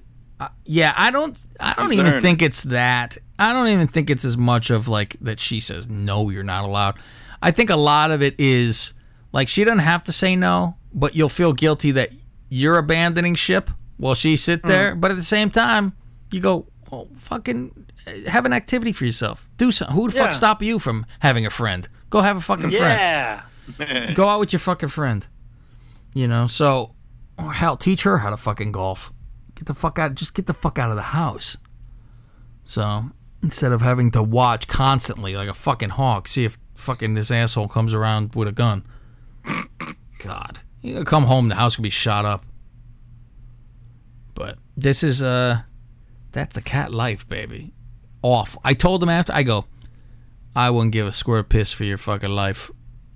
[0.65, 1.37] Yeah, I don't.
[1.59, 3.17] I don't He's even think it's that.
[3.37, 5.39] I don't even think it's as much of like that.
[5.39, 6.95] She says no, you're not allowed.
[7.41, 8.93] I think a lot of it is
[9.33, 12.11] like she doesn't have to say no, but you'll feel guilty that
[12.49, 14.67] you're abandoning ship while she sit hmm.
[14.67, 14.95] there.
[14.95, 15.93] But at the same time,
[16.31, 17.87] you go, oh, fucking
[18.27, 19.47] have an activity for yourself.
[19.57, 19.95] Do something.
[19.95, 20.25] Who the Yeah.
[20.25, 21.87] fuck stop you from having a friend?
[22.09, 23.43] Go have a fucking friend.
[23.77, 24.13] Yeah.
[24.13, 25.27] Go out with your fucking friend.
[26.13, 26.95] You know, so
[27.37, 29.13] or hell, teach her how to fucking golf.
[29.55, 30.15] Get the fuck out.
[30.15, 31.57] Just get the fuck out of the house.
[32.65, 33.11] So
[33.41, 37.67] instead of having to watch constantly like a fucking hawk, see if fucking this asshole
[37.67, 38.85] comes around with a gun.
[40.19, 42.45] God, you gonna come home, the house could be shot up.
[44.33, 45.61] But this is uh,
[46.31, 47.73] that's the cat life, baby.
[48.21, 48.57] Off.
[48.63, 49.33] I told him after.
[49.33, 49.65] I go,
[50.55, 52.69] I wouldn't give a square piss for your fucking life.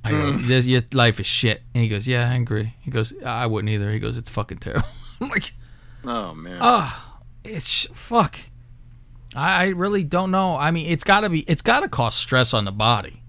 [0.05, 0.47] I go, Mm.
[0.47, 1.61] "This- your life is shit.
[1.73, 2.75] And he goes, yeah, I agree.
[2.81, 3.89] He goes, I wouldn't either.
[3.91, 4.87] He goes, it's fucking terrible.
[5.21, 5.53] I'm like,
[6.03, 6.57] Oh man.
[6.61, 8.37] oh, it's fuck.
[9.35, 10.57] I, I really don't know.
[10.57, 13.23] I mean, it's gotta be, it's gotta cause stress on the body.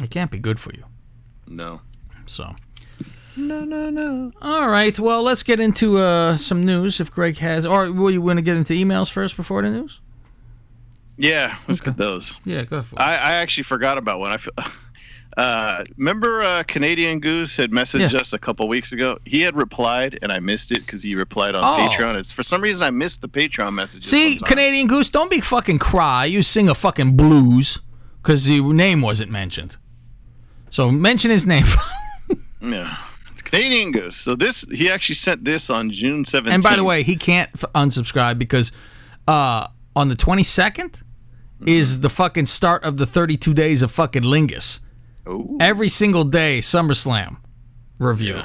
[0.00, 0.84] It can't be good for you.
[1.46, 1.80] No.
[2.26, 2.54] So.
[3.36, 4.30] No, no, no.
[4.40, 4.96] All right.
[4.98, 7.66] Well, let's get into uh, some news if Greg has.
[7.66, 10.00] Or will you want to get into emails first before the news?
[11.16, 12.36] Yeah, let's get those.
[12.44, 13.02] Yeah, go for it.
[13.02, 14.30] I, I actually forgot about one.
[14.32, 14.52] I feel.
[15.36, 18.20] Uh, remember, uh, Canadian Goose had messaged Yeah.
[18.20, 19.18] us a couple weeks ago.
[19.24, 21.88] He had replied, and I missed it because he replied on Oh.
[21.88, 22.14] Patreon.
[22.16, 24.08] It's for some reason I missed the Patreon messages.
[24.08, 24.48] See, sometimes.
[24.48, 26.24] Canadian Goose, don't be fucking cry.
[26.26, 27.80] You sing a fucking blues
[28.22, 29.76] because the name wasn't mentioned.
[30.70, 31.66] So mention his name.
[32.64, 32.96] Yeah,
[33.44, 34.16] Canadian Goose.
[34.16, 36.54] So this, he actually sent this on June seventeenth.
[36.54, 38.72] and by the way, he can't f- unsubscribe because
[39.28, 41.02] uh, on the 22nd
[41.66, 44.80] is the fucking start of the 32 days of fucking Lingus.
[45.60, 47.38] Every single day, SummerSlam
[47.98, 48.42] review.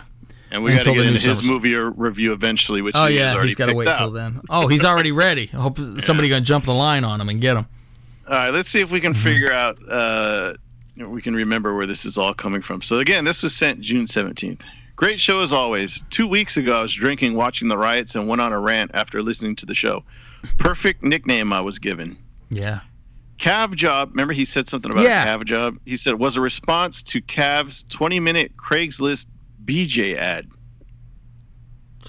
[0.52, 1.46] and we got to Until get into his SummerSlam.
[1.50, 3.98] movie or review eventually, which Oh he yeah, he's got to wait out.
[3.98, 4.40] till then.
[4.50, 5.50] Oh, he's already ready.
[5.54, 7.66] I hope somebody gonna jump the line on him and get him.
[8.28, 9.24] All right, let's see if we can Mm-hmm.
[9.24, 9.80] figure out.
[9.90, 10.54] Uh,
[11.08, 12.82] we can remember where this is all coming from.
[12.82, 14.64] So again, this was sent June seventeenth.
[14.96, 16.04] Great show as always.
[16.10, 19.24] Two weeks ago, I was drinking, watching the riots, and went on a rant after
[19.24, 20.04] listening to the show.
[20.58, 22.18] Perfect nickname I was given.
[22.50, 22.82] Yeah.
[23.38, 25.26] Cav Job, remember he said something about Yeah.
[25.26, 25.78] Cav Job?
[25.86, 29.28] He said was a response to Cav's 20 minute Craigslist
[29.64, 30.48] BJ ad.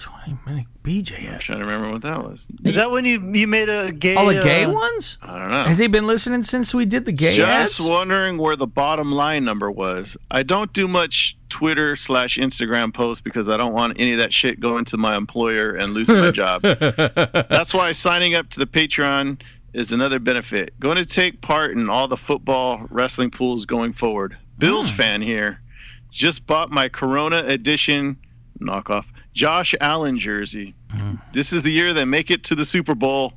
[0.01, 2.47] 20 minute BJ I'm trying to remember what that was.
[2.65, 4.15] Is that when you you made a gay?
[4.15, 5.19] All the gay uh, ones?
[5.21, 5.63] I don't know.
[5.63, 7.89] Has he been listening since we did the gay Just ads?
[7.89, 10.17] wondering where the bottom line number was.
[10.31, 14.33] I don't do much Twitter slash Instagram posts because I don't want any of that
[14.33, 16.61] shit going to my employer and losing my job.
[16.63, 19.39] That's why signing up to the Patreon
[19.73, 20.73] is another benefit.
[20.79, 24.35] Going to take part in all the football wrestling pools going forward.
[24.57, 25.61] Bills fan here.
[26.09, 28.17] Just bought my Corona edition
[28.59, 30.73] knockoff Josh Allen jersey.
[30.91, 31.15] Hmm.
[31.33, 33.33] This is the year they make it to the Super Bowl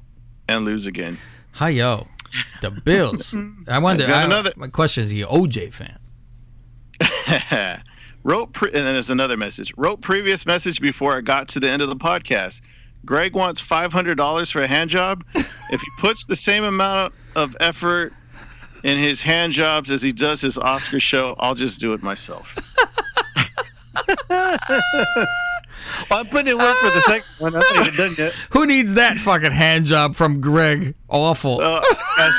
[0.49, 1.19] and lose again.
[1.53, 2.07] Hi yo,
[2.61, 3.35] the Bills.
[3.69, 4.05] I wonder.
[4.05, 5.99] I, another- My question is, he an OJ fan?
[8.25, 9.73] Wrote pre- and then there's another message.
[9.77, 12.63] Wrote previous message before I got to the end of the podcast.
[13.05, 15.25] Greg wants five hundred dollars for a hand job.
[15.35, 18.13] if he puts the same amount of effort
[18.83, 22.57] in his hand jobs as he does his Oscar show, I'll just do it myself.
[26.11, 27.55] Well, I'm putting in work for the second one.
[27.55, 28.33] I'm not even done yet.
[28.51, 30.95] Who needs that fucking hand job from Greg?
[31.09, 31.61] Awful.
[31.61, 31.83] Uh,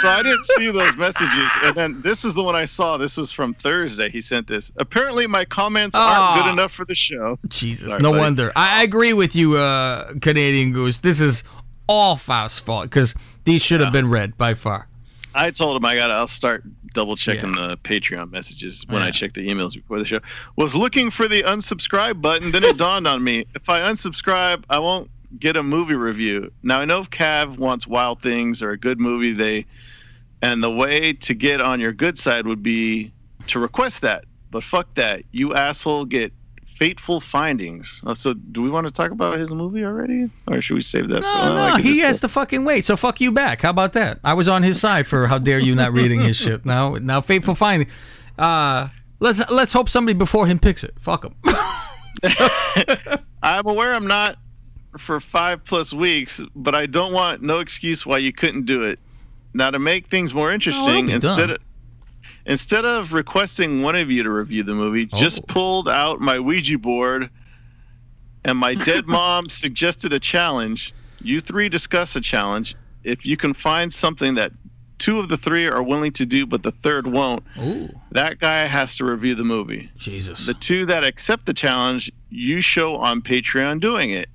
[0.01, 2.97] so I didn't see those messages, and then this is the one I saw.
[2.97, 4.09] This was from Thursday.
[4.09, 4.72] He sent this.
[4.77, 6.41] Apparently, my comments aren't Ah.
[6.43, 7.38] good enough for the show.
[7.47, 8.22] Jesus, Sorry, no buddy.
[8.22, 8.51] wonder.
[8.55, 10.97] I I agree with you, uh, Canadian Goose.
[10.99, 11.43] This is
[11.88, 13.13] all Faust's fault because
[13.45, 14.88] these should have been read by far.
[15.36, 16.10] I told him I got.
[16.10, 16.64] I'll start
[16.94, 20.20] double checking the Patreon messages when I check the emails before the show.
[20.56, 24.80] Was looking for the unsubscribe button, then it dawned on me: if I unsubscribe, I
[24.80, 26.52] won't get a movie review.
[26.64, 29.66] Now I know if Cav wants Wild Things or a good movie, they
[30.41, 33.12] and the way to get on your good side would be
[33.48, 34.26] to request that.
[34.52, 36.32] But fuck that, you asshole, get
[36.77, 38.02] Fateful Findings.
[38.06, 41.07] Uh, So do we want to talk about his movie already, or should we save
[41.10, 41.22] that?
[41.22, 42.85] No, for, no, could he has to fucking wait.
[42.85, 43.61] So fuck you back.
[43.61, 44.19] How about that?
[44.23, 46.65] I was on his side for how dare you not reading his shit.
[46.65, 47.88] Now, now, fateful finding.
[48.38, 48.89] Uh,
[49.19, 50.93] let's let's hope somebody before him picks it.
[50.99, 51.35] Fuck him.
[53.43, 54.38] I'm aware I'm not
[54.97, 58.99] for five plus weeks, but I don't want no excuse why you couldn't do it.
[59.53, 61.49] Now to make things more interesting, be instead done.
[61.52, 61.57] of
[62.45, 65.17] instead of requesting one of you to review the movie, Oh.
[65.17, 67.30] just pulled out my Ouija board
[68.43, 70.93] and my dead mom suggested a challenge.
[71.22, 72.76] You three discuss a challenge.
[73.03, 74.51] If you can find something that
[74.97, 78.65] two of the three are willing to do, but the third won't, Ooh, that guy
[78.65, 79.89] has to review the movie.
[79.97, 80.45] Jesus.
[80.45, 84.30] The two that accept the challenge, you show on Patreon doing it.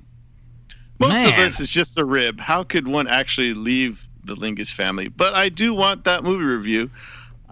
[0.99, 2.39] Most of this is just a rib.
[2.39, 5.09] How could one actually leave the Lingus family?
[5.09, 6.91] But I do want that movie review.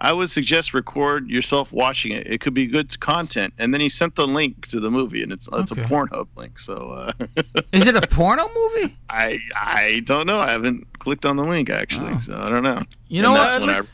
[0.01, 2.25] I would suggest record yourself watching it.
[2.27, 3.53] It could be good content.
[3.57, 5.81] And then he sent the link to the movie, and it's it's Okay.
[5.81, 6.57] a Pornhub link.
[6.59, 7.11] So uh,
[7.73, 8.97] Is it a porno movie?
[9.09, 10.39] I I don't know.
[10.39, 12.19] I haven't clicked on the link actually, Oh.
[12.19, 12.81] so I don't know.
[13.07, 13.67] You know And what?
[13.67, 13.89] That's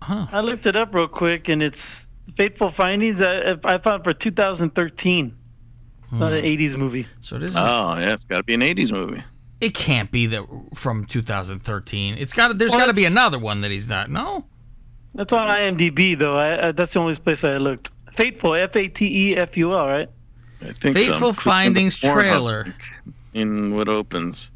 [0.00, 3.20] when I I looked it up real quick, and it's Fateful Findings.
[3.20, 5.34] I, I found for 2013.
[6.10, 7.06] Not an 80s movie.
[7.20, 7.56] So this is.
[7.58, 9.22] Oh yeah, it's got to be an '80s movie.
[9.60, 12.14] It can't be the from 2013.
[12.16, 12.56] It's got.
[12.56, 14.08] There's Well, got to be another one that he's not.
[14.08, 14.46] No.
[15.18, 16.36] That's on IMDb, though.
[16.36, 17.90] I, I, that's the only place I looked.
[18.12, 20.08] Fateful, F A T E F U L, right?
[20.62, 21.40] I think Fateful so.
[21.40, 22.74] Findings Pornhub trailer.
[23.34, 24.52] In what opens.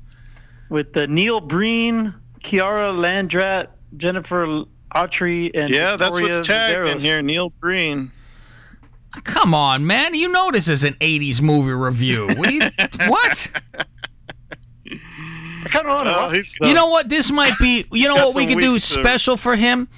[0.68, 2.14] With uh, Neil Breen,
[2.44, 4.62] Kiara Landrat, Jennifer
[4.94, 7.22] Autry, and Yeah, that's Victoria what's tagged in here.
[7.22, 8.12] Neil Breen.
[9.24, 10.14] Come on, man.
[10.14, 12.28] You know this is an 80s movie review.
[12.36, 12.50] What?
[12.52, 12.60] You,
[13.08, 13.50] what?
[15.64, 17.08] I kind of want to watch he's- it, You know what?
[17.08, 17.84] This might be.
[17.92, 19.88] You know what we some could do weeks to- special for him?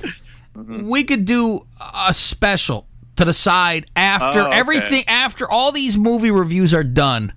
[0.57, 0.89] Mm-hmm.
[0.89, 2.87] We could do a special
[3.17, 4.57] to the side after Oh, okay.
[4.57, 7.33] everything after all these movie reviews are done.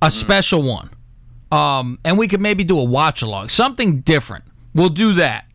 [0.00, 0.10] A Mm-hmm.
[0.12, 0.90] special one.
[1.50, 4.44] Um, and we could maybe do a watch along, something different.
[4.74, 5.46] We'll do that.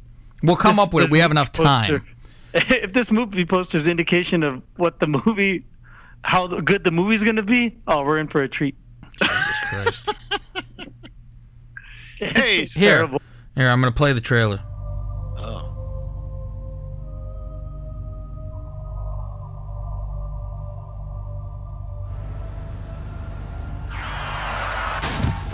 [0.41, 1.11] We'll come This- up with it.
[1.11, 2.02] We have enough time.
[2.02, 2.06] poster-
[2.84, 5.65] If this movie poster is indication of what the movie,
[6.24, 8.76] how good the movie's going to be, oh, we're in for a treat.
[9.22, 10.10] Jesus Christ.
[12.18, 12.95] Hey, It's Here.
[12.95, 13.22] terrible.
[13.56, 14.61] Here, I'm going to play the trailer.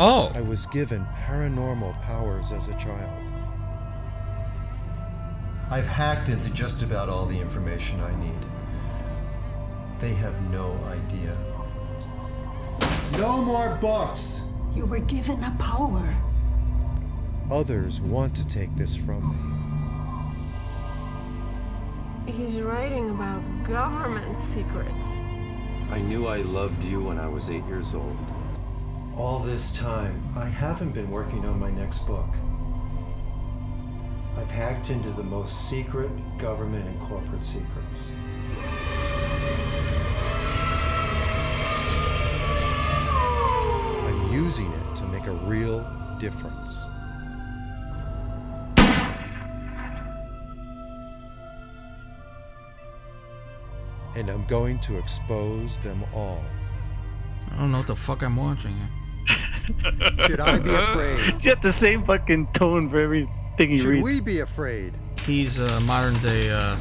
[0.02, 0.32] Oh.
[0.34, 3.12] I was given paranormal powers as a child.
[5.70, 8.40] I've hacked into just about all the information I need.
[10.00, 11.38] They have no idea.
[13.18, 14.46] No more books!
[14.74, 16.16] You were given a power.
[17.52, 20.32] Others want to take this from
[22.26, 22.32] me.
[22.32, 25.18] He's writing about government secrets.
[25.92, 28.16] I knew I loved you when I was eight years old.
[29.20, 32.30] All this time, I haven't been working on my next book.
[34.38, 38.12] I've hacked into the most secret government and corporate secrets.
[44.08, 45.86] I'm using it to make a real
[46.18, 46.86] difference.
[54.16, 56.42] And I'm going to expose them all.
[57.52, 58.78] I don't know what the fuck I'm watching.
[60.26, 61.20] Should I be afraid?
[61.34, 64.04] He's got the same fucking tone for everything he Should reads.
[64.04, 64.94] we be afraid?
[65.26, 66.76] He's a modern day, uh,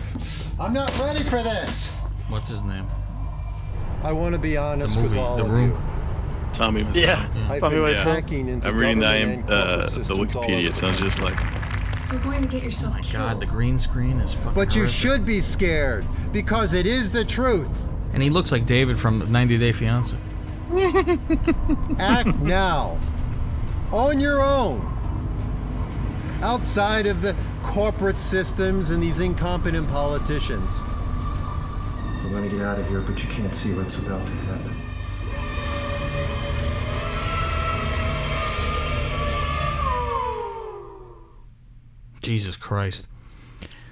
[0.58, 1.94] I'm not ready for this.
[2.28, 2.86] what's his name?
[4.02, 5.70] I want to be honest movie, with all The of Room.
[5.70, 5.78] you.
[6.52, 8.02] Tommy was Yeah, I've Tommy been Wiseau.
[8.04, 10.58] hacking into I'm reading the, government IM, and uh, the systems all Wikipedia.
[10.58, 11.38] over It sounds just like
[12.10, 13.12] You're going to get yourself My killed.
[13.12, 14.54] God, the green screen is fucking.
[14.54, 14.96] But you horrific.
[14.98, 17.68] should be scared because it is the truth.
[18.14, 20.16] And he looks like David from 90 Day Fiance.
[21.98, 22.98] Act now.
[23.92, 24.84] On your own.
[26.42, 30.80] Outside of the corporate systems and these incompetent politicians.
[32.22, 34.74] We're going to get out of here, but you can't see what's about to happen.
[42.20, 43.08] Jesus Christ.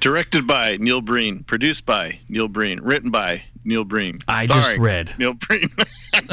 [0.01, 4.21] directed by Neil Breen, produced by Neil Breen, written by Neil Breen.
[4.29, 5.13] I just read.
[5.19, 5.69] Neil Breen.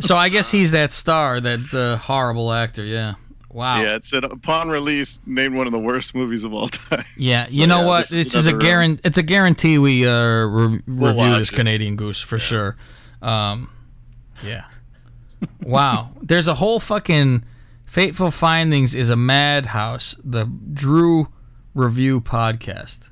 [0.00, 2.84] So I guess he's that star, that uh, horrible actor.
[2.84, 3.14] Yeah.
[3.50, 3.82] Wow.
[3.82, 7.04] Yeah, it said upon release, named one of the worst movies of all time.
[7.16, 8.00] Yeah, you So, know yeah, what?
[8.08, 9.00] this This is a another, um, guarantee.
[9.04, 11.54] It's a guarantee we uh, re- We'll review this it.
[11.56, 12.76] Canadian Goose for sure.
[13.22, 13.70] Um,
[14.44, 14.64] yeah.
[15.62, 16.10] Wow.
[16.22, 17.44] There's a whole fucking
[17.84, 20.16] Fateful Findings is a madhouse.
[20.24, 21.28] The Drew
[21.74, 23.07] Review podcast.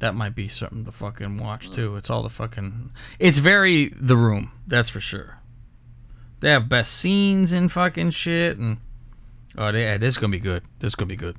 [0.00, 1.96] That might be something to fucking watch too.
[1.96, 2.90] It's all the fucking.
[3.18, 4.52] It's very The Room.
[4.66, 5.38] That's for sure.
[6.40, 8.78] They have best scenes and fucking shit and.
[9.56, 10.62] Oh, they, yeah, this is gonna be good.
[10.80, 11.36] This is gonna be good.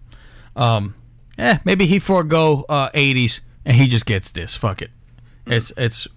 [0.55, 0.95] Um,
[1.37, 4.55] eh, maybe he forego uh 80s and he just gets this.
[4.55, 4.89] Fuck it.
[5.45, 6.07] It's it's.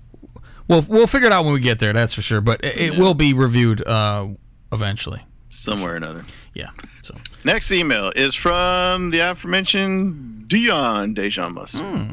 [0.67, 1.93] We'll we'll figure it out when we get there.
[1.93, 2.41] That's for sure.
[2.41, 4.29] But it, it will be reviewed uh
[4.73, 5.27] eventually.
[5.51, 6.25] Somewhere or another.
[6.55, 6.71] Yeah.
[7.03, 11.79] So Next email is from the aforementioned Dion Dejamus.
[11.79, 12.13] Hmm.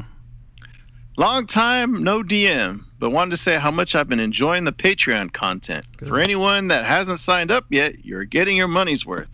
[1.18, 5.32] Long time no DM, but wanted to say how much I've been enjoying the Patreon
[5.32, 5.84] content.
[6.06, 9.26] For anyone that hasn't signed up yet, you're getting your money's worth.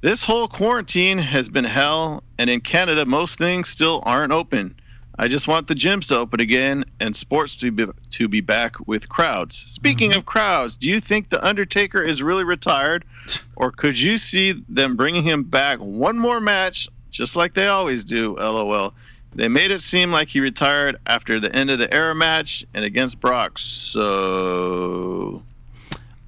[0.00, 4.74] This whole quarantine has been hell, and in Canada, most things still aren't open.
[5.20, 8.88] I just want the gyms to open again and sports to be to be back
[8.88, 9.62] with crowds.
[9.68, 10.18] Speaking mm-hmm.
[10.18, 13.04] of crowds, do you think the Undertaker is really retired,
[13.54, 18.04] or could you see them bringing him back one more match, just like they always
[18.04, 18.34] do?
[18.34, 18.94] LOL.
[19.36, 22.84] They made it seem like he retired after the end of the era match and
[22.84, 23.58] against Brock.
[23.58, 25.42] So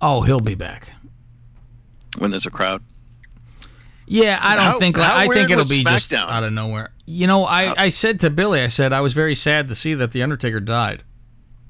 [0.01, 0.93] Oh, he'll be back.
[2.19, 2.83] when there's a crowd.
[4.07, 4.97] Yeah, I don't How- think.
[4.97, 6.91] how I think it'll be just out of nowhere.
[7.07, 9.95] You know, I, I said to Billy, I said I was very sad to see
[9.95, 11.03] that the Undertaker died.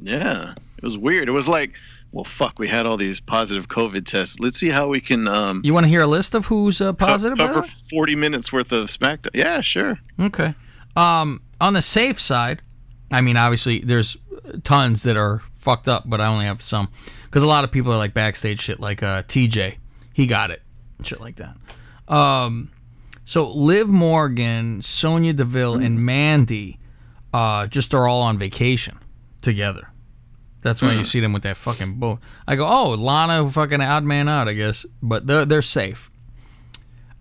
[0.01, 1.29] Yeah, it was weird.
[1.29, 1.73] It was like,
[2.13, 4.39] well, fuck, we had all these positive COVID tests.
[4.41, 6.93] Let's see how we can um, You want to hear a list of who's uh,
[6.93, 7.39] positive?
[7.39, 9.31] cover 40 minutes worth of SmackDown.
[9.35, 9.99] Yeah, sure.
[10.21, 10.55] Okay.
[10.97, 12.63] Um, on the safe side,
[13.11, 14.17] I mean, obviously, there's
[14.65, 16.89] tons that are fucked up, but I only have some
[17.25, 19.77] because a lot of people are like backstage shit, like uh, TJ,
[20.13, 20.63] he got it,
[21.03, 21.57] shit like that.
[22.13, 22.71] Um,
[23.25, 26.79] so Liv Morgan, Sonya Deville, and Mandy,
[27.33, 28.99] uh, just are all on vacation
[29.43, 29.91] together.
[30.61, 32.19] That's why you see them with that fucking boat.
[32.47, 36.11] I go, oh, Lana, fucking odd man out, I guess, but they're they're safe.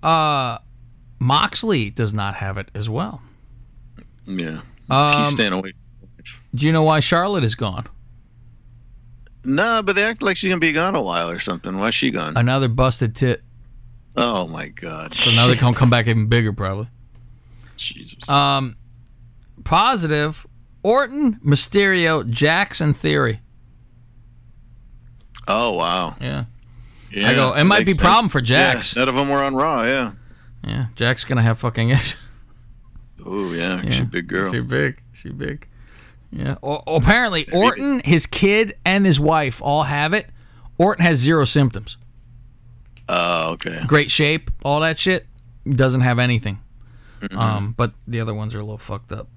[0.02, 0.58] Uh,
[1.20, 3.22] Moxley does not have it as well.
[4.28, 4.62] Yeah.
[4.90, 5.74] Um, He's staying away.
[6.54, 7.88] Do you know why Charlotte is gone?
[9.44, 11.78] No, but they act like she's gonna be gone a while or something.
[11.78, 12.36] Why's she gone?
[12.36, 13.44] Another busted tit.
[14.16, 15.14] Oh my god.
[15.14, 16.88] So now they're gonna come back even bigger, probably.
[17.78, 18.28] Jesus.
[18.28, 18.76] Um,
[19.64, 20.46] positive.
[20.84, 23.40] Orton, Mysterio, Jackson Theory.
[25.48, 26.16] Oh wow.
[26.20, 26.46] Yeah.
[27.12, 27.54] Yeah, I go.
[27.54, 28.96] It might be problem for Jax.
[28.96, 29.84] Yeah, none of them were on Raw.
[29.84, 30.12] Yeah.
[30.64, 31.94] Yeah, Jack's gonna have fucking.
[33.28, 33.92] Oh yeah, Yeah.
[33.92, 34.52] she's a big girl.
[34.52, 35.02] She big.
[35.14, 35.68] She big.
[36.32, 36.56] Yeah.
[36.64, 40.30] O- apparently, Orton, his kid, and his wife all have it.
[40.78, 41.98] Orton has zero symptoms.
[43.10, 43.82] Oh, okay.
[43.88, 45.26] Great shape, all that shit.
[45.70, 46.60] Doesn't have anything.
[47.22, 47.38] Mm-hmm.
[47.38, 49.28] Um, but the other ones are a little fucked up.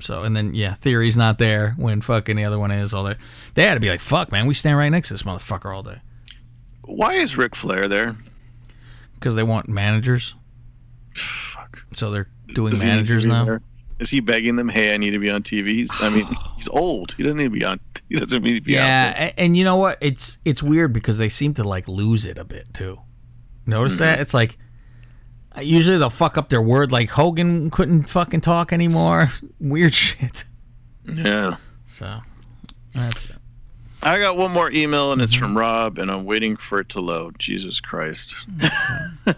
[0.00, 3.18] So and then yeah, theory's not there when fucking the other one is all that.
[3.54, 5.82] They had to be like, fuck, man, we stand right next to this motherfucker all
[5.84, 6.00] day
[6.82, 8.16] Why is Ric Flair there?
[9.14, 10.34] because they want managers.
[11.14, 11.84] Fuck.
[11.94, 13.44] So they're doing Does he need to managers now.
[13.44, 13.62] there?
[14.00, 14.68] Is he begging them?
[14.68, 15.68] Hey, I need to be on TV.
[15.68, 16.26] He's, I mean,
[16.56, 17.12] he's old.
[17.16, 17.78] He doesn't need to be on.
[18.10, 19.22] He doesn't need to be Yeah, on.
[19.22, 19.98] a- and you know what?
[20.00, 23.00] It's it's weird because they seem to like lose it a bit too.
[23.66, 24.20] Notice that?
[24.20, 24.58] It's like
[25.56, 26.92] uh, usually they'll fuck up their word.
[26.92, 29.30] Like Hogan couldn't fucking talk anymore.
[29.60, 30.44] Weird shit.
[31.10, 31.56] Yeah.
[31.86, 32.20] So
[32.94, 33.30] that's
[34.02, 37.00] I got one more email and it's from Rob, and I'm waiting for it to
[37.00, 37.36] load.
[37.38, 38.34] Jesus Christ.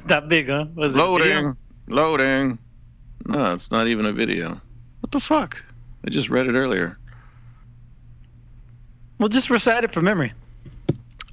[0.06, 0.66] that big, huh?
[0.74, 1.56] Was it loading.
[1.86, 2.59] Loading.
[3.26, 4.60] No, it's not even a video.
[5.00, 5.62] What the fuck?
[6.04, 6.96] I just read it earlier.
[9.18, 10.32] Well, just recite it from memory.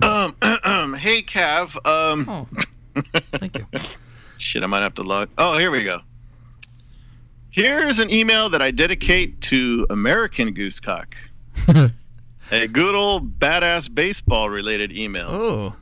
[0.01, 1.75] Um, hey, Cav.
[1.85, 2.47] Um, oh,
[3.37, 3.65] thank you.
[4.37, 5.29] Shit, I might have to log.
[5.37, 6.01] Oh, here we go.
[7.51, 11.13] Here's an email that I dedicate to American Goosecock.
[12.51, 15.27] a good old badass baseball related email.
[15.29, 15.75] Oh.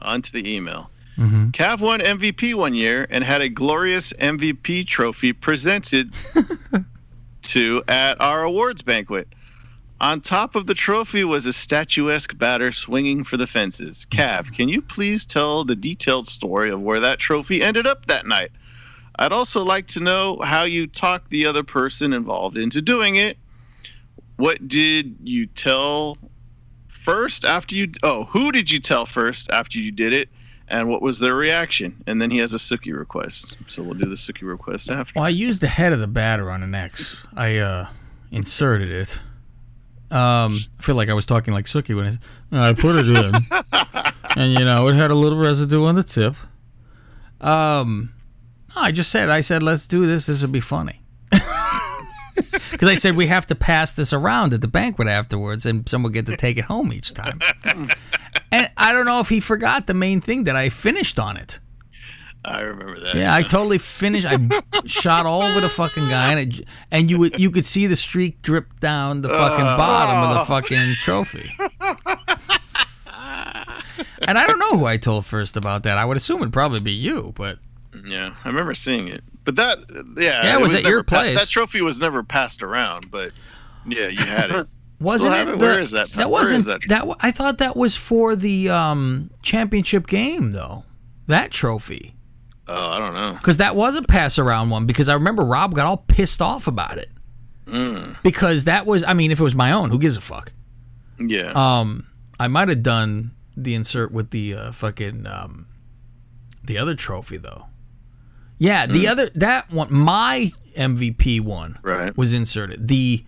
[0.00, 0.90] Onto the email.
[1.18, 1.50] Mm-hmm.
[1.50, 6.12] Cav won MVP one year and had a glorious MVP trophy presented
[7.42, 9.28] to at our awards banquet.
[10.00, 14.06] On top of the trophy was a statuesque batter swinging for the fences.
[14.12, 18.24] Cav, can you please tell the detailed story of where that trophy ended up that
[18.24, 18.52] night?
[19.18, 23.36] I'd also like to know how you talked the other person involved into doing it.
[24.36, 26.16] What did you tell
[26.86, 30.28] first after you oh who did you tell first after you did it
[30.70, 34.06] and what was their reaction and then he has a Suki request so we'll do
[34.08, 37.16] the Suki request after Well, I used the head of the batter on an X.
[37.36, 37.88] I uh,
[38.30, 39.20] inserted it.
[40.10, 42.18] Um, I feel like I was talking like Suki when
[42.50, 43.34] I, I put it in,
[44.36, 46.34] and you know it had a little residue on the tip.
[47.42, 48.14] Um,
[48.74, 50.26] I just said I said let's do this.
[50.26, 51.02] This would be funny.
[52.70, 56.12] Because I said we have to pass this around at the banquet afterwards, and someone
[56.12, 57.40] get to take it home each time.
[58.50, 61.58] And I don't know if he forgot the main thing that I finished on it.
[62.44, 63.14] I remember that.
[63.14, 64.26] Yeah, I totally finished.
[64.26, 64.38] I
[64.86, 67.96] shot all over the fucking guy, and it, and you would you could see the
[67.96, 69.76] streak drip down the fucking Oh.
[69.76, 70.44] bottom of the oh.
[70.44, 71.50] fucking trophy.
[74.26, 75.98] and I don't know who I told first about that.
[75.98, 77.58] I would assume it'd probably be you, but
[78.06, 79.24] Yeah, I remember seeing it.
[79.44, 79.78] But that,
[80.16, 81.38] yeah, Yeah, it was at never your pa- place.
[81.38, 83.32] that trophy was never passed around, but
[83.86, 84.68] yeah, you had it.
[85.00, 85.58] wasn't it?
[85.58, 86.08] Where the- is that?
[86.10, 86.80] That wasn't that?
[86.88, 87.04] that.
[87.20, 90.84] I thought that was for the um, championship game, though.
[91.26, 92.14] That trophy,
[92.66, 93.34] Oh, I don't know.
[93.34, 94.86] because that was a pass around one.
[94.86, 97.10] Because I remember Rob got all pissed off about it
[97.66, 99.04] Mm, because that was.
[99.04, 100.52] I mean, if it was my own, who gives a fuck?
[101.20, 101.52] yeah.
[101.54, 102.06] Um,
[102.40, 105.66] I might have done the insert with the uh, fucking um,
[106.64, 107.66] the other trophy though.
[108.56, 109.10] Yeah, the Mm.
[109.10, 112.16] other that one, my MVP one, Right.
[112.16, 112.88] was inserted.
[112.88, 113.24] The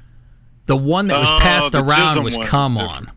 [0.70, 3.10] the one that was Oh, passed around was come on.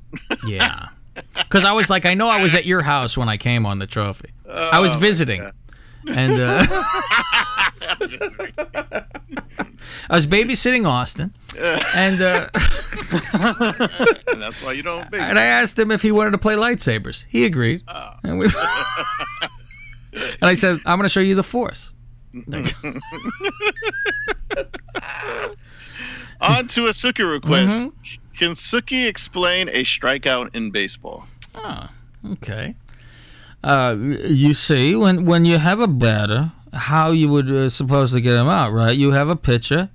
[0.43, 0.87] Yeah,
[1.35, 3.77] because I was like, I know I was at your house when I came on
[3.77, 4.31] the trophy.
[4.49, 5.47] I was Oh, visiting,
[6.07, 6.65] and uh,
[8.89, 9.05] I
[10.09, 12.19] was babysitting Austin, and.
[12.21, 12.47] Uh,
[14.31, 15.07] and that's why you don't.
[15.13, 17.25] And I asked him if he wanted to play lightsabers.
[17.29, 17.83] He agreed.
[18.23, 18.53] And, we, and
[20.41, 21.91] I said, I'm going to show you the Force.
[26.43, 27.73] On to a Suki request.
[27.73, 28.37] Mm-hmm.
[28.37, 31.25] Can Suki explain a strikeout in baseball?
[31.55, 31.89] Oh,
[32.31, 32.75] okay.
[33.63, 38.21] Uh, you see, when, when you have a batter, how you would uh, supposed to
[38.21, 38.97] get him out, right?
[38.97, 39.89] You have a pitcher,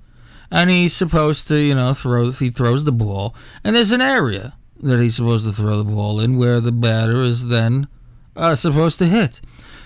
[0.50, 2.30] and he's supposed to, you know, throw.
[2.30, 6.20] He throws the ball, and there's an area that he's supposed to throw the ball
[6.20, 7.88] in where the batter is then
[8.36, 9.40] uh, supposed to hit.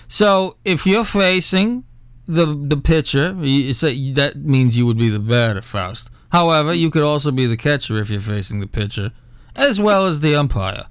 [0.07, 1.83] So if you're facing
[2.27, 6.09] the the pitcher, you say that means you would be the batter, Faust.
[6.33, 9.11] However, you could also be the catcher if you're facing the pitcher,
[9.55, 10.87] as well as the umpire.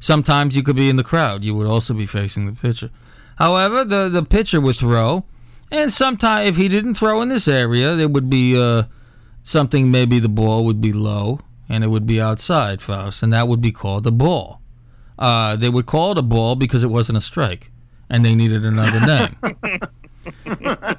[0.00, 1.44] Sometimes you could be in the crowd.
[1.44, 2.90] You would also be facing the pitcher.
[3.36, 5.24] However, the the pitcher would throw,
[5.70, 8.82] and sometimes if he didn't throw in this area, there would be uh,
[9.44, 9.92] something.
[9.92, 11.38] Maybe the ball would be low
[11.68, 14.60] and it would be outside, Faust, and that would be called a ball.
[15.16, 17.70] Uh, they would call it a ball because it wasn't a strike,
[18.08, 19.36] and they needed another name.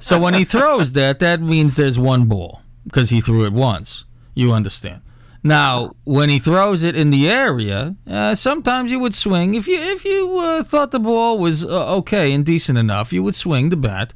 [0.00, 4.04] so when he throws that, that means there's one ball because he threw it once.
[4.34, 5.02] You understand?
[5.44, 9.54] Now, when he throws it in the area, uh, sometimes you would swing.
[9.54, 13.22] If you if you uh, thought the ball was uh, okay and decent enough, you
[13.24, 14.14] would swing the bat,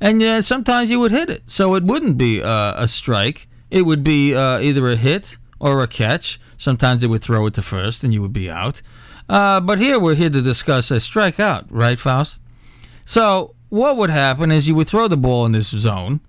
[0.00, 1.44] and uh, sometimes you would hit it.
[1.46, 3.46] So it wouldn't be uh, a strike.
[3.70, 6.40] It would be uh, either a hit or a catch.
[6.58, 8.82] Sometimes they would throw it to first, and you would be out.
[9.28, 12.40] But here we're here to discuss a strikeout, right, Faust?
[13.04, 16.20] So what would happen is you would throw the ball in this zone,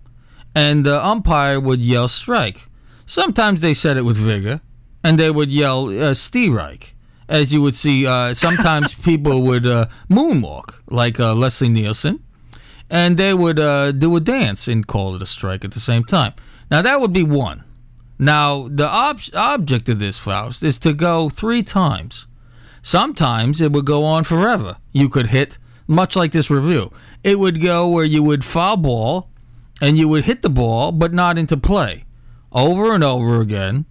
[0.56, 2.68] and the umpire would yell strike.
[3.06, 4.62] Sometimes they said it with vigor,
[5.04, 6.96] and they would yell uh, strike.
[7.28, 12.24] As you would see, uh, sometimes people would uh, moonwalk, like uh, Leslie Nielsen,
[12.90, 16.04] and they would uh, do a dance and call it a strike at the same
[16.04, 16.34] time.
[16.72, 17.64] Now that would be one.
[18.18, 22.28] Now the ob- object of this Faust is to go three times.
[22.82, 24.78] Sometimes it would go on forever.
[24.94, 25.58] You could hit,
[25.88, 26.92] much like this review.
[27.24, 29.30] It would go where you would foul ball,
[29.82, 32.06] and you would hit the ball, but not into play,
[32.52, 33.86] over and over again,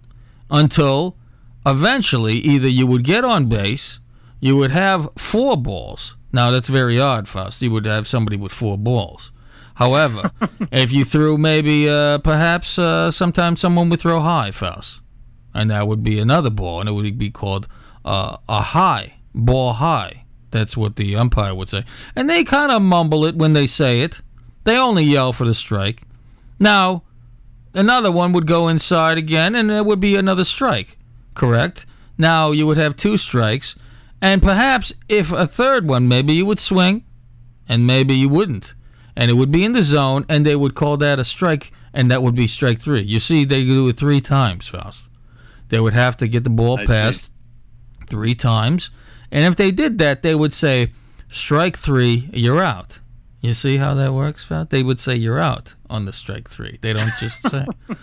[0.49, 1.17] until
[1.65, 3.99] eventually either you would get on base,
[4.39, 6.15] you would have four balls.
[6.31, 7.61] Now that's very odd, Faust.
[7.61, 9.31] You would have somebody with four balls.
[9.75, 10.31] However,
[10.71, 15.01] if you threw maybe, uh, perhaps uh, sometimes someone would throw high, Faust,
[15.53, 17.67] and that would be another ball, and it would be called
[18.03, 20.25] uh, a high ball high.
[20.51, 21.83] That's what the umpire would say,
[22.15, 24.21] and they kind of mumble it when they say it.
[24.65, 26.01] They only yell for the strike.
[26.59, 27.03] Now,
[27.73, 30.97] another one would go inside again, and it would be another strike.
[31.33, 31.85] Correct.
[32.17, 33.75] Now you would have two strikes,
[34.21, 37.03] and perhaps if a third one, maybe you would swing,
[37.67, 38.73] and maybe you wouldn't,
[39.15, 42.09] and it would be in the zone, and they would call that a strike, and
[42.09, 43.03] that would be strike three.
[43.03, 45.07] You see, they do it three times, Faust.
[45.67, 46.87] They would have to get the ball I see.
[46.87, 47.31] passed
[48.07, 48.89] three times,
[49.31, 50.91] and if they did that, they would say,
[51.27, 52.99] "Strike three, you're out."
[53.45, 54.69] You see how that works, Faust?
[54.71, 56.79] They would say you're out on the strike three.
[56.81, 57.65] They don't just say.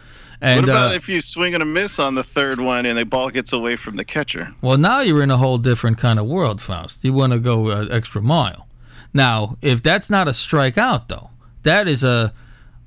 [0.44, 2.98] And what about uh, if you swing and a miss on the third one and
[2.98, 4.52] the ball gets away from the catcher?
[4.60, 7.05] Well, now you're in a whole different kind of world, Faust.
[7.05, 8.66] You want to go uh, extra mile.
[9.14, 11.31] Now, if that's not a strikeout, though,
[11.62, 12.35] that is a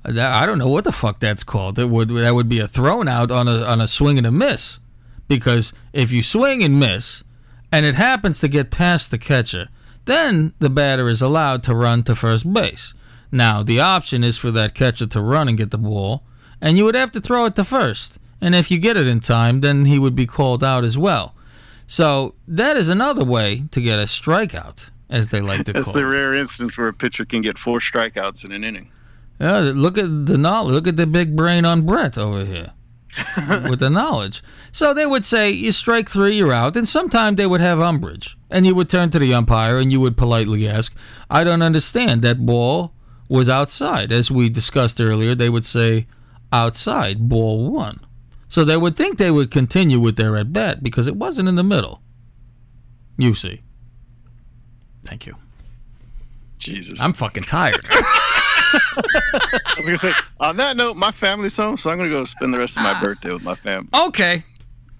[0.04, 1.78] I don't know what the fuck that's called.
[1.78, 4.30] It would that would be a thrown out on a on a swing and a
[4.30, 4.78] miss,
[5.26, 7.24] because if you swing and miss,
[7.72, 9.68] and it happens to get past the catcher,
[10.06, 12.94] then the batter is allowed to run to first base.
[13.30, 16.22] Now, the option is for that catcher to run and get the ball,
[16.60, 18.18] and you would have to throw it to first.
[18.40, 21.34] And if you get it in time, then he would be called out as well.
[21.86, 25.94] So that is another way to get a strikeout, as they like to That's call
[25.94, 26.04] the it.
[26.04, 28.90] rare instance where a pitcher can get four strikeouts in an inning.
[29.40, 30.72] Yeah, look at the knowledge.
[30.74, 32.72] Look at the big brain on Brett over here
[33.68, 34.42] with the knowledge.
[34.72, 36.76] So they would say, you strike three, you're out.
[36.76, 38.36] And sometimes they would have umbrage.
[38.50, 40.94] And you would turn to the umpire and you would politely ask,
[41.30, 42.22] I don't understand.
[42.22, 42.92] That ball
[43.28, 44.12] was outside.
[44.12, 46.06] As we discussed earlier, they would say,
[46.52, 48.00] outside, ball one.
[48.48, 51.56] So they would think they would continue with their at bat because it wasn't in
[51.56, 52.00] the middle.
[53.18, 53.62] You see.
[55.04, 55.36] Thank you.
[56.58, 57.00] Jesus.
[57.00, 57.86] I'm fucking tired.
[58.72, 60.12] I was gonna say.
[60.40, 62.98] On that note, my family's home, so I'm gonna go spend the rest of my
[63.00, 63.88] birthday with my family.
[63.94, 64.44] Okay.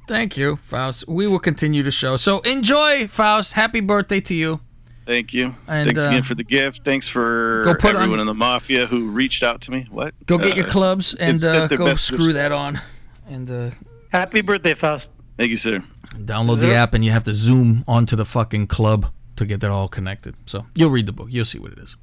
[0.09, 1.09] Thank you, Faust.
[1.09, 2.16] We will continue the show.
[2.16, 3.55] So enjoy, Faust.
[3.55, 4.60] Happy birthday to you.
[5.05, 5.55] Thank you.
[5.68, 6.84] And, Thanks uh, again for the gift.
[6.84, 9.86] Thanks for Go put everyone on- in the mafia who reached out to me.
[9.90, 10.14] What?
[10.26, 12.34] Go get your Uh, clubs and uh, go screw wishes.
[12.34, 12.80] that on.
[13.28, 13.70] And uh,
[14.12, 15.10] Happy birthday, Faust.
[15.36, 15.82] Thank you, sir.
[16.14, 19.70] download the app, and you have to zoom onto the fucking club to get that
[19.70, 20.34] all connected.
[20.47, 21.28] So you'll read the book.
[21.30, 21.97] You'll see what it is.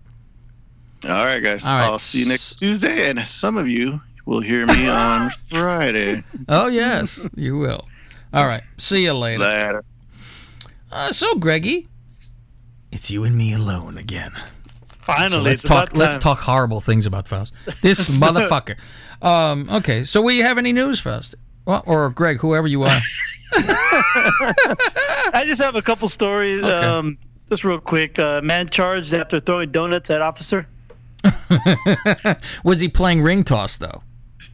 [1.05, 1.65] All right, guys.
[1.65, 1.83] All right.
[1.85, 6.23] I'll see you next Tuesday, and some of you will hear me on Friday.
[6.47, 7.87] Oh yes, you will.
[8.33, 8.63] All right.
[8.77, 9.39] See you later.
[9.43, 9.83] Later.
[10.91, 11.87] Uh, so, Greggy,
[12.91, 14.31] it's you and me alone again.
[15.01, 15.97] Finally, So let's it's about talk.
[15.97, 17.53] Let's talk horrible things about Faust.
[17.81, 18.77] This motherfucker.
[19.21, 21.35] Um, okay, so we have any news, Faust?
[21.65, 22.99] Well, or Greg, whoever you are.
[23.55, 26.63] I just have a couple stories.
[26.63, 26.85] Okay.
[26.87, 27.17] Um,
[27.49, 28.17] just real quick.
[28.19, 30.67] Uh, man charged after throwing donuts at officer.
[32.63, 34.03] Was he playing ring toss though?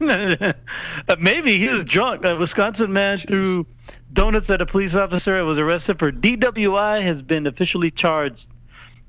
[1.18, 2.24] Maybe he was drunk.
[2.24, 3.66] A Wisconsin man threw
[4.12, 7.02] donuts at a police officer and was arrested for DWI.
[7.02, 8.48] Has been officially charged.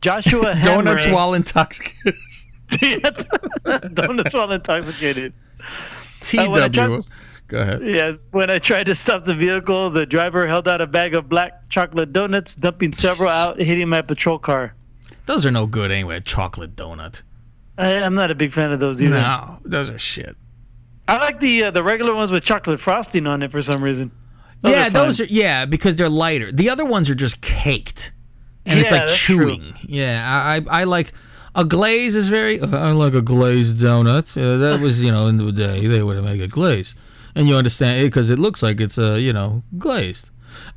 [0.01, 2.15] Joshua Donuts while intoxicated.
[3.93, 5.33] donuts while intoxicated.
[6.21, 6.39] TW.
[6.39, 7.01] Uh, to-
[7.47, 7.81] Go ahead.
[7.85, 11.27] Yeah, when I tried to stop the vehicle, the driver held out a bag of
[11.27, 14.73] black chocolate donuts, dumping several out, hitting my patrol car.
[15.25, 16.21] Those are no good anyway.
[16.21, 17.21] Chocolate donut.
[17.77, 19.15] I, I'm not a big fan of those either.
[19.15, 20.35] No, those are shit.
[21.07, 24.11] I like the uh, the regular ones with chocolate frosting on it for some reason.
[24.61, 26.51] Those yeah, are those are yeah because they're lighter.
[26.51, 28.11] The other ones are just caked,
[28.65, 29.55] and it's like that's true.
[29.55, 29.73] chewing.
[29.83, 31.13] Yeah, I, I I like
[31.55, 32.61] a glaze is very.
[32.61, 34.37] I like a glazed donut.
[34.37, 36.95] Uh, that was you know in the day they would make a glaze,
[37.35, 40.29] and you understand it because it looks like it's uh, you know glazed.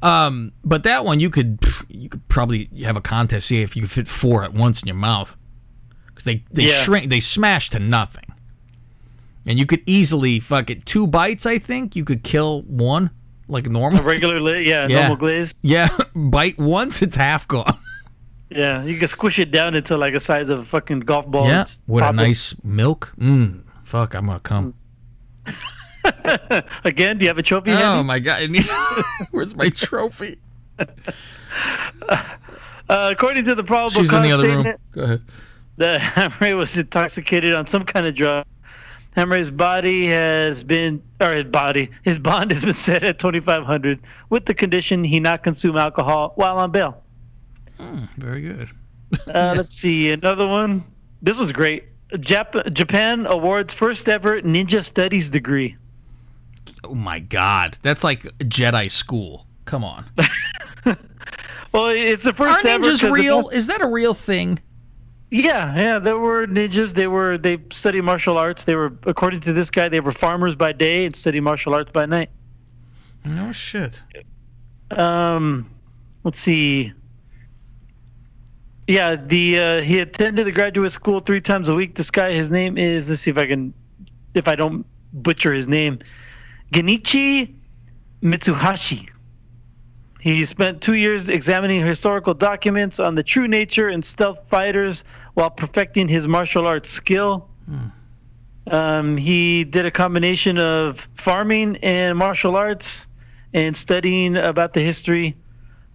[0.02, 1.58] Um, but that one you could
[1.88, 4.86] you could probably have a contest see if you could fit four at once in
[4.86, 5.36] your mouth
[6.14, 6.72] because they they Yeah.
[6.82, 8.26] shrink they smash to nothing,
[9.46, 11.44] and you could easily fuck it two bites.
[11.46, 13.10] I think you could kill one
[13.48, 14.00] like normal.
[14.00, 15.00] A regular, li- yeah, Yeah.
[15.00, 15.58] normal glazed.
[15.62, 17.76] Yeah, bite once, it's half gone.
[18.50, 21.48] Yeah, you can squish it down into like a size of a fucking golf ball.
[21.48, 22.12] yeah, with a it.
[22.12, 23.12] nice milk.
[23.18, 23.62] Mmm.
[23.82, 24.74] Fuck, I'm gonna come.
[26.84, 27.72] Again, do you have a trophy?
[27.72, 28.06] Oh handy?
[28.06, 28.48] my god!
[28.50, 28.66] Need-
[29.32, 30.38] Where's my trophy?
[32.08, 34.74] Uh, according to the probable She's in the other room.
[34.92, 35.22] Go ahead.
[35.76, 38.46] The Hamre was intoxicated on some kind of drug.
[39.16, 44.44] Hamre's body has been, or his body, his bond has been set at 2,500 with
[44.46, 47.00] the condition he not consume alcohol while on bail.
[48.18, 48.70] Very good.
[49.28, 50.84] Uh, Let's see another one.
[51.22, 51.84] This was great.
[52.14, 55.76] Jap- Japan awards first ever ninja studies degree.
[56.82, 59.46] Oh my god, that's like Jedi school.
[59.64, 60.06] Come on.
[61.72, 62.84] Well, it's the Are first ever.
[62.84, 63.48] 'cause ninjas real?
[63.48, 64.60] Is that a real thing?
[65.34, 66.94] Yeah, yeah, there were ninjas.
[66.94, 68.62] They were they studied martial arts.
[68.62, 71.90] They were, according to this guy, they were farmers by day and studied martial arts
[71.90, 72.30] by night.
[73.24, 74.00] No shit.
[74.92, 75.68] Um,
[76.22, 76.92] let's see.
[78.86, 81.96] Yeah, the uh, he attended the graduate school three times a week.
[81.96, 83.10] This guy, his name is.
[83.10, 83.74] Let's see if I can,
[84.34, 85.98] if I don't butcher his name,
[86.72, 87.52] Genichi
[88.22, 89.08] Mitsuhashi.
[90.20, 95.04] He spent two years examining historical documents on the true nature and stealth fighters
[95.34, 97.48] while perfecting his martial arts skill.
[98.66, 103.08] Um, he did a combination of farming and martial arts
[103.52, 105.36] and studying about the history.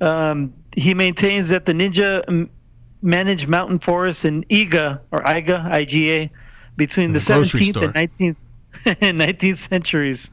[0.02, 2.50] Um, he maintains that the ninja m-
[3.02, 6.30] managed mountain forests in Iga or Iga, I-G-A,
[6.76, 8.36] between the, The 17th and 19th,
[9.02, 10.32] and 19th centuries.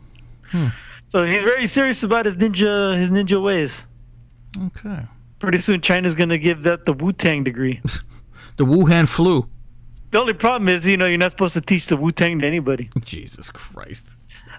[0.51, 0.67] Hmm.
[1.09, 3.87] So he's very serious about his ninja his ninja ways.
[4.59, 5.01] Okay.
[5.39, 7.81] Pretty soon, China's gonna give that the Wu Tang degree.
[8.57, 9.49] The Wuhan flu.
[10.11, 12.47] the only problem is, you know, you're not supposed to teach the Wu Tang to
[12.47, 12.91] anybody.
[13.05, 14.07] Jesus Christ.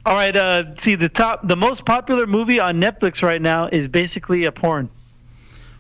[0.06, 3.88] All right, uh, see the top, the most popular movie on Netflix right now is
[3.88, 4.90] basically a porn.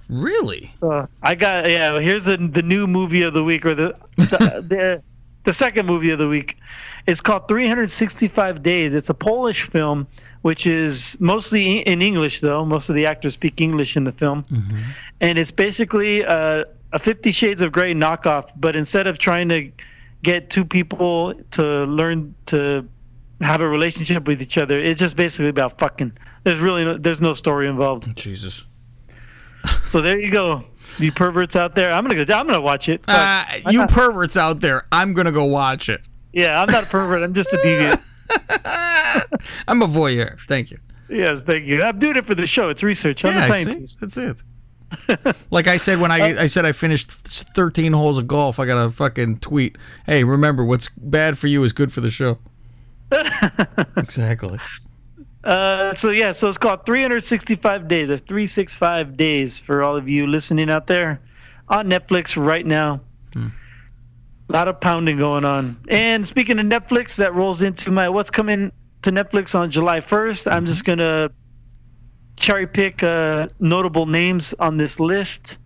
[0.10, 0.74] Really?
[0.82, 2.00] Uh, I got yeah.
[2.00, 4.24] Here's the the new movie of the week, or the the,
[4.68, 5.04] the
[5.44, 6.58] the second movie of the week.
[7.06, 8.94] It's called 365 Days.
[8.94, 10.08] It's a Polish film
[10.42, 12.66] which is mostly in English though.
[12.66, 14.46] Most of the actors speak English in the film,
[15.20, 16.64] and it's basically uh,
[16.94, 18.52] a Fifty Shades of Grey knockoff.
[18.56, 19.72] But instead of trying to
[20.24, 22.88] get two people to learn to
[23.42, 26.12] have a relationship with each other, it's just basically about fucking.
[26.44, 28.16] There's really no, there's no story involved.
[28.16, 28.66] Jesus.
[29.88, 30.64] So there you go,
[30.98, 31.92] you perverts out there.
[31.92, 32.34] I'm gonna go.
[32.34, 33.04] I'm gonna watch it.
[33.08, 36.02] Uh, you not- perverts out there, I'm gonna go watch it.
[36.32, 37.22] yeah, I'm not a pervert.
[37.22, 38.02] I'm just a deviant.
[39.68, 40.38] I'm a voyeur.
[40.48, 40.78] Thank you.
[41.10, 41.82] yes, thank you.
[41.84, 42.70] I'm doing it for the show.
[42.70, 43.26] It's research.
[43.26, 43.48] I'm Yeah, a see?
[43.48, 44.00] scientist.
[44.00, 44.38] That's it.
[45.52, 48.78] like I said when I I said I finished 13 holes of golf, I got
[48.78, 49.78] a fucking tweet.
[50.06, 52.38] Hey, remember what's bad for you is good for the show.
[53.98, 54.60] exactly.
[55.44, 58.10] Uh, so yeah, so it's called 365 days.
[58.10, 61.22] That's 365 days for all of you listening out there
[61.70, 63.02] on Netflix right now.
[63.34, 63.48] Hmm.
[64.50, 65.78] A lot of pounding going on.
[65.90, 68.72] And speaking of Netflix, that rolls into my what's coming
[69.04, 70.52] to Netflix on July 1st.
[70.52, 71.32] I'm just gonna
[72.38, 75.58] cherry pick uh, notable names on this list.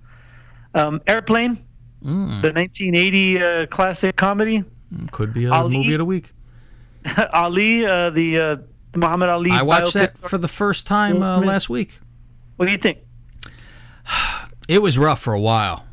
[0.73, 1.65] Um, Airplane,
[2.03, 2.41] Mm.
[2.41, 4.63] the 1980 uh, classic comedy.
[5.11, 5.71] Could be a Ali?
[5.77, 6.33] movie of the week.
[7.33, 8.55] Ali, uh, the uh,
[8.95, 9.51] Muhammad Ali.
[9.51, 11.99] I watched that for the first time uh, last week.
[12.57, 12.97] What do you think?
[14.67, 15.85] It was rough for a while.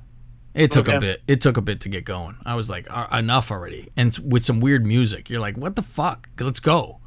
[0.54, 1.22] It took a bit.
[1.26, 2.36] It took a bit to get going.
[2.44, 5.28] I was like, "Uh, enough already, and with some weird music.
[5.30, 6.28] You're like, what the fuck?
[6.38, 7.00] Let's go.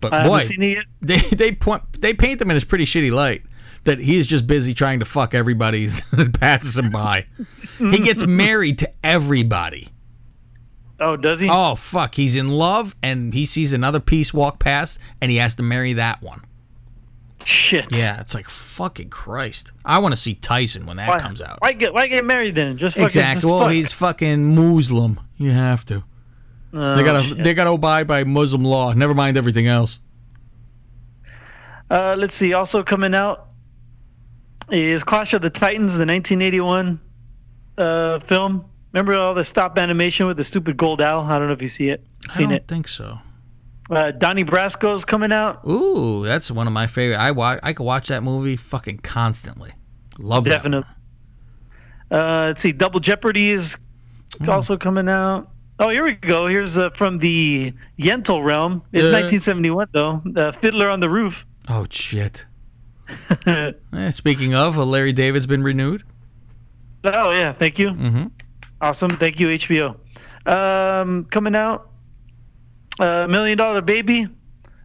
[0.00, 2.84] But uh, I boy, seen it they they point they paint them in a pretty
[2.84, 3.42] shitty light.
[3.84, 7.26] That he is just busy trying to fuck everybody that passes him by.
[7.78, 9.88] he gets married to everybody.
[10.98, 11.48] Oh, does he?
[11.48, 15.54] Oh fuck, he's in love and he sees another piece walk past and he has
[15.56, 16.42] to marry that one.
[17.44, 17.86] Shit.
[17.94, 19.70] Yeah, it's like fucking Christ.
[19.84, 21.58] I want to see Tyson when that Why- comes out.
[21.60, 22.76] Why get why get married then?
[22.78, 23.34] Just fucking Exactly.
[23.42, 23.72] just Well, fuck.
[23.72, 25.20] he's fucking Muslim.
[25.36, 26.02] You have to.
[26.78, 27.38] Oh, they gotta shit.
[27.38, 28.92] they gotta abide by Muslim law.
[28.92, 29.98] Never mind everything else.
[31.90, 32.52] Uh, let's see.
[32.52, 33.48] Also coming out
[34.70, 37.00] is Clash of the Titans, the 1981
[37.78, 38.64] uh, film.
[38.92, 41.22] Remember all the stop animation with the stupid gold owl?
[41.24, 42.04] I don't know if you see it.
[42.30, 42.68] Seen I don't it?
[42.68, 43.18] think so.
[43.88, 45.60] Uh, Donnie Brasco's coming out.
[45.68, 47.16] Ooh, that's one of my favorite.
[47.18, 47.60] I watch.
[47.62, 49.72] I could watch that movie fucking constantly.
[50.18, 50.50] Love that.
[50.50, 50.90] Definitely.
[52.10, 52.72] Uh, let's see.
[52.72, 53.76] Double Jeopardy is
[54.38, 54.50] Hmm.
[54.50, 55.50] also coming out.
[55.78, 56.46] Oh, here we go.
[56.46, 58.82] Here's uh, from the Yentl realm.
[58.92, 59.10] It's Yeah.
[59.12, 60.22] 1971 though.
[60.24, 61.46] The Fiddler on the Roof.
[61.68, 62.46] Oh shit.
[63.46, 66.02] Eh, speaking of, uh, Larry David's been renewed.
[67.04, 67.90] Oh yeah, thank you.
[67.90, 68.26] Mm-hmm.
[68.80, 69.96] Awesome, thank you HBO.
[70.44, 71.88] Um, coming out,
[72.98, 74.28] uh, Million Dollar Baby.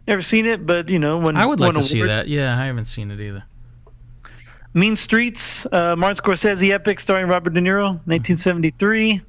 [0.06, 2.28] Never seen it, but you know when I would like to see that.
[2.28, 3.44] Yeah, I haven't seen it either.
[4.74, 9.20] Mean Streets, uh, Martin Scorsese epic starring Robert De Niro, 1973.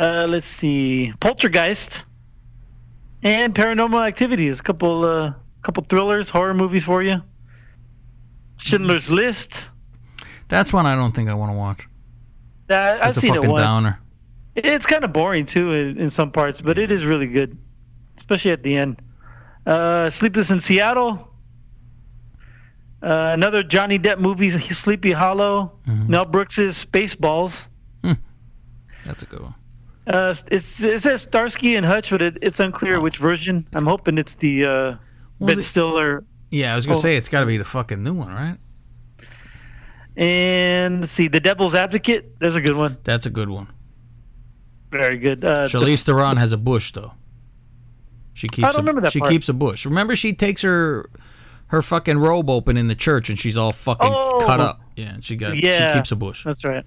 [0.00, 2.04] Uh, let's see, Poltergeist,
[3.22, 4.58] and Paranormal Activities.
[4.58, 7.22] A couple, uh, couple thrillers, horror movies for you.
[8.56, 9.68] Schindler's List.
[10.48, 11.86] That's one I don't think I want to watch.
[12.70, 13.60] Uh, I've seen it once.
[13.60, 14.00] downer.
[14.56, 17.58] It's kind of boring too in, in some parts, but it is really good,
[18.16, 19.02] especially at the end.
[19.66, 21.28] Uh, Sleepless in Seattle.
[23.02, 25.72] Uh, another Johnny Depp movie, Sleepy Hollow.
[25.86, 26.10] Mm-hmm.
[26.10, 27.68] Mel Brooks's Spaceballs.
[29.04, 29.54] That's a good one.
[30.06, 33.66] Uh, it's, it says Starsky and Hutch, but it, it's unclear which version.
[33.74, 34.68] I'm hoping it's the uh,
[35.38, 36.24] Well, Ben Stiller.
[36.50, 37.00] Yeah, I was gonna Oh.
[37.00, 38.56] say it's got to be the fucking new one, right?
[40.16, 42.38] And let's see, The Devil's Advocate.
[42.40, 42.98] There's a good one.
[43.04, 43.68] That's a good one.
[44.90, 45.44] Very good.
[45.44, 47.12] Uh, the- Charlize Theron has a bush though.
[48.34, 48.66] She keeps.
[48.66, 49.30] I don't a, remember that She part.
[49.30, 49.84] keeps a bush.
[49.86, 51.08] Remember, she takes her
[51.68, 54.42] her fucking robe open in the church, and she's all fucking Oh.
[54.44, 54.80] cut up.
[54.96, 55.56] Yeah, and she got.
[55.56, 56.42] yeah, She keeps a bush.
[56.44, 56.84] That's right.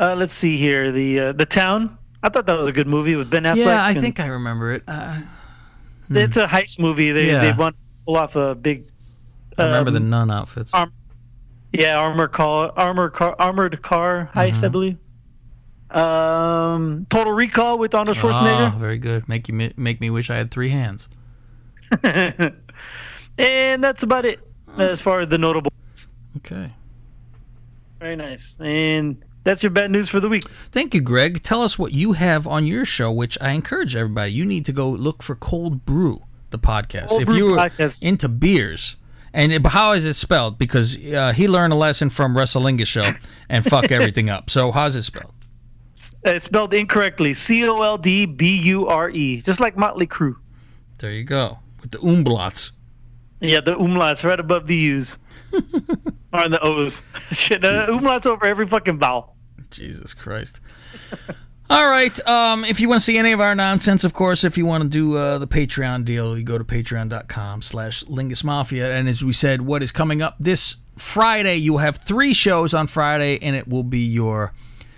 [0.00, 0.90] Uh, let's see here.
[0.90, 1.96] The uh, the town.
[2.22, 3.56] I thought that was a good movie with Ben Affleck.
[3.66, 4.82] Yeah, I think I remember it.
[4.88, 5.20] Uh,
[6.10, 7.12] It's a heist movie.
[7.12, 7.40] They Yeah.
[7.42, 8.86] they want to pull off a big.
[9.58, 10.70] I remember the um, nun outfits.
[10.72, 10.90] arm,
[11.72, 14.64] yeah, armor car, armor car, armored car heist, Mm-hmm.
[14.64, 14.96] I believe.
[15.90, 19.28] Um, Total Recall with Arnold Schwarzenegger, Oh, very good.
[19.28, 21.08] Make you make me wish I had three hands.
[22.04, 24.38] and that's about it
[24.78, 25.72] as far as the notable.
[26.38, 26.70] Okay.
[27.98, 30.44] Very nice, and that's your bad news for the week.
[30.70, 31.42] Thank you, Greg.
[31.42, 34.32] Tell us what you have on your show, which I encourage everybody.
[34.32, 37.08] You need to go look for Cold Brew, the podcast.
[37.08, 37.70] Cold if Brew you're
[38.02, 38.96] into beers,
[39.32, 40.58] and it, how is it spelled?
[40.58, 43.12] Because uh, he learned a lesson from Wrestlinga show
[43.48, 44.50] and fuck everything up.
[44.50, 45.32] So how's it spelled?
[46.24, 47.32] It's spelled incorrectly.
[47.34, 50.36] C O L D B U R E, just like Motley Crue.
[50.98, 52.72] There you go with the umblauts.
[53.40, 55.18] Yeah, the umlauts right above the U's.
[56.32, 57.02] or the O's.
[57.32, 59.36] Shit, the umlauts over every fucking vowel.
[59.70, 60.60] Jesus Christ.
[61.70, 62.26] All right.
[62.26, 64.82] Um, if you want to see any of our nonsense, of course, if you want
[64.82, 68.92] to do uh, the Patreon deal, you go to patreon.com slash Lingus Mafia.
[68.92, 72.74] And as we said, what is coming up this Friday, you will have three shows
[72.74, 74.52] on Friday, and it will be your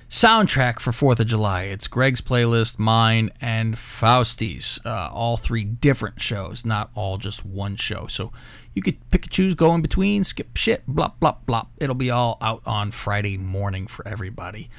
[0.09, 1.64] soundtrack for 4th of July.
[1.64, 4.80] It's Greg's playlist, mine, and Faustie's.
[4.84, 8.06] Uh, all three different shows, not all just one show.
[8.09, 8.32] So
[8.74, 11.66] you could pick and choose, go in between, skip shit, blah, blah, blah.
[11.78, 14.70] It'll be all out on Friday morning for everybody.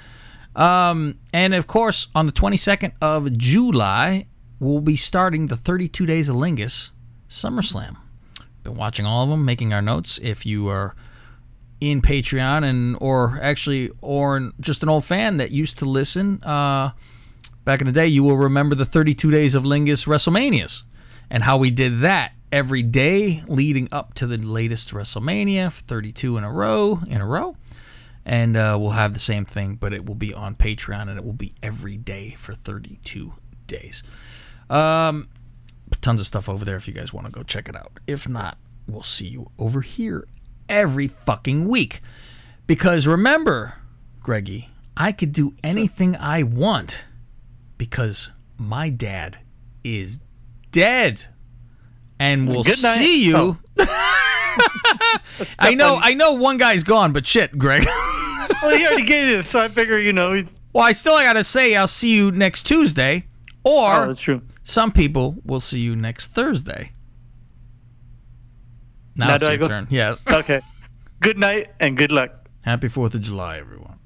[0.56, 4.28] Um, and of course, on the 22nd of July,
[4.60, 6.92] we'll be starting the 32 Days of Lingus
[7.30, 7.98] SummerSlam.
[8.64, 10.20] Been watching all of them, making our notes.
[10.22, 10.96] If you are
[11.82, 16.92] in Patreon and or actually or just an old fan that used to listen uh,
[17.66, 20.84] back in the day, you will remember the 32 Days of Lingus WrestleManias
[21.30, 26.44] and how we did that every day leading up to the latest WrestleMania, 32 in
[26.44, 27.58] a row in a row
[28.26, 31.26] and uh, we'll have the same thing, but it will be on Patreon, and it
[31.26, 33.34] will be every day for 32
[33.68, 34.04] days.
[34.70, 35.28] Um,
[36.02, 38.00] tons of stuff over there if you guys want to go check it out.
[38.08, 38.58] If not,
[38.88, 40.26] we'll see you over here
[40.70, 42.02] every fucking week.
[42.66, 43.76] Because remember,
[44.22, 47.04] Greggy, I could do anything I want
[47.78, 49.40] because my dad
[49.84, 50.22] is
[50.72, 51.26] dead.
[52.24, 52.98] And we'll Good night.
[52.98, 53.58] see you.
[55.60, 57.84] I know, I know one guy's gone, but shit, Greg.
[58.62, 60.34] well, he already gave it, so I figure you know.
[60.34, 63.26] He's, Well, I still gotta say I'll see you next Tuesday,
[63.66, 64.42] or Oh, that's true.
[64.64, 66.92] some people will see you next Thursday.
[69.16, 69.68] Now, Now it's do I your go?
[69.68, 69.88] turn.
[69.90, 70.24] Yes.
[70.28, 70.62] okay.
[71.20, 72.48] Good night and good luck.
[72.62, 73.98] Happy Fourth of July, everyone.